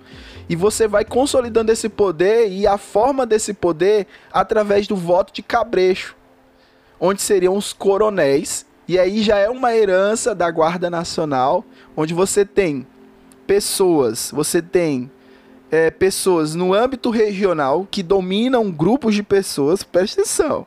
e 0.48 0.54
você 0.54 0.86
vai 0.86 1.04
consolidando 1.04 1.72
esse 1.72 1.88
poder 1.88 2.48
e 2.50 2.66
a 2.66 2.76
forma 2.76 3.26
desse 3.26 3.54
poder 3.54 4.06
através 4.32 4.86
do 4.86 4.94
voto 4.94 5.32
de 5.32 5.42
cabrecho, 5.42 6.14
onde 7.00 7.22
seriam 7.22 7.56
os 7.56 7.72
coronéis. 7.72 8.66
E 8.86 8.98
aí 8.98 9.22
já 9.22 9.38
é 9.38 9.48
uma 9.48 9.74
herança 9.74 10.34
da 10.34 10.50
Guarda 10.50 10.90
Nacional, 10.90 11.64
onde 11.96 12.12
você 12.12 12.44
tem 12.44 12.86
pessoas, 13.46 14.30
você 14.32 14.60
tem 14.60 15.10
é, 15.70 15.90
pessoas 15.90 16.54
no 16.54 16.72
âmbito 16.72 17.10
regional 17.10 17.86
que 17.90 18.02
dominam 18.02 18.70
grupos 18.70 19.14
de 19.14 19.22
pessoas, 19.22 19.82
presta 19.82 20.20
atenção. 20.20 20.66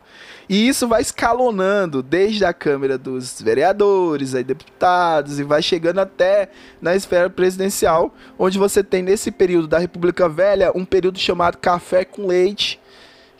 E 0.49 0.67
isso 0.67 0.87
vai 0.87 1.01
escalonando 1.01 2.01
desde 2.01 2.45
a 2.45 2.53
Câmara 2.53 2.97
dos 2.97 3.41
Vereadores, 3.41 4.33
aí 4.33 4.43
deputados, 4.43 5.39
e 5.39 5.43
vai 5.43 5.61
chegando 5.61 5.99
até 5.99 6.49
na 6.81 6.95
esfera 6.95 7.29
presidencial, 7.29 8.13
onde 8.39 8.57
você 8.57 8.81
tem 8.81 9.01
nesse 9.01 9.29
período 9.29 9.67
da 9.67 9.77
República 9.77 10.29
Velha 10.29 10.71
um 10.73 10.85
período 10.85 11.19
chamado 11.19 11.57
Café 11.57 12.05
com 12.05 12.27
Leite, 12.27 12.79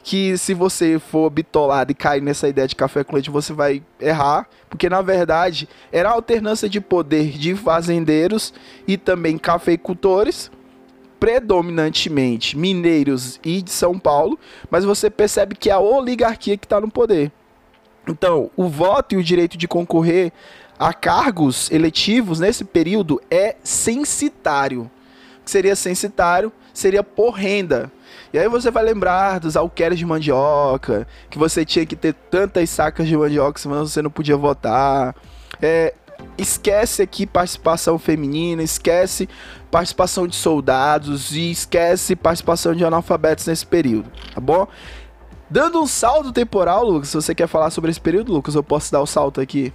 que 0.08 0.38
se 0.38 0.54
você 0.54 1.00
for 1.00 1.30
bitolado 1.30 1.92
e 1.92 1.96
cair 1.96 2.22
nessa 2.22 2.48
ideia 2.48 2.66
de 2.66 2.78
café 2.78 3.04
com 3.04 3.16
leite, 3.16 3.30
você 3.30 3.52
vai 3.52 3.84
errar, 4.00 4.48
porque 4.70 4.90
na 4.90 5.02
verdade 5.02 5.68
era 5.92 6.08
a 6.08 6.14
alternância 6.14 6.70
de 6.70 6.80
poder 6.80 7.32
de 7.38 7.54
fazendeiros 7.56 8.54
e 8.88 8.96
também 8.96 9.38
cafeicultores, 9.38 10.50
predominantemente 11.20 12.58
mineiros 12.58 13.40
e 13.44 13.62
de 13.62 13.72
São 13.72 13.98
Paulo, 13.98 14.40
mas 14.70 14.86
você 14.86 15.10
percebe 15.10 15.56
que 15.56 15.70
é 15.70 15.74
a 15.74 15.80
oligarquia 15.80 16.58
que 16.58 16.66
está 16.66 16.80
no 16.80 16.90
poder. 16.90 17.32
Então, 18.08 18.50
o 18.56 18.68
voto 18.68 19.16
e 19.16 19.18
o 19.18 19.24
direito 19.24 19.58
de 19.58 19.68
concorrer 19.68 20.32
a 20.80 20.94
cargos 20.94 21.70
eletivos 21.72 22.40
nesse 22.40 22.64
período 22.64 23.22
é 23.30 23.56
censitário. 23.64 24.90
O 25.42 25.46
que 25.46 25.52
seria 25.52 25.76
censitário? 25.76 26.52
Seria 26.74 27.04
por 27.04 27.32
renda. 27.32 27.92
E 28.32 28.38
aí 28.38 28.48
você 28.48 28.70
vai 28.70 28.84
lembrar 28.84 29.40
dos 29.40 29.58
alqueires 29.58 29.98
de 29.98 30.06
mandioca, 30.06 31.08
que 31.30 31.38
você 31.38 31.66
tinha 31.66 31.86
que 31.86 31.96
ter 31.96 32.14
tantas 32.14 32.70
sacas 32.70 33.08
de 33.08 33.18
mandioca, 33.18 33.60
senão 33.60 33.86
você 33.86 34.02
não 34.02 34.12
podia 34.12 34.38
votar. 34.38 35.16
É, 35.62 35.94
esquece 36.38 37.02
aqui 37.02 37.26
participação 37.26 37.98
feminina, 37.98 38.62
esquece 38.62 39.28
participação 39.72 40.28
de 40.28 40.36
soldados 40.36 41.36
e 41.36 41.52
esquece 41.52 42.16
participação 42.16 42.74
de 42.74 42.86
analfabetos 42.86 43.46
nesse 43.48 43.66
período, 43.66 44.10
tá 44.34 44.40
bom? 44.40 44.68
Dando 45.50 45.82
um 45.82 45.88
salto 45.88 46.32
temporal, 46.32 46.86
Lucas, 46.86 47.10
se 47.10 47.16
você 47.16 47.34
quer 47.34 47.48
falar 47.48 47.70
sobre 47.70 47.90
esse 47.90 48.02
período, 48.02 48.34
Lucas, 48.34 48.56
eu 48.56 48.64
posso 48.64 48.92
dar 48.92 49.00
o 49.00 49.04
um 49.04 49.06
salto 49.06 49.40
aqui. 49.40 49.74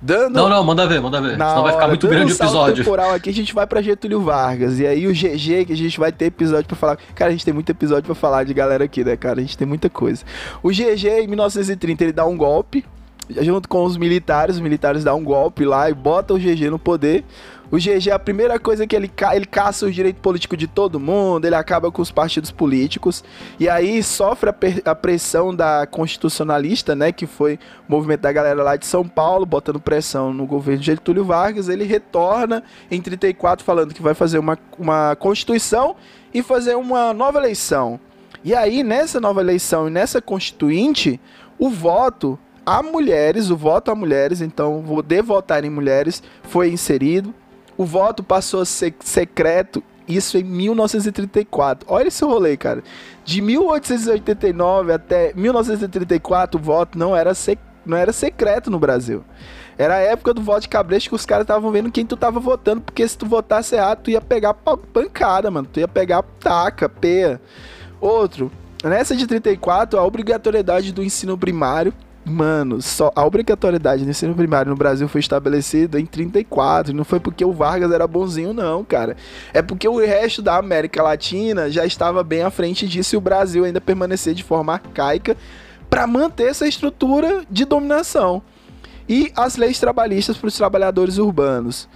Dando 0.00 0.34
não, 0.34 0.48
não, 0.48 0.62
manda 0.62 0.86
ver, 0.86 1.00
manda 1.00 1.20
ver. 1.20 1.32
Senão 1.32 1.46
hora, 1.46 1.62
vai 1.62 1.72
ficar 1.72 1.88
muito 1.88 2.06
grande 2.06 2.32
o 2.32 2.36
episódio. 2.36 2.84
temporal 2.84 3.12
aqui, 3.12 3.30
a 3.30 3.34
gente 3.34 3.52
vai 3.52 3.66
pra 3.66 3.82
Getúlio 3.82 4.20
Vargas. 4.20 4.78
E 4.78 4.86
aí 4.86 5.08
o 5.08 5.12
GG, 5.12 5.64
que 5.66 5.72
a 5.72 5.76
gente 5.76 5.98
vai 5.98 6.12
ter 6.12 6.26
episódio 6.26 6.66
pra 6.66 6.76
falar. 6.76 6.98
Cara, 7.16 7.30
a 7.30 7.32
gente 7.32 7.44
tem 7.44 7.52
muito 7.52 7.68
episódio 7.70 8.04
pra 8.04 8.14
falar 8.14 8.44
de 8.44 8.54
galera 8.54 8.84
aqui, 8.84 9.02
né, 9.02 9.16
cara? 9.16 9.40
A 9.40 9.42
gente 9.42 9.58
tem 9.58 9.66
muita 9.66 9.90
coisa. 9.90 10.24
O 10.62 10.68
GG, 10.68 11.22
em 11.22 11.26
1930, 11.26 12.04
ele 12.04 12.12
dá 12.12 12.24
um 12.24 12.36
golpe. 12.36 12.84
Junto 13.30 13.68
com 13.68 13.84
os 13.84 13.96
militares, 13.96 14.56
os 14.56 14.60
militares 14.60 15.04
dão 15.04 15.18
um 15.18 15.24
golpe 15.24 15.64
lá 15.64 15.90
e 15.90 15.94
botam 15.94 16.36
o 16.36 16.40
GG 16.40 16.70
no 16.70 16.78
poder. 16.78 17.24
O 17.70 17.76
GG, 17.76 18.10
a 18.10 18.18
primeira 18.18 18.58
coisa 18.58 18.86
que 18.86 18.96
ele, 18.96 19.08
ca 19.08 19.36
ele 19.36 19.44
caça 19.44 19.84
o 19.84 19.92
direito 19.92 20.20
político 20.22 20.56
de 20.56 20.66
todo 20.66 20.98
mundo, 20.98 21.44
ele 21.44 21.54
acaba 21.54 21.92
com 21.92 22.00
os 22.00 22.10
partidos 22.10 22.50
políticos, 22.50 23.22
e 23.60 23.68
aí 23.68 24.02
sofre 24.02 24.48
a, 24.48 24.54
a, 24.90 24.94
pressão 24.94 25.54
da 25.54 25.86
constitucionalista, 25.86 26.94
né, 26.94 27.12
que 27.12 27.26
foi 27.26 27.58
o 27.86 27.92
movimento 27.92 28.22
da 28.22 28.32
galera 28.32 28.62
lá 28.62 28.76
de 28.76 28.86
São 28.86 29.06
Paulo, 29.06 29.44
botando 29.44 29.78
pressão 29.78 30.32
no 30.32 30.46
governo 30.46 30.80
de 30.80 30.86
Getúlio 30.86 31.24
Vargas, 31.24 31.68
ele 31.68 31.84
retorna 31.84 32.62
em 32.90 33.02
34 33.02 33.62
falando 33.62 33.92
que 33.92 34.00
vai 34.00 34.14
fazer 34.14 34.38
uma, 34.38 34.58
uma 34.78 35.14
constituição 35.16 35.94
e 36.32 36.42
fazer 36.42 36.74
uma 36.74 37.12
nova 37.12 37.38
eleição. 37.38 38.00
E 38.42 38.54
aí, 38.54 38.82
nessa 38.82 39.20
nova 39.20 39.42
eleição 39.42 39.88
e 39.88 39.90
nessa 39.90 40.22
constituinte, 40.22 41.20
o 41.58 41.68
voto 41.68 42.38
a 42.68 42.82
mulheres, 42.82 43.50
o 43.50 43.56
voto 43.56 43.90
a 43.90 43.94
mulheres, 43.94 44.40
então 44.40 44.82
poder 44.86 45.22
votar 45.22 45.64
em 45.64 45.70
mulheres 45.70 46.22
foi 46.42 46.70
inserido 46.70 47.34
o 47.78 47.84
voto 47.84 48.24
passou 48.24 48.60
a 48.60 48.64
ser 48.64 48.92
secreto, 48.98 49.80
isso 50.08 50.36
em 50.36 50.42
1934. 50.42 51.86
Olha 51.88 52.08
esse 52.08 52.24
rolê, 52.24 52.56
cara. 52.56 52.82
De 53.24 53.40
1889 53.40 54.92
até 54.92 55.32
1934, 55.32 56.60
o 56.60 56.62
voto 56.62 56.98
não 56.98 57.14
era, 57.14 57.32
sec 57.34 57.60
não 57.86 57.96
era 57.96 58.12
secreto 58.12 58.68
no 58.68 58.80
Brasil. 58.80 59.24
Era 59.78 59.94
a 59.94 60.00
época 60.00 60.34
do 60.34 60.42
voto 60.42 60.62
de 60.62 60.68
cabresto 60.68 61.10
que 61.10 61.14
os 61.14 61.24
caras 61.24 61.44
estavam 61.44 61.70
vendo 61.70 61.92
quem 61.92 62.04
tu 62.04 62.16
tava 62.16 62.40
votando, 62.40 62.80
porque 62.80 63.06
se 63.06 63.16
tu 63.16 63.26
votasse 63.26 63.76
errado, 63.76 64.00
tu 64.02 64.10
ia 64.10 64.20
pegar 64.20 64.54
pancada, 64.54 65.48
mano. 65.48 65.68
Tu 65.72 65.78
ia 65.78 65.86
pegar 65.86 66.24
taca, 66.40 66.88
peia. 66.88 67.40
Outro, 68.00 68.50
nessa 68.82 69.14
de 69.14 69.24
34, 69.24 70.00
a 70.00 70.04
obrigatoriedade 70.04 70.92
do 70.92 71.00
ensino 71.00 71.38
primário 71.38 71.94
Mano, 72.28 72.82
só 72.82 73.10
a 73.16 73.24
obrigatoriedade 73.24 74.04
do 74.04 74.10
ensino 74.10 74.34
primário 74.34 74.70
no 74.70 74.76
Brasil 74.76 75.08
foi 75.08 75.20
estabelecida 75.20 75.98
em 75.98 76.04
34. 76.04 76.94
Não 76.94 77.04
foi 77.04 77.18
porque 77.18 77.44
o 77.44 77.52
Vargas 77.52 77.90
era 77.90 78.06
bonzinho, 78.06 78.52
não, 78.52 78.84
cara. 78.84 79.16
É 79.54 79.62
porque 79.62 79.88
o 79.88 79.98
resto 79.98 80.42
da 80.42 80.56
América 80.56 81.02
Latina 81.02 81.70
já 81.70 81.86
estava 81.86 82.22
bem 82.22 82.42
à 82.42 82.50
frente 82.50 82.86
disso 82.86 83.14
e 83.14 83.18
o 83.18 83.20
Brasil 83.20 83.64
ainda 83.64 83.80
permanecia 83.80 84.34
de 84.34 84.44
forma 84.44 84.74
arcaica 84.74 85.36
para 85.88 86.06
manter 86.06 86.48
essa 86.48 86.68
estrutura 86.68 87.44
de 87.50 87.64
dominação. 87.64 88.42
E 89.08 89.32
as 89.34 89.56
leis 89.56 89.80
trabalhistas 89.80 90.36
para 90.36 90.48
os 90.48 90.56
trabalhadores 90.56 91.16
urbanos. 91.16 91.88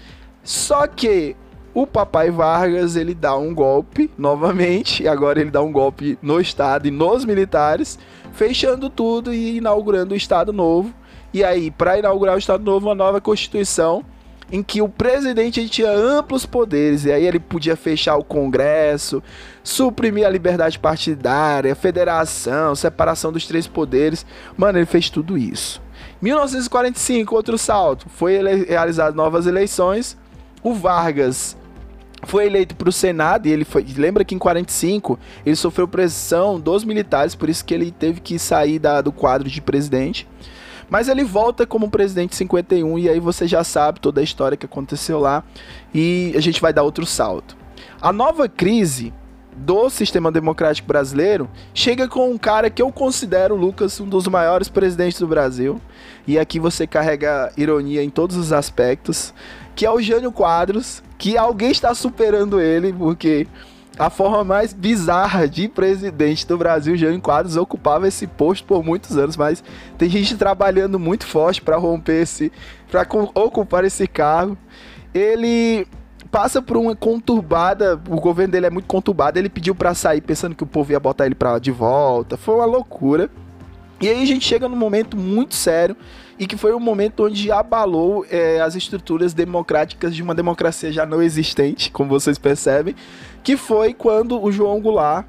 Só 0.43 0.87
que 0.87 1.37
o 1.75 1.87
papai 1.87 2.31
Vargas 2.31 2.97
ele 2.97 3.15
dá 3.15 3.37
um 3.37 3.55
golpe 3.55 4.11
novamente, 4.17 5.03
e 5.03 5.09
agora 5.09 5.41
ele 5.41 5.51
dá 5.51 5.63
um 5.63 5.73
golpe 5.73 6.19
no 6.23 6.41
Estado 6.41 6.89
e 6.89 6.91
nos 6.91 7.25
militares 7.25 7.99
fechando 8.33 8.91
tudo 8.91 9.33
e 9.33 9.59
inaugurando 9.59 10.15
o 10.15 10.17
Estado 10.17 10.53
Novo. 10.53 10.93
E 11.33 11.43
aí, 11.43 11.71
para 11.71 11.99
inaugurar 11.99 12.35
o 12.35 12.39
Estado 12.39 12.65
Novo, 12.65 12.89
uma 12.89 12.95
nova 12.95 13.21
Constituição 13.21 14.05
em 14.53 14.63
que 14.63 14.83
o 14.83 14.89
presidente 14.89 15.67
tinha 15.67 15.91
amplos 15.91 16.45
poderes, 16.45 17.07
e 17.07 17.11
aí 17.11 17.27
ele 17.27 17.41
podia 17.41 17.75
fechar 17.75 18.17
o 18.17 18.25
Congresso, 18.25 19.23
suprimir 19.65 20.27
a 20.27 20.31
liberdade 20.31 20.79
partidária, 20.79 21.75
federação, 21.75 22.75
separação 22.75 23.33
dos 23.33 23.47
três 23.47 23.67
poderes. 23.67 24.27
Mano, 24.55 24.79
ele 24.79 24.85
fez 24.85 25.09
tudo 25.09 25.39
isso. 25.39 25.81
1945, 26.21 27.35
outro 27.35 27.57
salto, 27.57 28.07
foi 28.11 28.39
realizado 28.69 29.15
novas 29.15 29.47
eleições. 29.47 30.19
O 30.63 30.75
Vargas 30.75 31.57
foi 32.23 32.47
eleito 32.47 32.75
para 32.77 32.89
o 32.89 32.93
Senado 32.93 33.47
e 33.47 33.53
ele 33.53 33.65
foi. 33.65 33.85
Lembra 33.97 34.25
que 34.25 34.35
em 34.35 34.39
45 34.39 35.19
ele 35.45 35.57
sofreu 35.57 35.89
pressão 35.89 36.59
dos 36.59 36.85
militares, 36.85 37.35
por 37.35 37.49
isso 37.49 37.65
que 37.65 37.75
ele 37.75 37.91
teve 37.91 38.21
que 38.21 38.39
sair 38.39 38.79
da, 38.79 39.01
do 39.01 39.13
quadro 39.13 39.49
de 39.49 39.61
presidente. 39.61 40.29
Mas 40.89 41.09
ele 41.09 41.25
volta 41.25 41.67
como 41.67 41.91
presidente 41.91 42.35
em 42.35 42.37
51 42.37 42.99
e 42.99 43.09
aí 43.09 43.19
você 43.19 43.47
já 43.47 43.65
sabe 43.65 43.99
toda 43.99 44.21
a 44.21 44.25
história 44.25 44.57
que 44.57 44.67
aconteceu 44.67 45.19
lá 45.19 45.43
e 45.95 46.35
a 46.37 46.41
gente 46.41 46.61
vai 46.61 46.73
dar 46.73 46.83
outro 46.83 47.07
salto. 47.07 47.57
A 48.01 48.13
nova 48.13 48.49
crise 48.49 49.13
do 49.57 49.89
sistema 49.91 50.31
democrático 50.33 50.89
brasileiro 50.89 51.49
chega 51.75 52.09
com 52.09 52.31
um 52.31 52.39
cara 52.39 52.71
que 52.71 52.83
eu 52.83 52.91
considero, 52.91 53.55
Lucas, 53.55 54.01
um 54.01 54.09
dos 54.09 54.27
maiores 54.27 54.69
presidentes 54.69 55.19
do 55.19 55.27
Brasil. 55.27 55.81
E 56.27 56.39
aqui 56.39 56.59
você 56.59 56.87
carrega 56.87 57.53
ironia 57.57 58.03
em 58.03 58.11
todos 58.11 58.37
os 58.37 58.53
aspectos, 58.53 59.33
que 59.75 59.85
é 59.85 59.91
o 59.91 60.01
Jânio 60.01 60.33
Quadros, 60.33 61.03
que 61.23 61.39
alguém 61.39 61.71
está 61.71 61.95
superando 61.95 62.61
ele, 62.61 62.93
porque 62.93 63.47
a 63.97 64.11
forma 64.11 64.43
mais 64.43 64.73
bizarra 64.73 65.47
de 65.47 65.69
presidente 65.69 66.45
do 66.45 66.59
Brasil, 66.59 66.97
Jânio 66.97 67.21
Quadros, 67.21 67.57
ocupava 67.57 68.09
esse 68.09 68.27
posto 68.27 68.67
por 68.67 68.83
muitos 68.83 69.17
anos, 69.17 69.37
mas 69.37 69.63
tem 69.97 70.11
gente 70.11 70.37
trabalhando 70.37 70.99
muito 70.99 71.25
forte 71.25 71.63
para 71.63 71.77
romper 71.77 72.23
esse, 72.23 72.51
para 72.91 73.07
ocupar 73.37 73.85
esse 73.85 74.09
cargo. 74.09 74.59
Ele 75.15 75.87
passa 76.29 76.61
por 76.61 76.77
uma 76.77 76.97
conturbada, 76.97 77.95
o 78.11 78.21
governo 78.21 78.51
dele 78.51 78.67
é 78.67 78.71
muito 78.71 78.87
conturbado, 78.87 79.39
ele 79.39 79.49
pediu 79.49 79.77
para 79.77 79.95
sair 79.95 80.23
pensando 80.23 80.57
que 80.57 80.65
o 80.65 80.67
povo 80.67 80.91
ia 80.91 80.99
botar 80.99 81.27
ele 81.27 81.37
para 81.37 81.61
de 81.61 81.71
volta. 81.71 82.37
Foi 82.37 82.57
uma 82.57 82.65
loucura. 82.65 83.31
E 84.01 84.09
aí 84.09 84.21
a 84.21 84.27
gente 84.27 84.45
chega 84.45 84.69
num 84.69 84.75
momento 84.75 85.17
muito 85.17 85.55
sério 85.55 85.97
e 86.39 86.47
que 86.47 86.57
foi 86.57 86.75
um 86.75 86.81
momento 86.81 87.25
onde 87.25 87.51
abalou 87.51 88.25
é, 88.31 88.61
as 88.61 88.75
estruturas 88.75 89.35
democráticas 89.35 90.15
de 90.15 90.23
uma 90.23 90.35
democracia 90.35 90.93
já 90.93 91.07
não 91.07 91.23
existente, 91.23 91.91
como 91.91 92.11
vocês 92.11 92.39
percebem, 92.39 92.95
que 93.43 93.57
foi 93.57 93.95
quando 93.95 94.43
o 94.43 94.51
João 94.51 94.81
Goulart 94.81 95.27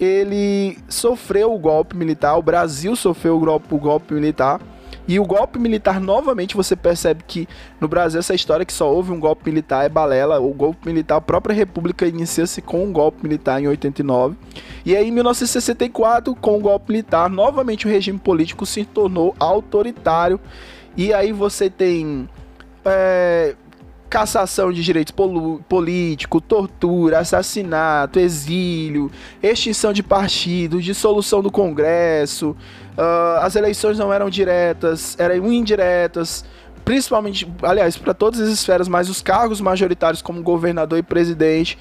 ele 0.00 0.78
sofreu 0.88 1.52
o 1.54 1.58
golpe 1.58 1.96
militar, 1.96 2.36
o 2.36 2.42
Brasil 2.42 2.96
sofreu 2.96 3.36
o 3.36 3.40
golpe, 3.40 3.74
o 3.74 3.78
golpe 3.78 4.14
militar 4.14 4.60
e 5.06 5.18
o 5.18 5.24
golpe 5.24 5.58
militar, 5.58 6.00
novamente, 6.00 6.56
você 6.56 6.76
percebe 6.76 7.24
que 7.26 7.48
no 7.80 7.88
Brasil 7.88 8.20
essa 8.20 8.34
história 8.34 8.64
que 8.64 8.72
só 8.72 8.92
houve 8.92 9.10
um 9.10 9.18
golpe 9.18 9.44
militar 9.44 9.84
é 9.84 9.88
balela. 9.88 10.40
O 10.40 10.52
golpe 10.52 10.86
militar, 10.86 11.16
a 11.16 11.20
própria 11.20 11.54
República 11.54 12.06
inicia-se 12.06 12.62
com 12.62 12.84
um 12.84 12.92
golpe 12.92 13.22
militar 13.22 13.60
em 13.60 13.66
89. 13.66 14.36
E 14.84 14.96
aí, 14.96 15.08
em 15.08 15.10
1964, 15.10 16.34
com 16.36 16.56
o 16.56 16.60
golpe 16.60 16.92
militar, 16.92 17.28
novamente 17.28 17.86
o 17.86 17.90
regime 17.90 18.18
político 18.18 18.64
se 18.64 18.84
tornou 18.84 19.34
autoritário. 19.38 20.38
E 20.96 21.12
aí 21.12 21.32
você 21.32 21.68
tem 21.68 22.28
é, 22.84 23.56
cassação 24.12 24.70
de 24.70 24.84
direitos 24.84 25.14
políticos, 25.66 26.42
tortura, 26.46 27.20
assassinato, 27.20 28.20
exílio, 28.20 29.10
extinção 29.42 29.90
de 29.90 30.02
partidos, 30.02 30.84
dissolução 30.84 31.40
do 31.40 31.50
Congresso, 31.50 32.50
uh, 32.50 33.40
as 33.40 33.56
eleições 33.56 33.98
não 33.98 34.12
eram 34.12 34.28
diretas, 34.28 35.18
eram 35.18 35.50
indiretas, 35.50 36.44
principalmente, 36.84 37.50
aliás, 37.62 37.96
para 37.96 38.12
todas 38.12 38.38
as 38.38 38.50
esferas, 38.50 38.86
mas 38.86 39.08
os 39.08 39.22
cargos 39.22 39.62
majoritários 39.62 40.20
como 40.20 40.42
governador 40.42 40.98
e 40.98 41.02
presidente. 41.02 41.78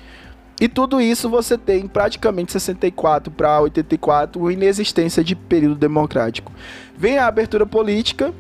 E 0.57 0.69
tudo 0.69 1.01
isso 1.01 1.29
você 1.29 1.57
tem 1.57 1.85
praticamente 1.85 2.53
64 2.53 3.29
para 3.29 3.59
84, 3.59 4.49
inexistência 4.49 5.21
de 5.21 5.35
período 5.35 5.75
democrático. 5.75 6.53
Vem 6.97 7.17
a 7.17 7.27
abertura 7.27 7.65
política, 7.65 8.33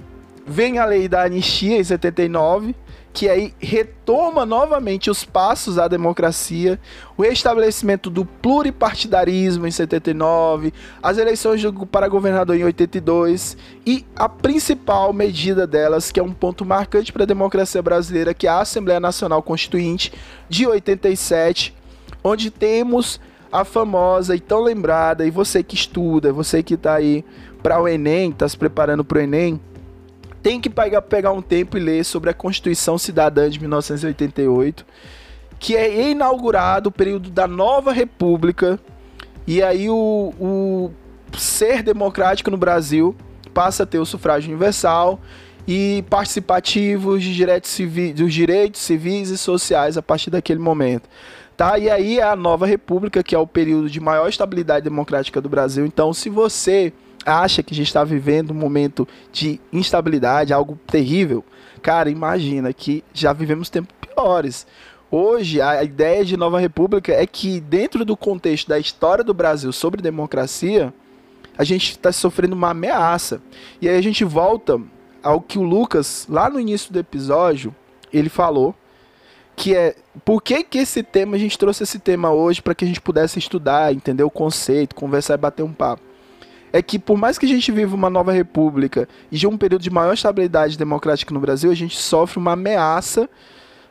vem 0.47 0.79
a 0.79 0.85
lei 0.85 1.09
da 1.09 1.23
anistia 1.23 1.77
em 1.77 1.83
79, 1.83 2.73
que 3.13 3.27
aí 3.27 3.53
retoma 3.59 4.45
novamente 4.45 5.09
os 5.09 5.25
passos 5.25 5.77
à 5.77 5.87
democracia, 5.87 6.79
o 7.17 7.25
estabelecimento 7.25 8.09
do 8.09 8.25
pluripartidarismo 8.25 9.67
em 9.67 9.71
79, 9.71 10.73
as 11.03 11.17
eleições 11.17 11.61
para 11.91 12.07
governador 12.07 12.55
em 12.55 12.63
82 12.63 13.57
e 13.85 14.05
a 14.15 14.29
principal 14.29 15.11
medida 15.11 15.67
delas, 15.67 16.11
que 16.11 16.19
é 16.19 16.23
um 16.23 16.33
ponto 16.33 16.65
marcante 16.65 17.11
para 17.11 17.23
a 17.23 17.27
democracia 17.27 17.81
brasileira, 17.81 18.33
que 18.33 18.47
é 18.47 18.49
a 18.49 18.61
Assembleia 18.61 18.99
Nacional 18.99 19.43
Constituinte 19.43 20.13
de 20.47 20.65
87, 20.65 21.75
onde 22.23 22.49
temos 22.49 23.19
a 23.51 23.65
famosa 23.65 24.33
e 24.33 24.39
tão 24.39 24.61
lembrada, 24.61 25.25
e 25.25 25.31
você 25.31 25.61
que 25.61 25.75
estuda, 25.75 26.31
você 26.31 26.63
que 26.63 26.75
está 26.75 26.95
aí 26.95 27.25
para 27.61 27.81
o 27.81 27.87
Enem, 27.87 28.29
está 28.29 28.47
se 28.47 28.57
preparando 28.57 29.03
para 29.03 29.17
o 29.17 29.21
Enem, 29.21 29.59
tem 30.41 30.59
que 30.59 30.69
pegar, 30.69 31.01
pegar 31.01 31.31
um 31.31 31.41
tempo 31.41 31.77
e 31.77 31.81
ler 31.81 32.03
sobre 32.03 32.29
a 32.29 32.33
Constituição 32.33 32.97
Cidadã 32.97 33.49
de 33.49 33.59
1988, 33.59 34.85
que 35.59 35.75
é 35.75 36.09
inaugurado 36.09 36.89
o 36.89 36.91
período 36.91 37.29
da 37.29 37.47
nova 37.47 37.91
república, 37.91 38.79
e 39.45 39.61
aí 39.61 39.89
o, 39.89 40.33
o 40.39 40.91
ser 41.37 41.83
democrático 41.83 42.49
no 42.49 42.57
Brasil 42.57 43.15
passa 43.53 43.83
a 43.83 43.85
ter 43.85 43.99
o 43.99 44.05
sufrágio 44.05 44.49
universal 44.49 45.19
e 45.67 46.03
participativo 46.09 47.19
de 47.19 47.33
direitos 47.35 47.69
civis, 47.69 48.13
dos 48.13 48.33
direitos 48.33 48.81
civis 48.81 49.29
e 49.29 49.37
sociais 49.37 49.97
a 49.97 50.01
partir 50.01 50.29
daquele 50.29 50.59
momento. 50.59 51.07
Tá? 51.61 51.77
E 51.77 51.91
aí 51.91 52.17
é 52.17 52.23
a 52.23 52.35
nova 52.35 52.65
república, 52.65 53.21
que 53.21 53.35
é 53.35 53.37
o 53.37 53.45
período 53.45 53.87
de 53.87 53.99
maior 53.99 54.27
estabilidade 54.27 54.83
democrática 54.83 55.39
do 55.39 55.47
Brasil. 55.47 55.85
Então, 55.85 56.11
se 56.11 56.27
você 56.27 56.91
acha 57.23 57.61
que 57.61 57.71
a 57.71 57.77
gente 57.77 57.85
está 57.85 58.03
vivendo 58.03 58.49
um 58.49 58.55
momento 58.55 59.07
de 59.31 59.61
instabilidade, 59.71 60.53
algo 60.53 60.75
terrível, 60.87 61.45
cara, 61.79 62.09
imagina 62.09 62.73
que 62.73 63.03
já 63.13 63.31
vivemos 63.31 63.69
tempos 63.69 63.95
piores. 64.01 64.65
Hoje, 65.11 65.61
a 65.61 65.83
ideia 65.83 66.25
de 66.25 66.35
nova 66.35 66.59
república 66.59 67.13
é 67.13 67.27
que, 67.27 67.59
dentro 67.59 68.03
do 68.03 68.17
contexto 68.17 68.67
da 68.67 68.79
história 68.79 69.23
do 69.23 69.31
Brasil 69.31 69.71
sobre 69.71 70.01
democracia, 70.01 70.91
a 71.55 71.63
gente 71.63 71.91
está 71.91 72.11
sofrendo 72.11 72.55
uma 72.55 72.71
ameaça. 72.71 73.39
E 73.79 73.87
aí 73.87 73.95
a 73.95 74.01
gente 74.01 74.25
volta 74.25 74.81
ao 75.21 75.39
que 75.39 75.59
o 75.59 75.61
Lucas, 75.61 76.25
lá 76.27 76.49
no 76.49 76.59
início 76.59 76.91
do 76.91 76.97
episódio, 76.97 77.75
ele 78.11 78.29
falou, 78.29 78.75
que 79.61 79.75
é 79.75 79.95
por 80.25 80.41
que, 80.41 80.63
que 80.63 80.79
esse 80.79 81.03
tema, 81.03 81.35
a 81.35 81.39
gente 81.39 81.55
trouxe 81.55 81.83
esse 81.83 81.99
tema 81.99 82.31
hoje 82.31 82.59
para 82.63 82.73
que 82.73 82.83
a 82.83 82.87
gente 82.87 82.99
pudesse 82.99 83.37
estudar, 83.37 83.93
entender 83.93 84.23
o 84.23 84.29
conceito, 84.29 84.95
conversar 84.95 85.35
e 85.35 85.37
bater 85.37 85.61
um 85.61 85.71
papo 85.71 86.01
é 86.73 86.81
que 86.81 86.97
por 86.97 87.17
mais 87.17 87.37
que 87.37 87.45
a 87.45 87.49
gente 87.49 87.69
viva 87.69 87.93
uma 87.93 88.09
nova 88.09 88.31
república 88.31 89.07
e 89.29 89.37
de 89.37 89.45
um 89.45 89.57
período 89.57 89.81
de 89.81 89.89
maior 89.89 90.13
estabilidade 90.13 90.77
democrática 90.77 91.33
no 91.33 91.39
Brasil, 91.39 91.69
a 91.69 91.75
gente 91.75 91.97
sofre 91.97 92.39
uma 92.39 92.53
ameaça, 92.53 93.29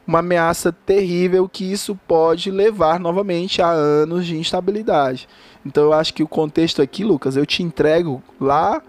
uma 0.06 0.20
ameaça 0.20 0.72
terrível 0.72 1.46
que 1.46 1.70
isso 1.70 1.94
pode 2.08 2.50
levar 2.50 2.98
novamente 2.98 3.60
a 3.60 3.68
anos 3.68 4.24
de 4.24 4.38
instabilidade. 4.38 5.28
Então 5.64 5.84
eu 5.84 5.92
acho 5.92 6.14
que 6.14 6.22
o 6.22 6.28
contexto 6.28 6.80
aqui, 6.80 7.04
Lucas, 7.04 7.36
eu 7.36 7.44
te 7.44 7.62
entrego 7.62 8.22
lá 8.40 8.82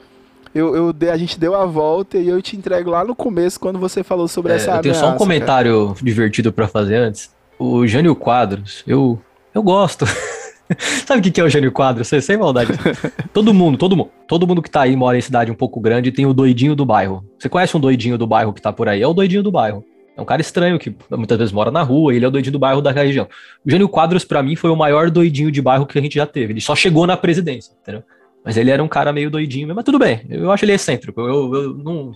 eu, 0.53 0.75
eu, 0.75 1.11
a 1.11 1.17
gente 1.17 1.39
deu 1.39 1.55
a 1.55 1.65
volta 1.65 2.17
e 2.17 2.27
eu 2.27 2.41
te 2.41 2.55
entrego 2.55 2.89
lá 2.89 3.03
no 3.03 3.15
começo 3.15 3.59
quando 3.59 3.79
você 3.79 4.03
falou 4.03 4.27
sobre 4.27 4.51
é, 4.51 4.55
essa 4.55 4.71
Eu 4.71 4.81
tenho 4.81 4.93
ameaça, 4.93 4.99
só 4.99 5.15
um 5.15 5.17
comentário 5.17 5.87
cara. 5.87 5.99
divertido 6.03 6.51
para 6.51 6.67
fazer 6.67 6.95
antes. 6.95 7.31
O 7.57 7.85
Jânio 7.87 8.15
Quadros, 8.15 8.83
eu, 8.87 9.19
eu 9.53 9.63
gosto. 9.63 10.05
Sabe 11.05 11.27
o 11.27 11.31
que 11.31 11.39
é 11.39 11.43
o 11.43 11.49
gênio 11.49 11.71
quadro? 11.71 12.03
Sem, 12.05 12.21
sem 12.21 12.37
maldade. 12.37 12.71
todo 13.33 13.53
mundo, 13.53 13.77
todo 13.77 13.95
mundo, 13.95 14.09
todo 14.27 14.47
mundo 14.47 14.61
que 14.61 14.69
tá 14.69 14.81
aí 14.81 14.95
mora 14.95 15.17
em 15.17 15.21
cidade 15.21 15.51
um 15.51 15.55
pouco 15.55 15.79
grande 15.79 16.11
tem 16.11 16.25
o 16.25 16.33
doidinho 16.33 16.75
do 16.75 16.85
bairro. 16.85 17.25
Você 17.37 17.49
conhece 17.49 17.75
um 17.75 17.79
doidinho 17.79 18.17
do 18.17 18.25
bairro 18.25 18.53
que 18.53 18.61
tá 18.61 18.71
por 18.71 18.87
aí? 18.87 19.01
É 19.01 19.07
o 19.07 19.13
doidinho 19.13 19.43
do 19.43 19.51
bairro. 19.51 19.83
É 20.15 20.21
um 20.21 20.25
cara 20.25 20.41
estranho 20.41 20.77
que 20.77 20.93
muitas 21.09 21.37
vezes 21.37 21.53
mora 21.53 21.71
na 21.71 21.81
rua, 21.81 22.13
ele 22.13 22.25
é 22.25 22.27
o 22.27 22.31
doidinho 22.31 22.53
do 22.53 22.59
bairro 22.59 22.81
da 22.81 22.91
região. 22.91 23.27
O 23.65 23.71
Gênio 23.71 23.87
Quadros, 23.87 24.25
para 24.25 24.43
mim, 24.43 24.55
foi 24.55 24.69
o 24.69 24.75
maior 24.75 25.09
doidinho 25.09 25.51
de 25.51 25.61
bairro 25.61 25.85
que 25.85 25.97
a 25.97 26.01
gente 26.01 26.15
já 26.15 26.25
teve. 26.25 26.53
Ele 26.53 26.61
só 26.61 26.75
chegou 26.75 27.07
na 27.07 27.15
presidência, 27.15 27.73
entendeu? 27.81 28.03
Mas 28.43 28.57
ele 28.57 28.71
era 28.71 28.83
um 28.83 28.87
cara 28.87 29.13
meio 29.13 29.29
doidinho, 29.29 29.73
mas 29.73 29.85
tudo 29.85 29.99
bem. 29.99 30.25
Eu 30.29 30.51
acho 30.51 30.65
ele 30.65 30.73
excêntrico. 30.73 31.21
Eu, 31.21 31.53
eu 31.53 31.73
não. 31.75 32.11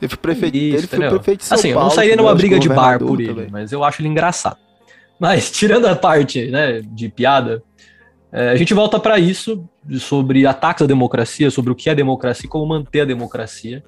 Ele 0.00 0.08
foi 0.08 0.18
prefeito, 0.18 0.56
Isso, 0.56 0.76
ele 0.76 0.86
foi 0.86 1.08
prefeito 1.08 1.40
de 1.40 1.44
São 1.46 1.58
Assim, 1.58 1.72
Paulo, 1.72 1.86
eu 1.86 1.88
não 1.88 1.94
sairia 1.94 2.16
numa 2.16 2.34
briga 2.34 2.58
de 2.58 2.68
bar 2.68 2.98
por 2.98 3.20
ele, 3.20 3.28
também. 3.28 3.48
mas 3.50 3.72
eu 3.72 3.82
acho 3.82 4.02
ele 4.02 4.08
engraçado. 4.08 4.58
Mas, 5.18 5.50
tirando 5.50 5.86
a 5.86 5.94
parte 5.94 6.50
né, 6.50 6.82
de 6.82 7.08
piada, 7.08 7.62
é, 8.32 8.50
a 8.50 8.56
gente 8.56 8.74
volta 8.74 8.98
para 8.98 9.16
isso, 9.16 9.64
sobre 10.00 10.44
ataques 10.44 10.82
à 10.82 10.86
democracia, 10.86 11.50
sobre 11.52 11.70
o 11.70 11.74
que 11.74 11.88
é 11.88 11.94
democracia 11.94 12.46
e 12.46 12.48
como 12.48 12.66
manter 12.66 13.02
a 13.02 13.04
democracia. 13.04 13.82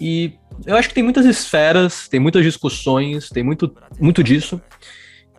E 0.00 0.32
eu 0.66 0.76
acho 0.76 0.88
que 0.88 0.94
tem 0.94 1.04
muitas 1.04 1.24
esferas, 1.24 2.08
tem 2.08 2.18
muitas 2.18 2.42
discussões, 2.42 3.30
tem 3.30 3.44
muito, 3.44 3.72
muito 4.00 4.22
disso. 4.22 4.60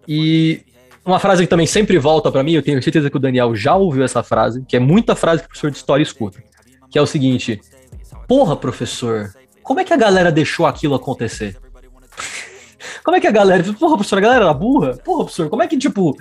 E 0.07 0.61
uma 1.07 1.19
frase 1.19 1.43
que 1.43 1.49
também 1.49 1.65
sempre 1.65 1.97
volta 1.97 2.31
para 2.31 2.43
mim, 2.43 2.51
eu 2.51 2.61
tenho 2.61 2.81
certeza 2.83 3.09
que 3.09 3.17
o 3.17 3.19
Daniel 3.19 3.55
já 3.55 3.75
ouviu 3.75 4.03
essa 4.03 4.21
frase, 4.21 4.63
que 4.67 4.75
é 4.75 4.79
muita 4.79 5.15
frase 5.15 5.41
que 5.41 5.45
o 5.45 5.49
professor 5.49 5.71
de 5.71 5.77
história 5.77 6.03
escuta, 6.03 6.43
que 6.89 6.99
é 6.99 7.01
o 7.01 7.07
seguinte: 7.07 7.61
Porra, 8.27 8.55
professor, 8.55 9.31
como 9.63 9.79
é 9.79 9.83
que 9.83 9.93
a 9.93 9.97
galera 9.97 10.31
deixou 10.31 10.65
aquilo 10.65 10.95
acontecer? 10.95 11.57
Como 13.03 13.15
é 13.15 13.21
que 13.21 13.27
a 13.27 13.31
galera. 13.31 13.63
Porra, 13.63 13.95
professor, 13.95 14.17
a 14.17 14.21
galera 14.21 14.45
era 14.45 14.53
burra? 14.53 14.97
Porra, 14.97 15.23
professor, 15.23 15.49
como 15.49 15.63
é 15.63 15.67
que, 15.67 15.77
tipo, 15.77 16.17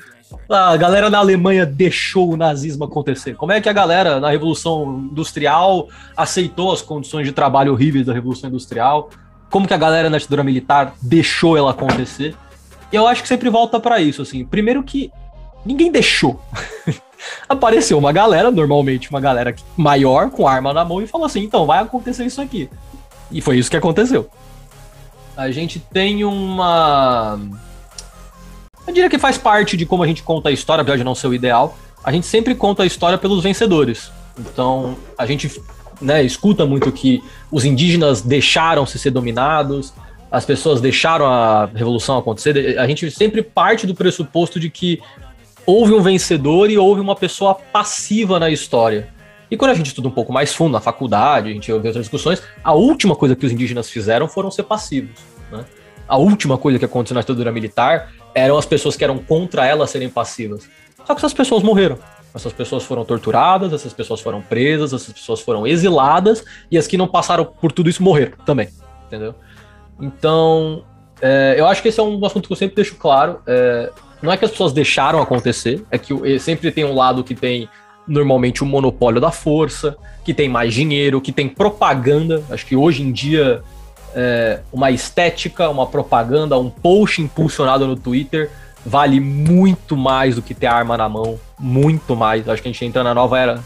a 0.49 0.77
galera 0.77 1.11
na 1.11 1.19
Alemanha 1.19 1.67
deixou 1.67 2.33
o 2.33 2.37
nazismo 2.37 2.85
acontecer? 2.85 3.35
Como 3.35 3.51
é 3.51 3.61
que 3.61 3.69
a 3.69 3.73
galera 3.73 4.21
na 4.21 4.31
Revolução 4.31 5.09
Industrial 5.11 5.89
aceitou 6.17 6.71
as 6.71 6.83
condições 6.83 7.27
de 7.27 7.33
trabalho 7.33 7.73
horríveis 7.73 8.07
da 8.07 8.13
Revolução 8.13 8.49
Industrial? 8.49 9.11
Como 9.51 9.67
que 9.67 9.75
a 9.75 9.77
galera 9.77 10.09
na 10.09 10.19
ditadura 10.19 10.45
militar 10.45 10.95
deixou 11.03 11.57
ela 11.57 11.73
acontecer? 11.73 12.37
E 12.93 12.97
eu 12.97 13.07
acho 13.07 13.23
que 13.23 13.29
sempre 13.29 13.51
volta 13.51 13.81
para 13.81 14.01
isso, 14.01 14.23
assim. 14.23 14.45
Primeiro 14.45 14.83
que 14.83 15.11
ninguém 15.65 15.91
deixou. 15.91 16.41
Apareceu 17.49 17.99
uma 17.99 18.13
galera, 18.13 18.51
normalmente 18.51 19.11
uma 19.11 19.21
galera 19.21 19.55
maior, 19.77 20.31
com 20.31 20.47
arma 20.47 20.73
na 20.73 20.85
mão, 20.85 21.03
e 21.03 21.07
falou 21.07 21.27
assim: 21.27 21.43
então 21.43 21.67
vai 21.67 21.81
acontecer 21.81 22.25
isso 22.25 22.41
aqui. 22.41 22.69
E 23.31 23.41
foi 23.41 23.59
isso 23.59 23.71
que 23.71 23.77
aconteceu 23.77 24.31
a 25.37 25.51
gente 25.51 25.79
tem 25.79 26.25
uma. 26.25 27.39
Eu 28.87 28.95
diria 28.95 29.11
que 29.11 29.19
faz 29.19 29.37
parte 29.37 29.77
de 29.77 29.85
como 29.85 30.03
a 30.03 30.07
gente 30.07 30.23
conta 30.23 30.49
a 30.49 30.53
história, 30.53 30.83
apesar 30.83 30.97
de 30.97 31.05
não 31.05 31.15
ser 31.15 31.27
o 31.27 31.35
ideal. 31.35 31.77
A 32.03 32.11
gente 32.13 32.27
sempre 32.27 32.55
conta 32.55 32.85
a 32.85 32.87
história 32.87 33.19
pelos 33.19 33.43
vencedores. 33.43 34.11
Então, 34.39 34.97
a 35.19 35.27
gente 35.27 35.61
né, 36.01 36.23
escuta 36.23 36.65
muito 36.65 36.91
que 36.93 37.23
os 37.51 37.65
indígenas 37.65 38.23
deixaram-se 38.23 38.99
ser 38.99 39.11
dominados, 39.11 39.93
as 40.37 40.45
pessoas 40.45 40.83
deixaram 40.83 41.25
a 41.25 41.65
revolução 41.65 42.19
acontecer, 42.19 42.79
a 42.79 42.87
gente 42.87 43.11
sempre 43.11 43.41
parte 43.43 43.87
do 43.87 43.95
pressuposto 43.95 44.61
de 44.61 44.69
que 44.69 45.01
houve 45.65 45.95
um 45.95 46.03
vencedor 46.03 46.71
e 46.71 46.77
houve 46.77 47.01
uma 47.01 47.17
pessoa 47.17 47.55
passiva 47.55 48.39
na 48.39 48.51
história. 48.51 49.09
E 49.51 49.57
quando 49.57 49.71
a 49.71 49.75
gente 49.75 49.87
estuda 49.87 50.09
um 50.09 50.11
pouco 50.11 50.35
mais 50.35 50.55
fundo 50.55 50.73
na 50.73 50.81
faculdade, 50.81 51.49
a 51.49 51.53
gente 51.55 51.73
ouve 51.73 51.87
outras 51.89 52.05
discussões, 52.05 52.43
a 52.63 52.75
última 52.75 53.17
coisa 53.17 53.35
que 53.35 53.47
os 53.47 53.53
indígenas 53.53 53.89
fizeram 53.89 54.29
foram 54.29 54.51
ser 54.51 54.65
passivos. 54.65 55.19
Né? 55.51 55.65
A 56.07 56.19
última 56.19 56.59
coisa 56.59 56.79
que 56.79 56.85
aconteceu 56.85 57.15
na 57.15 57.23
ditadura 57.23 57.51
militar 57.51 58.13
eram 58.35 58.59
as 58.59 58.67
pessoas 58.67 58.95
que 58.95 59.03
eram 59.03 59.17
contra 59.17 59.65
ela 59.65 59.87
serem 59.87 60.11
passivas. 60.11 60.69
Só 61.07 61.15
que 61.15 61.21
essas 61.21 61.33
pessoas 61.33 61.63
morreram. 61.63 61.99
Essas 62.35 62.53
pessoas 62.53 62.85
foram 62.85 63.07
torturadas, 63.07 63.73
essas 63.73 63.95
pessoas 63.95 64.21
foram 64.21 64.43
presas, 64.43 64.93
essas 64.93 65.15
pessoas 65.15 65.41
foram 65.41 65.67
exiladas, 65.67 66.45
e 66.71 66.77
as 66.77 66.87
que 66.87 66.99
não 66.99 67.09
passaram 67.09 67.47
por 67.47 67.73
tudo 67.73 67.89
isso 67.89 68.03
morreram 68.03 68.37
também. 68.45 68.69
Entendeu? 69.07 69.35
Então, 70.01 70.83
é, 71.21 71.55
eu 71.59 71.67
acho 71.67 71.83
que 71.83 71.89
esse 71.89 71.99
é 71.99 72.03
um 72.03 72.25
assunto 72.25 72.47
que 72.47 72.53
eu 72.53 72.57
sempre 72.57 72.77
deixo 72.77 72.97
claro. 72.97 73.41
É, 73.47 73.91
não 74.23 74.33
é 74.33 74.37
que 74.37 74.45
as 74.45 74.51
pessoas 74.51 74.73
deixaram 74.73 75.21
acontecer, 75.21 75.85
é 75.91 75.99
que 75.99 76.39
sempre 76.39 76.71
tem 76.71 76.85
um 76.85 76.95
lado 76.95 77.23
que 77.23 77.35
tem 77.35 77.69
normalmente 78.07 78.63
o 78.63 78.67
monopólio 78.67 79.21
da 79.21 79.31
força, 79.31 79.97
que 80.25 80.33
tem 80.33 80.49
mais 80.49 80.73
dinheiro, 80.73 81.21
que 81.21 81.33
tem 81.33 81.49
propaganda. 81.49 82.43
Acho 82.51 82.67
que 82.67 82.77
hoje 82.77 83.03
em 83.03 83.13
dia 83.13 83.63
é, 84.15 84.61
uma 84.73 84.91
estética, 84.91 85.69
uma 85.69 85.87
propaganda, 85.87 86.59
um 86.59 86.71
post 86.71 87.21
impulsionado 87.21 87.87
no 87.87 87.97
Twitter 87.97 88.51
vale 88.85 89.19
muito 89.21 89.97
mais 89.97 90.37
do 90.37 90.43
que 90.43 90.55
ter 90.55 90.67
arma 90.67 90.97
na 90.97 91.09
mão, 91.09 91.39
muito 91.59 92.15
mais. 92.15 92.49
Acho 92.49 92.63
que 92.63 92.69
a 92.69 92.73
gente 92.73 92.85
entra 92.85 93.03
na 93.03 93.13
nova 93.13 93.39
era. 93.39 93.61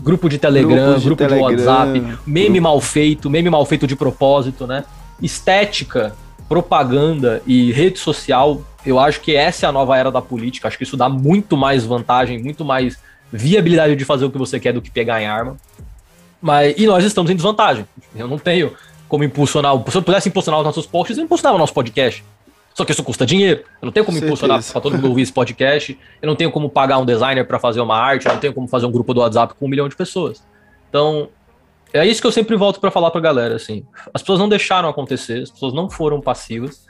Grupo 0.00 0.28
de 0.28 0.38
Telegram, 0.38 0.96
de 0.96 1.04
grupo 1.04 1.16
Telegram, 1.16 1.48
de 1.48 1.62
WhatsApp, 1.62 2.18
meme 2.24 2.46
grupo. 2.50 2.62
mal 2.62 2.80
feito, 2.80 3.28
meme 3.28 3.50
mal 3.50 3.66
feito 3.66 3.86
de 3.86 3.96
propósito, 3.96 4.66
né? 4.66 4.84
Estética, 5.22 6.14
propaganda 6.48 7.42
e 7.46 7.72
rede 7.72 7.98
social, 7.98 8.62
eu 8.84 8.98
acho 8.98 9.20
que 9.20 9.34
essa 9.34 9.66
é 9.66 9.68
a 9.68 9.72
nova 9.72 9.96
era 9.96 10.10
da 10.10 10.22
política. 10.22 10.68
Acho 10.68 10.78
que 10.78 10.84
isso 10.84 10.96
dá 10.96 11.08
muito 11.08 11.56
mais 11.56 11.84
vantagem, 11.84 12.42
muito 12.42 12.64
mais 12.64 12.98
viabilidade 13.32 13.94
de 13.96 14.04
fazer 14.04 14.24
o 14.24 14.30
que 14.30 14.38
você 14.38 14.58
quer 14.58 14.72
do 14.72 14.80
que 14.80 14.90
pegar 14.90 15.20
em 15.20 15.26
arma. 15.26 15.56
Mas, 16.40 16.74
e 16.78 16.86
nós 16.86 17.04
estamos 17.04 17.30
em 17.30 17.34
desvantagem. 17.34 17.86
Eu 18.16 18.28
não 18.28 18.38
tenho 18.38 18.72
como 19.08 19.24
impulsionar. 19.24 19.74
Se 19.90 19.96
eu 19.96 20.02
pudesse 20.02 20.28
impulsionar 20.28 20.60
os 20.60 20.66
nossos 20.66 20.86
posts, 20.86 21.18
eu 21.18 21.24
impulsionava 21.24 21.56
o 21.56 21.58
nosso 21.58 21.74
podcast. 21.74 22.24
Só 22.74 22.84
que 22.84 22.92
isso 22.92 23.02
custa 23.02 23.26
dinheiro. 23.26 23.64
Eu 23.82 23.86
não 23.86 23.92
tenho 23.92 24.06
como 24.06 24.16
impulsionar 24.16 24.62
para 24.62 24.80
todo 24.80 24.94
mundo 24.94 25.08
ouvir 25.08 25.22
esse 25.22 25.32
podcast. 25.32 25.98
Eu 26.22 26.28
não 26.28 26.36
tenho 26.36 26.50
como 26.52 26.70
pagar 26.70 26.98
um 26.98 27.04
designer 27.04 27.44
para 27.44 27.58
fazer 27.58 27.80
uma 27.80 27.96
arte. 27.96 28.26
Eu 28.26 28.32
não 28.32 28.40
tenho 28.40 28.54
como 28.54 28.68
fazer 28.68 28.86
um 28.86 28.92
grupo 28.92 29.12
do 29.12 29.20
WhatsApp 29.20 29.54
com 29.54 29.66
um 29.66 29.68
milhão 29.68 29.88
de 29.88 29.96
pessoas. 29.96 30.42
Então, 30.88 31.28
é 31.92 32.06
isso 32.06 32.20
que 32.20 32.26
eu 32.26 32.32
sempre 32.32 32.56
volto 32.56 32.80
para 32.80 32.90
falar 32.90 33.10
para 33.10 33.20
a 33.20 33.22
galera. 33.22 33.56
Assim, 33.56 33.84
as 34.12 34.22
pessoas 34.22 34.38
não 34.38 34.48
deixaram 34.48 34.88
acontecer, 34.88 35.42
as 35.42 35.50
pessoas 35.50 35.72
não 35.72 35.88
foram 35.88 36.20
passivas. 36.20 36.86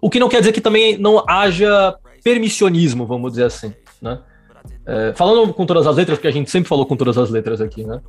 O 0.00 0.10
que 0.10 0.18
não 0.18 0.28
quer 0.28 0.40
dizer 0.40 0.52
que 0.52 0.60
também 0.60 0.98
não 0.98 1.24
haja 1.28 1.96
permissionismo, 2.22 3.06
vamos 3.06 3.32
dizer 3.32 3.44
assim, 3.44 3.72
né? 4.00 4.20
É, 4.84 5.12
falando 5.14 5.52
com 5.54 5.64
todas 5.64 5.86
as 5.86 5.96
letras, 5.96 6.18
porque 6.18 6.28
a 6.28 6.32
gente 6.32 6.50
sempre 6.50 6.68
falou 6.68 6.84
com 6.86 6.96
todas 6.96 7.16
as 7.16 7.30
letras 7.30 7.60
aqui, 7.60 7.84
né? 7.84 8.00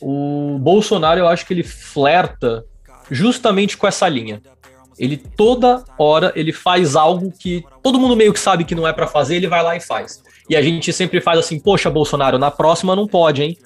O 0.00 0.58
Bolsonaro, 0.60 1.20
eu 1.20 1.28
acho 1.28 1.46
que 1.46 1.54
ele 1.54 1.62
flerta 1.62 2.64
justamente 3.10 3.76
com 3.76 3.86
essa 3.86 4.08
linha. 4.08 4.42
Ele 4.98 5.16
toda 5.16 5.84
hora 5.98 6.32
ele 6.34 6.52
faz 6.52 6.96
algo 6.96 7.30
que 7.30 7.64
todo 7.82 7.98
mundo 7.98 8.16
meio 8.16 8.32
que 8.32 8.40
sabe 8.40 8.64
que 8.64 8.74
não 8.74 8.86
é 8.86 8.92
para 8.92 9.06
fazer, 9.06 9.36
ele 9.36 9.48
vai 9.48 9.62
lá 9.62 9.76
e 9.76 9.80
faz. 9.80 10.22
E 10.48 10.56
a 10.56 10.62
gente 10.62 10.92
sempre 10.92 11.20
faz 11.20 11.38
assim, 11.38 11.58
poxa, 11.58 11.90
Bolsonaro, 11.90 12.38
na 12.38 12.50
próxima 12.50 12.96
não 12.96 13.06
pode, 13.06 13.42
hein? 13.42 13.58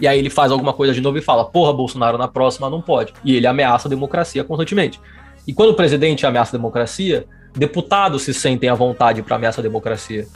E 0.00 0.06
aí 0.06 0.18
ele 0.18 0.30
faz 0.30 0.52
alguma 0.52 0.72
coisa 0.72 0.92
de 0.92 1.00
novo 1.00 1.18
e 1.18 1.22
fala, 1.22 1.44
porra, 1.44 1.72
Bolsonaro, 1.72 2.18
na 2.18 2.28
próxima 2.28 2.68
não 2.68 2.82
pode. 2.82 3.12
E 3.24 3.34
ele 3.34 3.46
ameaça 3.46 3.88
a 3.88 3.90
democracia 3.90 4.44
constantemente. 4.44 5.00
E 5.46 5.52
quando 5.52 5.70
o 5.70 5.74
presidente 5.74 6.26
ameaça 6.26 6.56
a 6.56 6.58
democracia, 6.58 7.26
deputados 7.56 8.22
se 8.22 8.34
sentem 8.34 8.68
à 8.68 8.74
vontade 8.74 9.22
para 9.22 9.36
ameaçar 9.36 9.60
a 9.60 9.62
democracia 9.62 10.26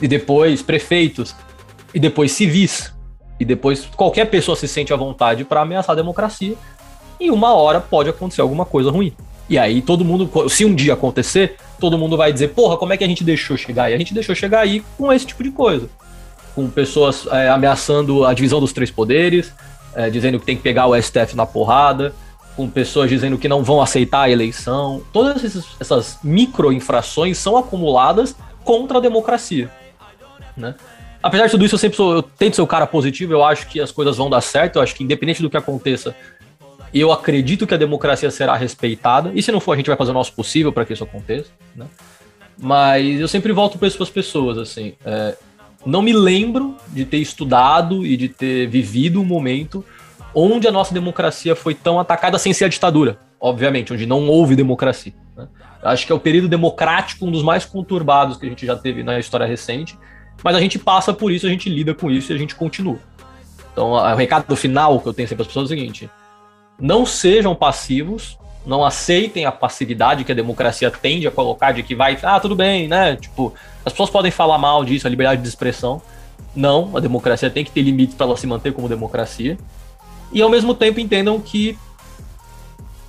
e 0.00 0.08
depois 0.08 0.62
prefeitos, 0.62 1.34
e 1.92 2.00
depois 2.00 2.32
civis, 2.32 2.94
e 3.38 3.44
depois 3.44 3.84
qualquer 3.96 4.26
pessoa 4.26 4.56
se 4.56 4.66
sente 4.66 4.92
à 4.92 4.96
vontade 4.96 5.44
para 5.44 5.60
ameaçar 5.60 5.92
a 5.92 5.96
democracia, 5.96 6.54
e 7.18 7.30
uma 7.30 7.52
hora 7.54 7.80
pode 7.80 8.08
acontecer 8.08 8.40
alguma 8.40 8.64
coisa 8.64 8.90
ruim. 8.90 9.12
E 9.48 9.58
aí 9.58 9.82
todo 9.82 10.04
mundo, 10.04 10.30
se 10.48 10.64
um 10.64 10.74
dia 10.74 10.94
acontecer, 10.94 11.56
todo 11.78 11.98
mundo 11.98 12.16
vai 12.16 12.32
dizer, 12.32 12.48
porra, 12.48 12.76
como 12.76 12.92
é 12.92 12.96
que 12.96 13.04
a 13.04 13.08
gente 13.08 13.24
deixou 13.24 13.56
chegar? 13.56 13.90
E 13.90 13.94
a 13.94 13.98
gente 13.98 14.14
deixou 14.14 14.34
chegar 14.34 14.60
aí 14.60 14.82
com 14.96 15.12
esse 15.12 15.26
tipo 15.26 15.42
de 15.42 15.50
coisa. 15.50 15.90
Com 16.54 16.68
pessoas 16.68 17.26
é, 17.30 17.48
ameaçando 17.48 18.24
a 18.24 18.34
divisão 18.34 18.60
dos 18.60 18.72
três 18.72 18.90
poderes, 18.90 19.52
é, 19.94 20.10
dizendo 20.10 20.38
que 20.38 20.46
tem 20.46 20.56
que 20.56 20.62
pegar 20.62 20.86
o 20.86 21.00
STF 21.00 21.36
na 21.36 21.46
porrada, 21.46 22.12
com 22.56 22.68
pessoas 22.68 23.08
dizendo 23.08 23.38
que 23.38 23.48
não 23.48 23.62
vão 23.62 23.80
aceitar 23.80 24.22
a 24.22 24.30
eleição. 24.30 25.02
Todas 25.12 25.44
essas, 25.44 25.64
essas 25.78 26.18
micro 26.22 26.72
infrações 26.72 27.38
são 27.38 27.56
acumuladas 27.56 28.34
contra 28.64 28.98
a 28.98 29.00
democracia 29.00 29.70
né? 30.60 30.74
Apesar 31.22 31.46
de 31.46 31.50
tudo 31.52 31.64
isso, 31.64 31.74
eu 31.74 31.78
sempre 31.78 31.96
sou, 31.96 32.14
eu 32.14 32.22
tento 32.22 32.56
ser 32.56 32.62
o 32.62 32.66
cara 32.66 32.86
positivo, 32.86 33.32
eu 33.32 33.44
acho 33.44 33.66
que 33.68 33.80
as 33.80 33.92
coisas 33.92 34.16
vão 34.16 34.30
dar 34.30 34.40
certo, 34.40 34.76
eu 34.76 34.82
acho 34.82 34.94
que 34.94 35.04
independente 35.04 35.42
do 35.42 35.50
que 35.50 35.56
aconteça, 35.56 36.14
eu 36.94 37.12
acredito 37.12 37.66
que 37.66 37.74
a 37.74 37.76
democracia 37.76 38.30
será 38.30 38.56
respeitada, 38.56 39.30
e 39.34 39.42
se 39.42 39.52
não 39.52 39.60
for, 39.60 39.72
a 39.72 39.76
gente 39.76 39.86
vai 39.86 39.96
fazer 39.96 40.10
o 40.12 40.14
nosso 40.14 40.32
possível 40.32 40.72
para 40.72 40.84
que 40.84 40.92
isso 40.92 41.04
aconteça, 41.04 41.50
né? 41.74 41.86
Mas 42.56 43.20
eu 43.20 43.28
sempre 43.28 43.52
volto 43.52 43.78
para 43.78 43.88
as 43.88 44.10
pessoas, 44.10 44.58
assim, 44.58 44.94
é, 45.04 45.36
não 45.84 46.02
me 46.02 46.12
lembro 46.12 46.76
de 46.88 47.04
ter 47.04 47.18
estudado 47.18 48.04
e 48.04 48.16
de 48.16 48.28
ter 48.28 48.66
vivido 48.68 49.20
um 49.20 49.24
momento 49.24 49.84
onde 50.34 50.68
a 50.68 50.72
nossa 50.72 50.92
democracia 50.94 51.56
foi 51.56 51.74
tão 51.74 51.98
atacada 51.98 52.38
sem 52.38 52.52
ser 52.52 52.66
a 52.66 52.68
ditadura, 52.68 53.18
obviamente, 53.40 53.92
onde 53.92 54.06
não 54.06 54.28
houve 54.28 54.54
democracia. 54.54 55.14
Né? 55.36 55.48
Acho 55.82 56.06
que 56.06 56.12
é 56.12 56.14
o 56.14 56.20
período 56.20 56.48
democrático 56.48 57.26
um 57.26 57.30
dos 57.30 57.42
mais 57.42 57.64
conturbados 57.64 58.36
que 58.36 58.46
a 58.46 58.48
gente 58.48 58.66
já 58.66 58.76
teve 58.76 59.02
na 59.02 59.18
história 59.18 59.46
recente, 59.46 59.98
mas 60.42 60.54
a 60.54 60.60
gente 60.60 60.78
passa 60.78 61.12
por 61.12 61.32
isso, 61.32 61.46
a 61.46 61.50
gente 61.50 61.68
lida 61.68 61.94
com 61.94 62.10
isso 62.10 62.32
e 62.32 62.34
a 62.34 62.38
gente 62.38 62.54
continua. 62.54 62.98
Então, 63.72 63.92
o 63.92 64.14
recado 64.14 64.54
final 64.56 65.00
que 65.00 65.08
eu 65.08 65.14
tenho 65.14 65.28
sempre 65.28 65.44
para 65.44 65.48
as 65.48 65.48
pessoas 65.48 65.70
é 65.70 65.74
o 65.74 65.78
seguinte: 65.78 66.10
não 66.78 67.06
sejam 67.06 67.54
passivos, 67.54 68.38
não 68.64 68.84
aceitem 68.84 69.46
a 69.46 69.52
passividade 69.52 70.24
que 70.24 70.32
a 70.32 70.34
democracia 70.34 70.90
tende 70.90 71.26
a 71.26 71.30
colocar 71.30 71.72
de 71.72 71.82
que 71.82 71.94
vai, 71.94 72.18
ah, 72.22 72.38
tudo 72.38 72.54
bem, 72.54 72.88
né? 72.88 73.16
Tipo, 73.16 73.54
as 73.84 73.92
pessoas 73.92 74.10
podem 74.10 74.30
falar 74.30 74.58
mal 74.58 74.84
disso, 74.84 75.06
a 75.06 75.10
liberdade 75.10 75.42
de 75.42 75.48
expressão. 75.48 76.00
Não, 76.54 76.96
a 76.96 77.00
democracia 77.00 77.48
tem 77.48 77.64
que 77.64 77.70
ter 77.70 77.82
limites 77.82 78.14
para 78.14 78.26
ela 78.26 78.36
se 78.36 78.46
manter 78.46 78.72
como 78.72 78.88
democracia. 78.88 79.56
E 80.32 80.42
ao 80.42 80.48
mesmo 80.48 80.74
tempo 80.74 81.00
entendam 81.00 81.40
que 81.40 81.78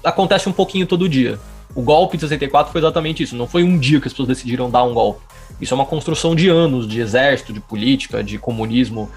acontece 0.03 0.47
um 0.47 0.53
pouquinho 0.53 0.87
todo 0.87 1.07
dia. 1.07 1.39
O 1.75 1.81
golpe 1.81 2.17
de 2.17 2.21
64 2.21 2.71
foi 2.71 2.81
exatamente 2.81 3.23
isso. 3.23 3.35
Não 3.35 3.47
foi 3.47 3.63
um 3.63 3.77
dia 3.77 3.99
que 3.99 4.07
as 4.07 4.13
pessoas 4.13 4.29
decidiram 4.29 4.69
dar 4.69 4.83
um 4.83 4.93
golpe. 4.93 5.21
Isso 5.59 5.73
é 5.73 5.75
uma 5.75 5.85
construção 5.85 6.35
de 6.35 6.49
anos 6.49 6.87
de 6.87 6.99
exército, 6.99 7.53
de 7.53 7.59
política, 7.59 8.23
de 8.23 8.37
comunismo 8.37 9.09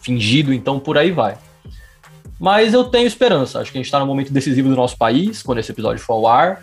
fingido, 0.00 0.52
então 0.52 0.78
por 0.78 0.98
aí 0.98 1.10
vai. 1.10 1.36
Mas 2.38 2.74
eu 2.74 2.84
tenho 2.84 3.06
esperança. 3.06 3.60
Acho 3.60 3.72
que 3.72 3.78
a 3.78 3.80
gente 3.80 3.86
está 3.86 3.98
no 3.98 4.06
momento 4.06 4.32
decisivo 4.32 4.68
do 4.68 4.76
nosso 4.76 4.96
país, 4.96 5.42
quando 5.42 5.58
esse 5.58 5.72
episódio 5.72 6.02
for 6.02 6.14
ao 6.14 6.26
ar. 6.26 6.62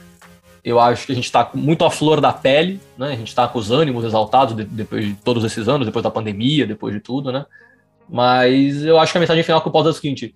Eu 0.64 0.80
acho 0.80 1.06
que 1.06 1.12
a 1.12 1.16
gente 1.16 1.26
está 1.26 1.50
muito 1.54 1.84
à 1.84 1.92
flor 1.92 2.22
da 2.22 2.32
pele, 2.32 2.80
né? 2.98 3.08
A 3.08 3.16
gente 3.16 3.28
está 3.28 3.48
com 3.48 3.60
os 3.60 3.70
ânimos 3.70 4.06
exaltados 4.06 4.56
de, 4.56 4.64
depois 4.64 5.06
de 5.06 5.14
todos 5.16 5.44
esses 5.44 5.68
anos, 5.68 5.86
depois 5.86 6.04
da 6.04 6.10
pandemia, 6.10 6.66
depois 6.66 6.94
de 6.94 7.02
tudo, 7.02 7.32
né? 7.34 7.46
Mas 8.10 8.84
eu 8.84 8.98
acho 8.98 9.12
que 9.12 9.18
a 9.18 9.22
mensagem 9.22 9.44
final 9.44 9.62
que 9.62 9.68
eu 9.68 9.72
posso 9.72 9.90
é 9.90 9.92
a 9.92 9.94
seguinte: 9.94 10.34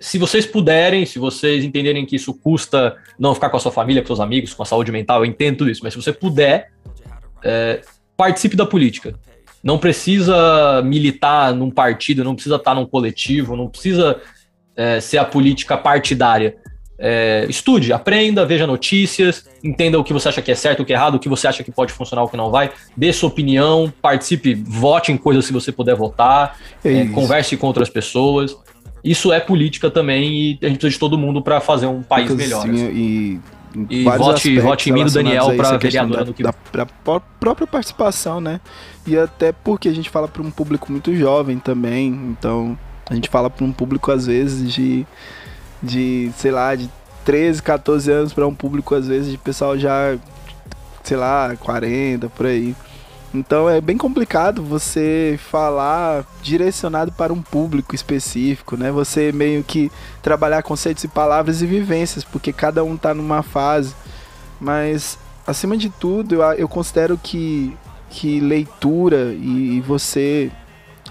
se 0.00 0.18
vocês 0.18 0.44
puderem, 0.44 1.06
se 1.06 1.20
vocês 1.20 1.62
entenderem 1.62 2.04
que 2.04 2.16
isso 2.16 2.34
custa 2.34 2.96
não 3.18 3.34
ficar 3.34 3.50
com 3.50 3.58
a 3.58 3.60
sua 3.60 3.70
família, 3.70 4.02
com 4.02 4.06
seus 4.06 4.20
amigos, 4.20 4.54
com 4.54 4.62
a 4.62 4.66
saúde 4.66 4.90
mental, 4.90 5.20
eu 5.20 5.26
entendo 5.26 5.58
tudo 5.58 5.70
isso, 5.70 5.82
mas 5.84 5.92
se 5.92 6.02
você 6.02 6.12
puder, 6.12 6.72
é, 7.44 7.82
participe 8.16 8.56
da 8.56 8.66
política. 8.66 9.14
Não 9.62 9.78
precisa 9.78 10.80
militar 10.82 11.54
num 11.54 11.70
partido, 11.70 12.24
não 12.24 12.34
precisa 12.34 12.56
estar 12.56 12.74
num 12.74 12.86
coletivo, 12.86 13.54
não 13.54 13.68
precisa 13.68 14.18
é, 14.76 15.00
ser 15.00 15.18
a 15.18 15.24
política 15.24 15.76
partidária. 15.76 16.56
É, 17.02 17.46
estude, 17.48 17.94
aprenda, 17.94 18.44
veja 18.44 18.66
notícias, 18.66 19.48
entenda 19.64 19.98
o 19.98 20.04
que 20.04 20.12
você 20.12 20.28
acha 20.28 20.42
que 20.42 20.52
é 20.52 20.54
certo, 20.54 20.80
o 20.82 20.84
que 20.84 20.92
é 20.92 20.96
errado, 20.96 21.14
o 21.14 21.18
que 21.18 21.30
você 21.30 21.48
acha 21.48 21.64
que 21.64 21.72
pode 21.72 21.92
funcionar, 21.94 22.22
o 22.24 22.28
que 22.28 22.36
não 22.36 22.50
vai, 22.50 22.70
dê 22.94 23.10
sua 23.10 23.30
opinião, 23.30 23.90
participe, 24.02 24.54
vote 24.54 25.10
em 25.10 25.16
coisas 25.16 25.46
se 25.46 25.52
você 25.52 25.72
puder 25.72 25.94
votar, 25.94 26.58
é, 26.84 27.06
converse 27.06 27.56
com 27.56 27.66
outras 27.66 27.88
pessoas 27.88 28.54
isso 29.02 29.32
é 29.32 29.40
política 29.40 29.90
também 29.90 30.30
e 30.30 30.58
a 30.62 30.68
gente 30.68 30.78
precisa 30.78 30.90
de 30.90 30.98
todo 30.98 31.16
mundo 31.16 31.42
para 31.42 31.60
fazer 31.60 31.86
um 31.86 32.02
país 32.02 32.30
melhor. 32.34 32.62
Sim, 32.62 32.70
assim. 32.70 32.90
e 32.94 33.40
e 33.88 34.02
vote, 34.02 34.58
vote 34.58 34.90
em 34.90 34.92
mim 34.92 35.04
do 35.04 35.12
Daniel 35.12 35.54
para 35.56 35.78
vereadora 35.78 36.24
do 36.24 36.34
que 36.34 36.42
da, 36.42 36.52
da, 36.72 36.86
própria 37.38 37.68
participação, 37.68 38.40
né? 38.40 38.60
E 39.06 39.16
até 39.16 39.52
porque 39.52 39.88
a 39.88 39.94
gente 39.94 40.10
fala 40.10 40.26
para 40.26 40.42
um 40.42 40.50
público 40.50 40.90
muito 40.90 41.14
jovem 41.14 41.56
também, 41.56 42.08
então 42.08 42.76
a 43.10 43.14
gente 43.14 43.28
fala 43.28 43.50
para 43.50 43.64
um 43.64 43.72
público 43.72 44.10
às 44.10 44.26
vezes 44.26 44.72
de 44.72 45.06
de, 45.82 46.30
sei 46.36 46.50
lá, 46.50 46.74
de 46.74 46.90
13, 47.24 47.62
14 47.62 48.10
anos 48.10 48.32
para 48.32 48.46
um 48.46 48.54
público 48.54 48.94
às 48.94 49.06
vezes 49.06 49.30
de 49.30 49.38
pessoal 49.38 49.76
já 49.78 50.16
sei 51.02 51.16
lá, 51.16 51.56
40 51.56 52.28
por 52.28 52.46
aí. 52.46 52.74
Então 53.32 53.68
é 53.68 53.80
bem 53.80 53.96
complicado 53.96 54.62
você 54.62 55.38
falar 55.50 56.24
direcionado 56.42 57.12
para 57.12 57.32
um 57.32 57.40
público 57.40 57.94
específico, 57.94 58.76
né? 58.76 58.90
Você 58.90 59.30
meio 59.32 59.62
que 59.62 59.90
trabalhar 60.20 60.62
conceitos 60.62 61.04
e 61.04 61.08
palavras 61.08 61.62
e 61.62 61.66
vivências, 61.66 62.24
porque 62.24 62.52
cada 62.52 62.82
um 62.82 62.96
tá 62.96 63.14
numa 63.14 63.42
fase. 63.42 63.94
Mas 64.60 65.16
acima 65.46 65.76
de 65.76 65.88
tudo, 65.88 66.34
eu, 66.34 66.42
eu 66.54 66.68
considero 66.68 67.16
que, 67.16 67.76
que 68.10 68.40
leitura 68.40 69.32
e, 69.32 69.76
e 69.76 69.80
você 69.80 70.50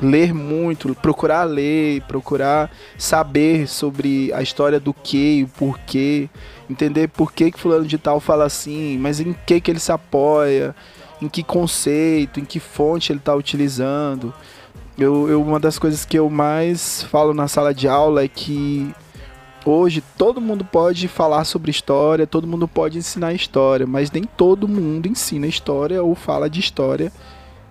ler 0.02 0.34
muito, 0.34 0.96
procurar 0.96 1.44
ler, 1.44 2.02
procurar 2.04 2.72
saber 2.98 3.68
sobre 3.68 4.32
a 4.34 4.42
história 4.42 4.80
do 4.80 4.94
que, 4.94 5.44
o 5.44 5.58
porquê, 5.58 6.30
entender 6.70 7.08
por 7.10 7.34
que, 7.34 7.52
que 7.52 7.60
fulano 7.60 7.86
de 7.86 7.98
tal 7.98 8.20
fala 8.20 8.46
assim, 8.46 8.98
mas 8.98 9.20
em 9.20 9.36
que 9.46 9.60
que 9.60 9.72
ele 9.72 9.80
se 9.80 9.92
apoia, 9.92 10.76
em 11.22 11.28
que 11.28 11.44
conceito, 11.44 12.40
em 12.40 12.46
que 12.46 12.60
fonte 12.60 13.12
ele 13.12 13.20
está 13.20 13.36
utilizando. 13.36 14.34
Eu, 14.98 15.30
eu, 15.30 15.42
uma 15.42 15.60
das 15.60 15.80
coisas 15.80 16.06
que 16.06 16.18
eu 16.18 16.30
mais 16.30 17.04
falo 17.04 17.34
na 17.34 17.48
sala 17.48 17.74
de 17.74 17.88
aula 17.88 18.24
é 18.24 18.28
que 18.28 18.94
hoje 19.66 20.04
todo 20.18 20.42
mundo 20.42 20.64
pode 20.64 21.08
falar 21.08 21.44
sobre 21.44 21.72
história, 21.72 22.28
todo 22.28 22.48
mundo 22.48 22.68
pode 22.68 22.98
ensinar 22.98 23.34
história, 23.34 23.86
mas 23.86 24.12
nem 24.12 24.24
todo 24.24 24.68
mundo 24.68 25.08
ensina 25.08 25.48
história 25.48 26.02
ou 26.02 26.16
fala 26.16 26.50
de 26.50 26.60
história 26.60 27.12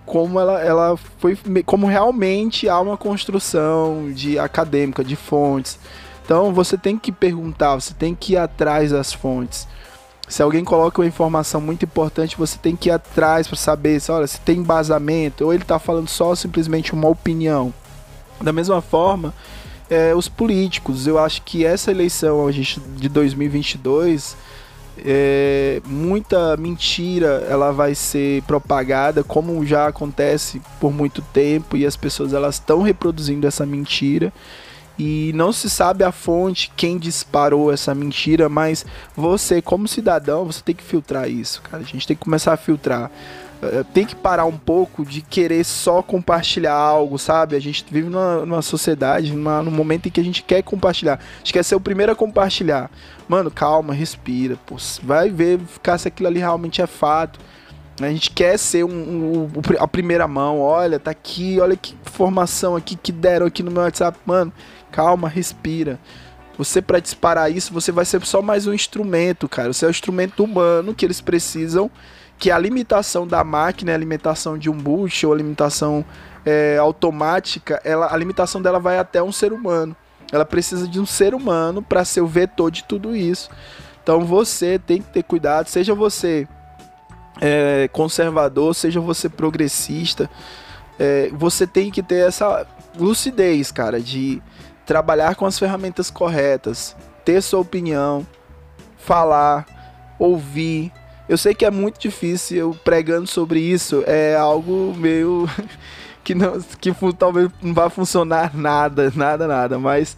como 0.09 0.39
ela, 0.39 0.59
ela 0.59 0.97
foi 1.19 1.37
como 1.63 1.85
realmente 1.85 2.67
há 2.67 2.79
uma 2.79 2.97
construção 2.97 4.11
de 4.11 4.39
acadêmica 4.39 5.03
de 5.03 5.15
fontes. 5.15 5.77
Então 6.25 6.51
você 6.51 6.75
tem 6.75 6.97
que 6.97 7.11
perguntar, 7.11 7.75
você 7.75 7.93
tem 7.93 8.15
que 8.15 8.33
ir 8.33 8.37
atrás 8.37 8.89
das 8.89 9.13
fontes. 9.13 9.67
Se 10.27 10.41
alguém 10.41 10.63
coloca 10.63 10.99
uma 10.99 11.07
informação 11.07 11.61
muito 11.61 11.85
importante, 11.85 12.35
você 12.35 12.57
tem 12.57 12.75
que 12.75 12.89
ir 12.89 12.91
atrás 12.91 13.47
para 13.47 13.55
saber 13.55 13.99
se, 13.99 14.11
olha, 14.11 14.25
se 14.25 14.39
tem 14.41 14.57
embasamento 14.57 15.45
ou 15.45 15.53
ele 15.53 15.61
está 15.61 15.77
falando 15.77 16.07
só 16.07 16.33
simplesmente 16.33 16.91
uma 16.91 17.07
opinião. 17.07 17.71
Da 18.41 18.51
mesma 18.51 18.81
forma, 18.81 19.31
é, 19.91 20.15
os 20.15 20.27
políticos, 20.27 21.05
eu 21.05 21.19
acho 21.19 21.43
que 21.43 21.63
essa 21.63 21.91
eleição 21.91 22.49
de 22.49 23.09
2022, 23.09 24.35
é, 25.05 25.81
muita 25.85 26.55
mentira 26.57 27.45
ela 27.49 27.71
vai 27.71 27.95
ser 27.95 28.41
propagada, 28.43 29.23
como 29.23 29.65
já 29.65 29.87
acontece 29.87 30.61
por 30.79 30.91
muito 30.91 31.21
tempo, 31.21 31.75
e 31.77 31.85
as 31.85 31.95
pessoas 31.95 32.33
elas 32.33 32.55
estão 32.55 32.81
reproduzindo 32.81 33.47
essa 33.47 33.65
mentira 33.65 34.31
e 34.99 35.31
não 35.33 35.53
se 35.53 35.69
sabe 35.69 36.03
a 36.03 36.11
fonte, 36.11 36.69
quem 36.75 36.97
disparou 36.97 37.71
essa 37.71 37.95
mentira, 37.95 38.49
mas 38.49 38.85
você, 39.15 39.61
como 39.61 39.87
cidadão, 39.87 40.45
você 40.45 40.61
tem 40.61 40.75
que 40.75 40.83
filtrar 40.83 41.29
isso, 41.29 41.61
cara. 41.61 41.81
A 41.81 41.85
gente 41.85 42.05
tem 42.05 42.17
que 42.17 42.23
começar 42.23 42.51
a 42.51 42.57
filtrar. 42.57 43.09
Eh, 43.61 43.83
tem 43.93 44.05
que 44.05 44.15
parar 44.15 44.45
um 44.45 44.57
pouco 44.57 45.05
de 45.05 45.21
querer 45.21 45.63
só 45.65 46.01
compartilhar 46.01 46.73
algo, 46.73 47.17
sabe? 47.17 47.55
A 47.55 47.59
gente 47.59 47.85
vive 47.89 48.09
numa, 48.09 48.45
numa 48.45 48.61
sociedade, 48.61 49.33
numa, 49.33 49.61
num 49.61 49.71
momento 49.71 50.07
em 50.07 50.11
que 50.11 50.19
a 50.19 50.23
gente 50.23 50.43
quer 50.43 50.63
compartilhar. 50.63 51.15
A 51.15 51.37
gente 51.39 51.53
quer 51.53 51.63
ser 51.63 51.75
o 51.75 51.79
primeiro 51.79 52.11
a 52.11 52.15
compartilhar. 52.15 52.89
Mano, 53.27 53.51
calma, 53.51 53.93
respira. 53.93 54.57
Pô, 54.65 54.75
vai 55.03 55.29
ver 55.29 55.59
ficar 55.59 55.97
se 55.97 56.07
aquilo 56.07 56.27
ali 56.27 56.39
realmente 56.39 56.81
é 56.81 56.87
fato. 56.87 57.39
A 57.99 58.09
gente 58.09 58.31
quer 58.31 58.57
ser 58.57 58.85
um, 58.85 58.89
um, 58.89 59.49
a 59.77 59.87
primeira 59.87 60.25
mão. 60.25 60.61
Olha, 60.61 60.97
tá 60.97 61.11
aqui, 61.11 61.59
olha 61.59 61.75
que 61.75 61.95
informação 62.05 62.77
aqui 62.77 62.95
que 62.95 63.11
deram 63.11 63.45
aqui 63.45 63.61
no 63.61 63.71
meu 63.71 63.81
WhatsApp. 63.83 64.17
Mano, 64.25 64.53
calma, 64.89 65.27
respira. 65.27 65.99
Você 66.57 66.81
para 66.81 66.99
disparar 66.99 67.51
isso, 67.51 67.73
você 67.73 67.91
vai 67.91 68.05
ser 68.05 68.25
só 68.25 68.41
mais 68.41 68.67
um 68.67 68.73
instrumento, 68.73 69.47
cara. 69.47 69.71
Você 69.71 69.85
é 69.85 69.87
o 69.87 69.91
instrumento 69.91 70.43
humano 70.43 70.93
que 70.93 71.05
eles 71.05 71.21
precisam, 71.21 71.89
que 72.39 72.49
a 72.49 72.57
limitação 72.57 73.27
da 73.27 73.43
máquina, 73.43 73.93
a 73.93 73.97
limitação 73.97 74.57
de 74.57 74.69
um 74.69 74.77
boot 74.77 75.27
ou 75.27 75.33
a 75.33 75.35
limitação 75.35 76.05
é, 76.45 76.77
automática, 76.77 77.81
ela, 77.83 78.11
a 78.11 78.15
limitação 78.15 78.61
dela 78.61 78.79
vai 78.79 78.97
até 78.97 79.21
um 79.21 79.31
ser 79.31 79.51
humano. 79.51 79.93
Ela 80.31 80.45
precisa 80.45 80.87
de 80.87 80.99
um 81.01 81.05
ser 81.05 81.35
humano 81.35 81.81
para 81.81 82.05
ser 82.05 82.21
o 82.21 82.27
vetor 82.27 82.71
de 82.71 82.85
tudo 82.85 83.13
isso. 83.13 83.49
Então 84.01 84.21
você 84.21 84.79
tem 84.79 85.01
que 85.01 85.09
ter 85.09 85.23
cuidado, 85.23 85.67
seja 85.67 85.93
você 85.93 86.47
é, 87.41 87.89
conservador, 87.91 88.73
seja 88.73 89.01
você 89.01 89.27
progressista, 89.27 90.29
é, 90.97 91.29
você 91.33 91.67
tem 91.67 91.91
que 91.91 92.01
ter 92.01 92.27
essa 92.27 92.65
lucidez, 92.97 93.71
cara, 93.71 93.99
de 93.99 94.41
trabalhar 94.85 95.35
com 95.35 95.45
as 95.45 95.59
ferramentas 95.59 96.09
corretas, 96.09 96.95
ter 97.25 97.41
sua 97.41 97.59
opinião, 97.59 98.25
falar, 98.97 99.65
ouvir. 100.17 100.91
Eu 101.29 101.37
sei 101.37 101.53
que 101.53 101.63
é 101.63 101.69
muito 101.69 101.99
difícil, 101.99 102.57
eu 102.57 102.77
pregando 102.83 103.27
sobre 103.27 103.59
isso 103.59 104.03
é 104.07 104.35
algo 104.35 104.95
meio 104.97 105.47
que 106.23 106.33
não 106.33 106.59
que 106.81 106.91
talvez 107.17 107.49
não 107.61 107.71
vá 107.71 107.87
funcionar 107.87 108.57
nada, 108.57 109.13
nada, 109.15 109.47
nada, 109.47 109.77
mas 109.77 110.17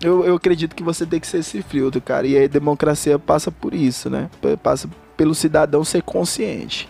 eu, 0.00 0.24
eu 0.24 0.36
acredito 0.36 0.74
que 0.76 0.82
você 0.82 1.04
tem 1.04 1.20
que 1.20 1.26
ser 1.26 1.38
esse 1.38 1.62
filtro, 1.62 2.00
cara. 2.00 2.26
E 2.26 2.36
a 2.36 2.46
democracia 2.48 3.18
passa 3.18 3.50
por 3.50 3.72
isso, 3.72 4.10
né? 4.10 4.28
Passa 4.62 4.88
pelo 5.16 5.34
cidadão 5.34 5.84
ser 5.84 6.02
consciente. 6.02 6.88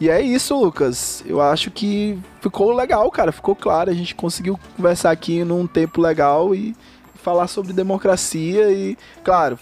E 0.00 0.08
é 0.08 0.20
isso, 0.20 0.56
Lucas. 0.58 1.24
Eu 1.26 1.40
acho 1.40 1.70
que 1.70 2.18
ficou 2.40 2.72
legal, 2.72 3.10
cara. 3.10 3.32
Ficou 3.32 3.56
claro. 3.56 3.90
A 3.90 3.94
gente 3.94 4.14
conseguiu 4.14 4.58
conversar 4.76 5.10
aqui 5.10 5.42
num 5.44 5.66
tempo 5.66 6.00
legal 6.00 6.54
e 6.54 6.76
falar 7.16 7.48
sobre 7.48 7.72
democracia. 7.72 8.70
E, 8.70 8.96
claro, 9.24 9.58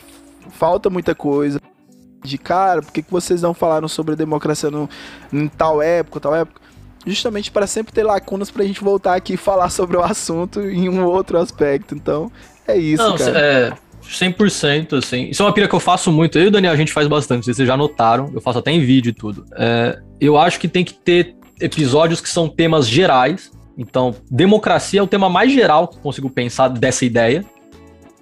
falta 0.51 0.91
muita 0.91 1.15
coisa. 1.15 1.61
De 2.23 2.39
cara, 2.39 2.83
por 2.83 2.93
que, 2.93 3.03
que 3.03 3.11
vocês 3.11 3.43
não 3.43 3.53
falaram 3.53 3.89
sobre 3.89 4.15
democracia 4.15 4.71
no, 4.71 4.89
em 5.33 5.49
tal 5.49 5.83
época, 5.83 6.21
tal 6.21 6.35
época? 6.35 6.61
Justamente 7.05 7.51
para 7.51 7.67
sempre 7.67 7.93
ter 7.93 8.05
lacunas 8.05 8.51
para 8.51 8.63
a 8.63 8.67
gente 8.67 8.83
voltar 8.83 9.15
aqui 9.15 9.35
e 9.35 9.37
falar 9.37 9.71
sobre 9.71 9.97
o 9.97 10.03
assunto 10.03 10.61
em 10.61 10.89
um 10.89 11.05
outro 11.05 11.39
aspecto. 11.39 11.95
Então, 11.95 12.31
é 12.67 12.77
isso, 12.77 13.03
não, 13.03 13.17
cara. 13.17 13.39
É 13.39 13.73
100%, 14.03 14.99
assim. 14.99 15.29
Isso 15.31 15.43
é 15.43 15.47
uma 15.47 15.53
pira 15.53 15.69
que 15.69 15.75
eu 15.75 15.81
faço 15.81 16.11
muito. 16.11 16.39
Eu 16.39 16.45
e 16.45 16.47
o 16.49 16.51
Daniel, 16.51 16.73
a 16.73 16.77
gente 16.77 16.93
faz 16.93 17.07
bastante. 17.07 17.47
Vocês 17.47 17.67
já 17.67 17.77
notaram. 17.77 18.31
Eu 18.35 18.41
faço 18.41 18.59
até 18.59 18.71
em 18.71 18.81
vídeo 18.81 19.11
e 19.11 19.13
tudo. 19.13 19.45
É, 19.57 19.99
eu 20.21 20.37
acho 20.37 20.59
que 20.59 20.69
tem 20.69 20.85
que 20.85 20.95
ter 20.95 21.37
episódios 21.61 22.21
que 22.21 22.29
são 22.29 22.49
temas 22.49 22.87
gerais. 22.87 23.51
Então, 23.77 24.15
democracia 24.31 25.01
é 25.01 25.03
o 25.03 25.07
tema 25.07 25.31
mais 25.31 25.53
geral 25.53 25.89
que 25.89 25.97
eu 25.97 26.03
consigo 26.03 26.29
pensar 26.29 26.69
dessa 26.69 27.05
ideia. 27.05 27.45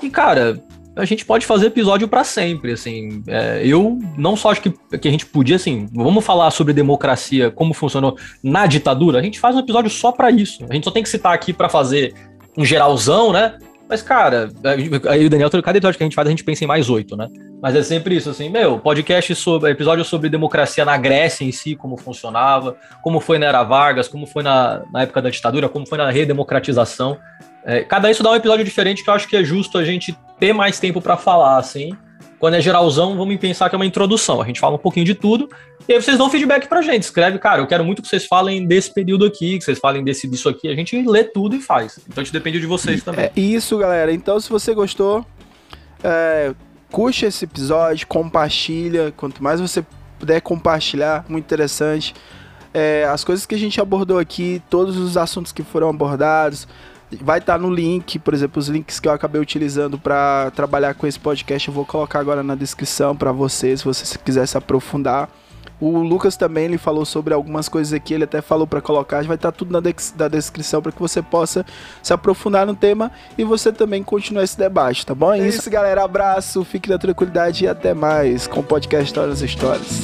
E, 0.03 0.09
cara, 0.09 0.63
a 0.97 1.05
gente 1.05 1.25
pode 1.25 1.47
fazer 1.47 1.67
episódio 1.67 2.09
para 2.09 2.25
sempre, 2.25 2.73
assim. 2.73 3.23
É, 3.27 3.63
eu 3.65 3.99
não 4.17 4.37
só 4.37 4.51
acho 4.51 4.63
que, 4.63 4.71
que 4.99 5.09
a 5.09 5.11
gente 5.11 5.27
podia, 5.27 5.57
assim, 5.57 5.87
vamos 5.93 6.25
falar 6.25 6.51
sobre 6.51 6.73
democracia, 6.73 7.51
como 7.51 7.73
funcionou 7.73 8.17
na 8.43 8.67
ditadura, 8.67 9.19
a 9.19 9.23
gente 9.23 9.39
faz 9.39 9.55
um 9.57 9.61
episódio 9.61 9.91
só 9.91 10.13
para 10.13 10.31
isso. 10.31 10.65
A 10.69 10.75
gente 10.75 10.85
só 10.85 10.91
tem 10.91 11.03
que 11.03 11.09
citar 11.09 11.33
aqui 11.33 11.53
para 11.53 11.69
fazer 11.69 12.15
um 12.57 12.65
geralzão, 12.65 13.33
né? 13.33 13.57
Mas, 13.89 14.03
cara, 14.03 14.51
aí 15.09 15.27
o 15.27 15.31
Daniel, 15.31 15.51
cada 15.51 15.77
episódio 15.77 15.99
que 15.99 16.05
a 16.05 16.07
gente 16.07 16.15
faz, 16.15 16.29
a 16.29 16.31
gente 16.31 16.45
pensa 16.45 16.63
em 16.63 16.67
mais 16.67 16.89
oito, 16.89 17.17
né? 17.17 17.27
Mas 17.61 17.75
é 17.75 17.83
sempre 17.83 18.15
isso, 18.15 18.31
assim, 18.31 18.49
meu, 18.49 18.79
podcast 18.79 19.35
sobre, 19.35 19.71
episódio 19.73 20.05
sobre 20.05 20.29
democracia 20.29 20.85
na 20.85 20.97
Grécia 20.97 21.45
em 21.45 21.51
si, 21.51 21.75
como 21.75 21.97
funcionava, 21.97 22.77
como 23.03 23.19
foi 23.19 23.37
na 23.37 23.47
Era 23.47 23.65
Vargas, 23.65 24.07
como 24.07 24.27
foi 24.27 24.45
na, 24.45 24.85
na 24.93 25.03
época 25.03 25.21
da 25.21 25.29
ditadura, 25.29 25.69
como 25.69 25.89
foi 25.89 25.99
na 25.99 26.09
redemocratização. 26.09 27.19
É, 27.65 27.81
cada 27.83 28.11
isso 28.11 28.23
dá 28.23 28.31
um 28.31 28.35
episódio 28.35 28.65
diferente 28.65 29.05
que 29.05 29.11
eu 29.11 29.15
acho 29.15 29.29
que 29.29 29.37
é 29.37 29.45
justo 29.45 29.79
a 29.79 29.85
gente 29.85 30.17
ter 30.39 30.53
mais 30.53 30.79
tempo 30.79 31.01
para 31.01 31.17
falar, 31.17 31.59
assim. 31.59 31.97
Quando 32.39 32.55
é 32.55 32.61
geralzão, 32.61 33.19
vamos 33.19 33.37
pensar 33.37 33.69
que 33.69 33.75
é 33.75 33.79
uma 33.79 33.85
introdução. 33.85 34.41
A 34.41 34.47
gente 34.47 34.59
fala 34.59 34.77
um 34.77 34.79
pouquinho 34.79 35.05
de 35.05 35.15
tudo. 35.15 35.47
E 35.87 35.93
aí 35.93 36.01
vocês 36.01 36.17
dão 36.17 36.31
feedback 36.31 36.67
pra 36.67 36.81
gente. 36.81 37.03
Escreve, 37.03 37.39
cara, 37.39 37.61
eu 37.61 37.67
quero 37.67 37.85
muito 37.85 38.01
que 38.01 38.09
vocês 38.09 38.25
falem 38.25 38.67
desse 38.67 38.95
período 38.95 39.27
aqui, 39.27 39.59
que 39.59 39.65
vocês 39.65 39.79
falem 39.79 40.03
desse 40.03 40.27
disso 40.27 40.49
aqui. 40.49 40.69
A 40.69 40.75
gente 40.75 40.97
lê 41.07 41.23
tudo 41.23 41.55
e 41.55 41.61
faz. 41.61 41.99
Então 42.09 42.23
a 42.23 42.25
gente 42.25 42.33
depende 42.33 42.59
de 42.59 42.67
vocês 42.67 43.03
também. 43.05 43.27
É 43.27 43.33
isso, 43.39 43.77
galera. 43.77 44.11
Então, 44.11 44.41
se 44.41 44.49
você 44.49 44.73
gostou, 44.73 45.27
é, 46.03 46.55
curte 46.91 47.27
esse 47.27 47.45
episódio, 47.45 48.07
compartilha. 48.07 49.13
Quanto 49.15 49.43
mais 49.45 49.61
você 49.61 49.85
puder 50.19 50.41
compartilhar, 50.41 51.27
muito 51.29 51.45
interessante. 51.45 52.15
É, 52.73 53.05
as 53.05 53.23
coisas 53.23 53.45
que 53.45 53.55
a 53.55 53.59
gente 53.59 53.81
abordou 53.83 54.19
aqui, 54.19 54.63
todos 54.71 54.97
os 54.97 55.19
assuntos 55.19 55.53
que 55.53 55.63
foram 55.63 55.91
abordados, 55.91 56.67
vai 57.17 57.39
estar 57.39 57.55
tá 57.55 57.59
no 57.59 57.73
link, 57.73 58.19
por 58.19 58.35
exemplo, 58.35 58.59
os 58.59 58.69
links 58.69 59.01
que 59.01 59.09
eu 59.09 59.13
acabei 59.13 59.41
utilizando 59.41 59.99
para 59.99 60.51
trabalhar 60.55 60.95
com 60.95 61.07
esse 61.07 61.19
podcast, 61.19 61.69
eu 61.69 61.75
vou 61.75 61.85
colocar 61.85 62.21
agora 62.21 62.43
na 62.43 62.55
descrição 62.55 63.17
para 63.17 63.33
vocês, 63.33 63.81
se 63.81 63.85
você 63.85 64.19
quiser 64.19 64.47
se 64.47 64.57
aprofundar. 64.57 65.29
O 65.81 65.99
Lucas 65.99 66.37
também 66.37 66.67
ele 66.67 66.77
falou 66.77 67.07
sobre 67.07 67.33
algumas 67.33 67.67
coisas 67.67 67.95
aqui, 67.95 68.13
ele 68.13 68.25
até 68.25 68.43
falou 68.43 68.67
para 68.67 68.83
colocar, 68.83 69.25
vai 69.25 69.37
estar 69.37 69.51
tá 69.51 69.57
tudo 69.57 69.73
na, 69.73 69.81
de 69.81 69.95
na 70.17 70.29
descrição 70.29 70.83
para 70.83 70.93
que 70.93 71.01
você 71.01 71.23
possa 71.23 71.65
se 72.03 72.13
aprofundar 72.13 72.67
no 72.67 72.75
tema 72.75 73.11
e 73.39 73.45
você 73.45 73.73
também 73.73 74.03
continuar 74.03 74.45
esse 74.45 74.59
debate, 74.59 75.07
tá 75.07 75.15
bom? 75.15 75.33
É 75.33 75.39
isso, 75.39 75.71
galera. 75.71 76.05
Abraço, 76.05 76.63
fique 76.65 76.89
na 76.91 76.99
tranquilidade 76.99 77.65
e 77.65 77.69
até 77.69 77.95
mais 77.95 78.47
com 78.47 78.61
o 78.61 78.63
podcast 78.63 79.07
Histórias 79.07 79.41
Histórias. 79.41 80.01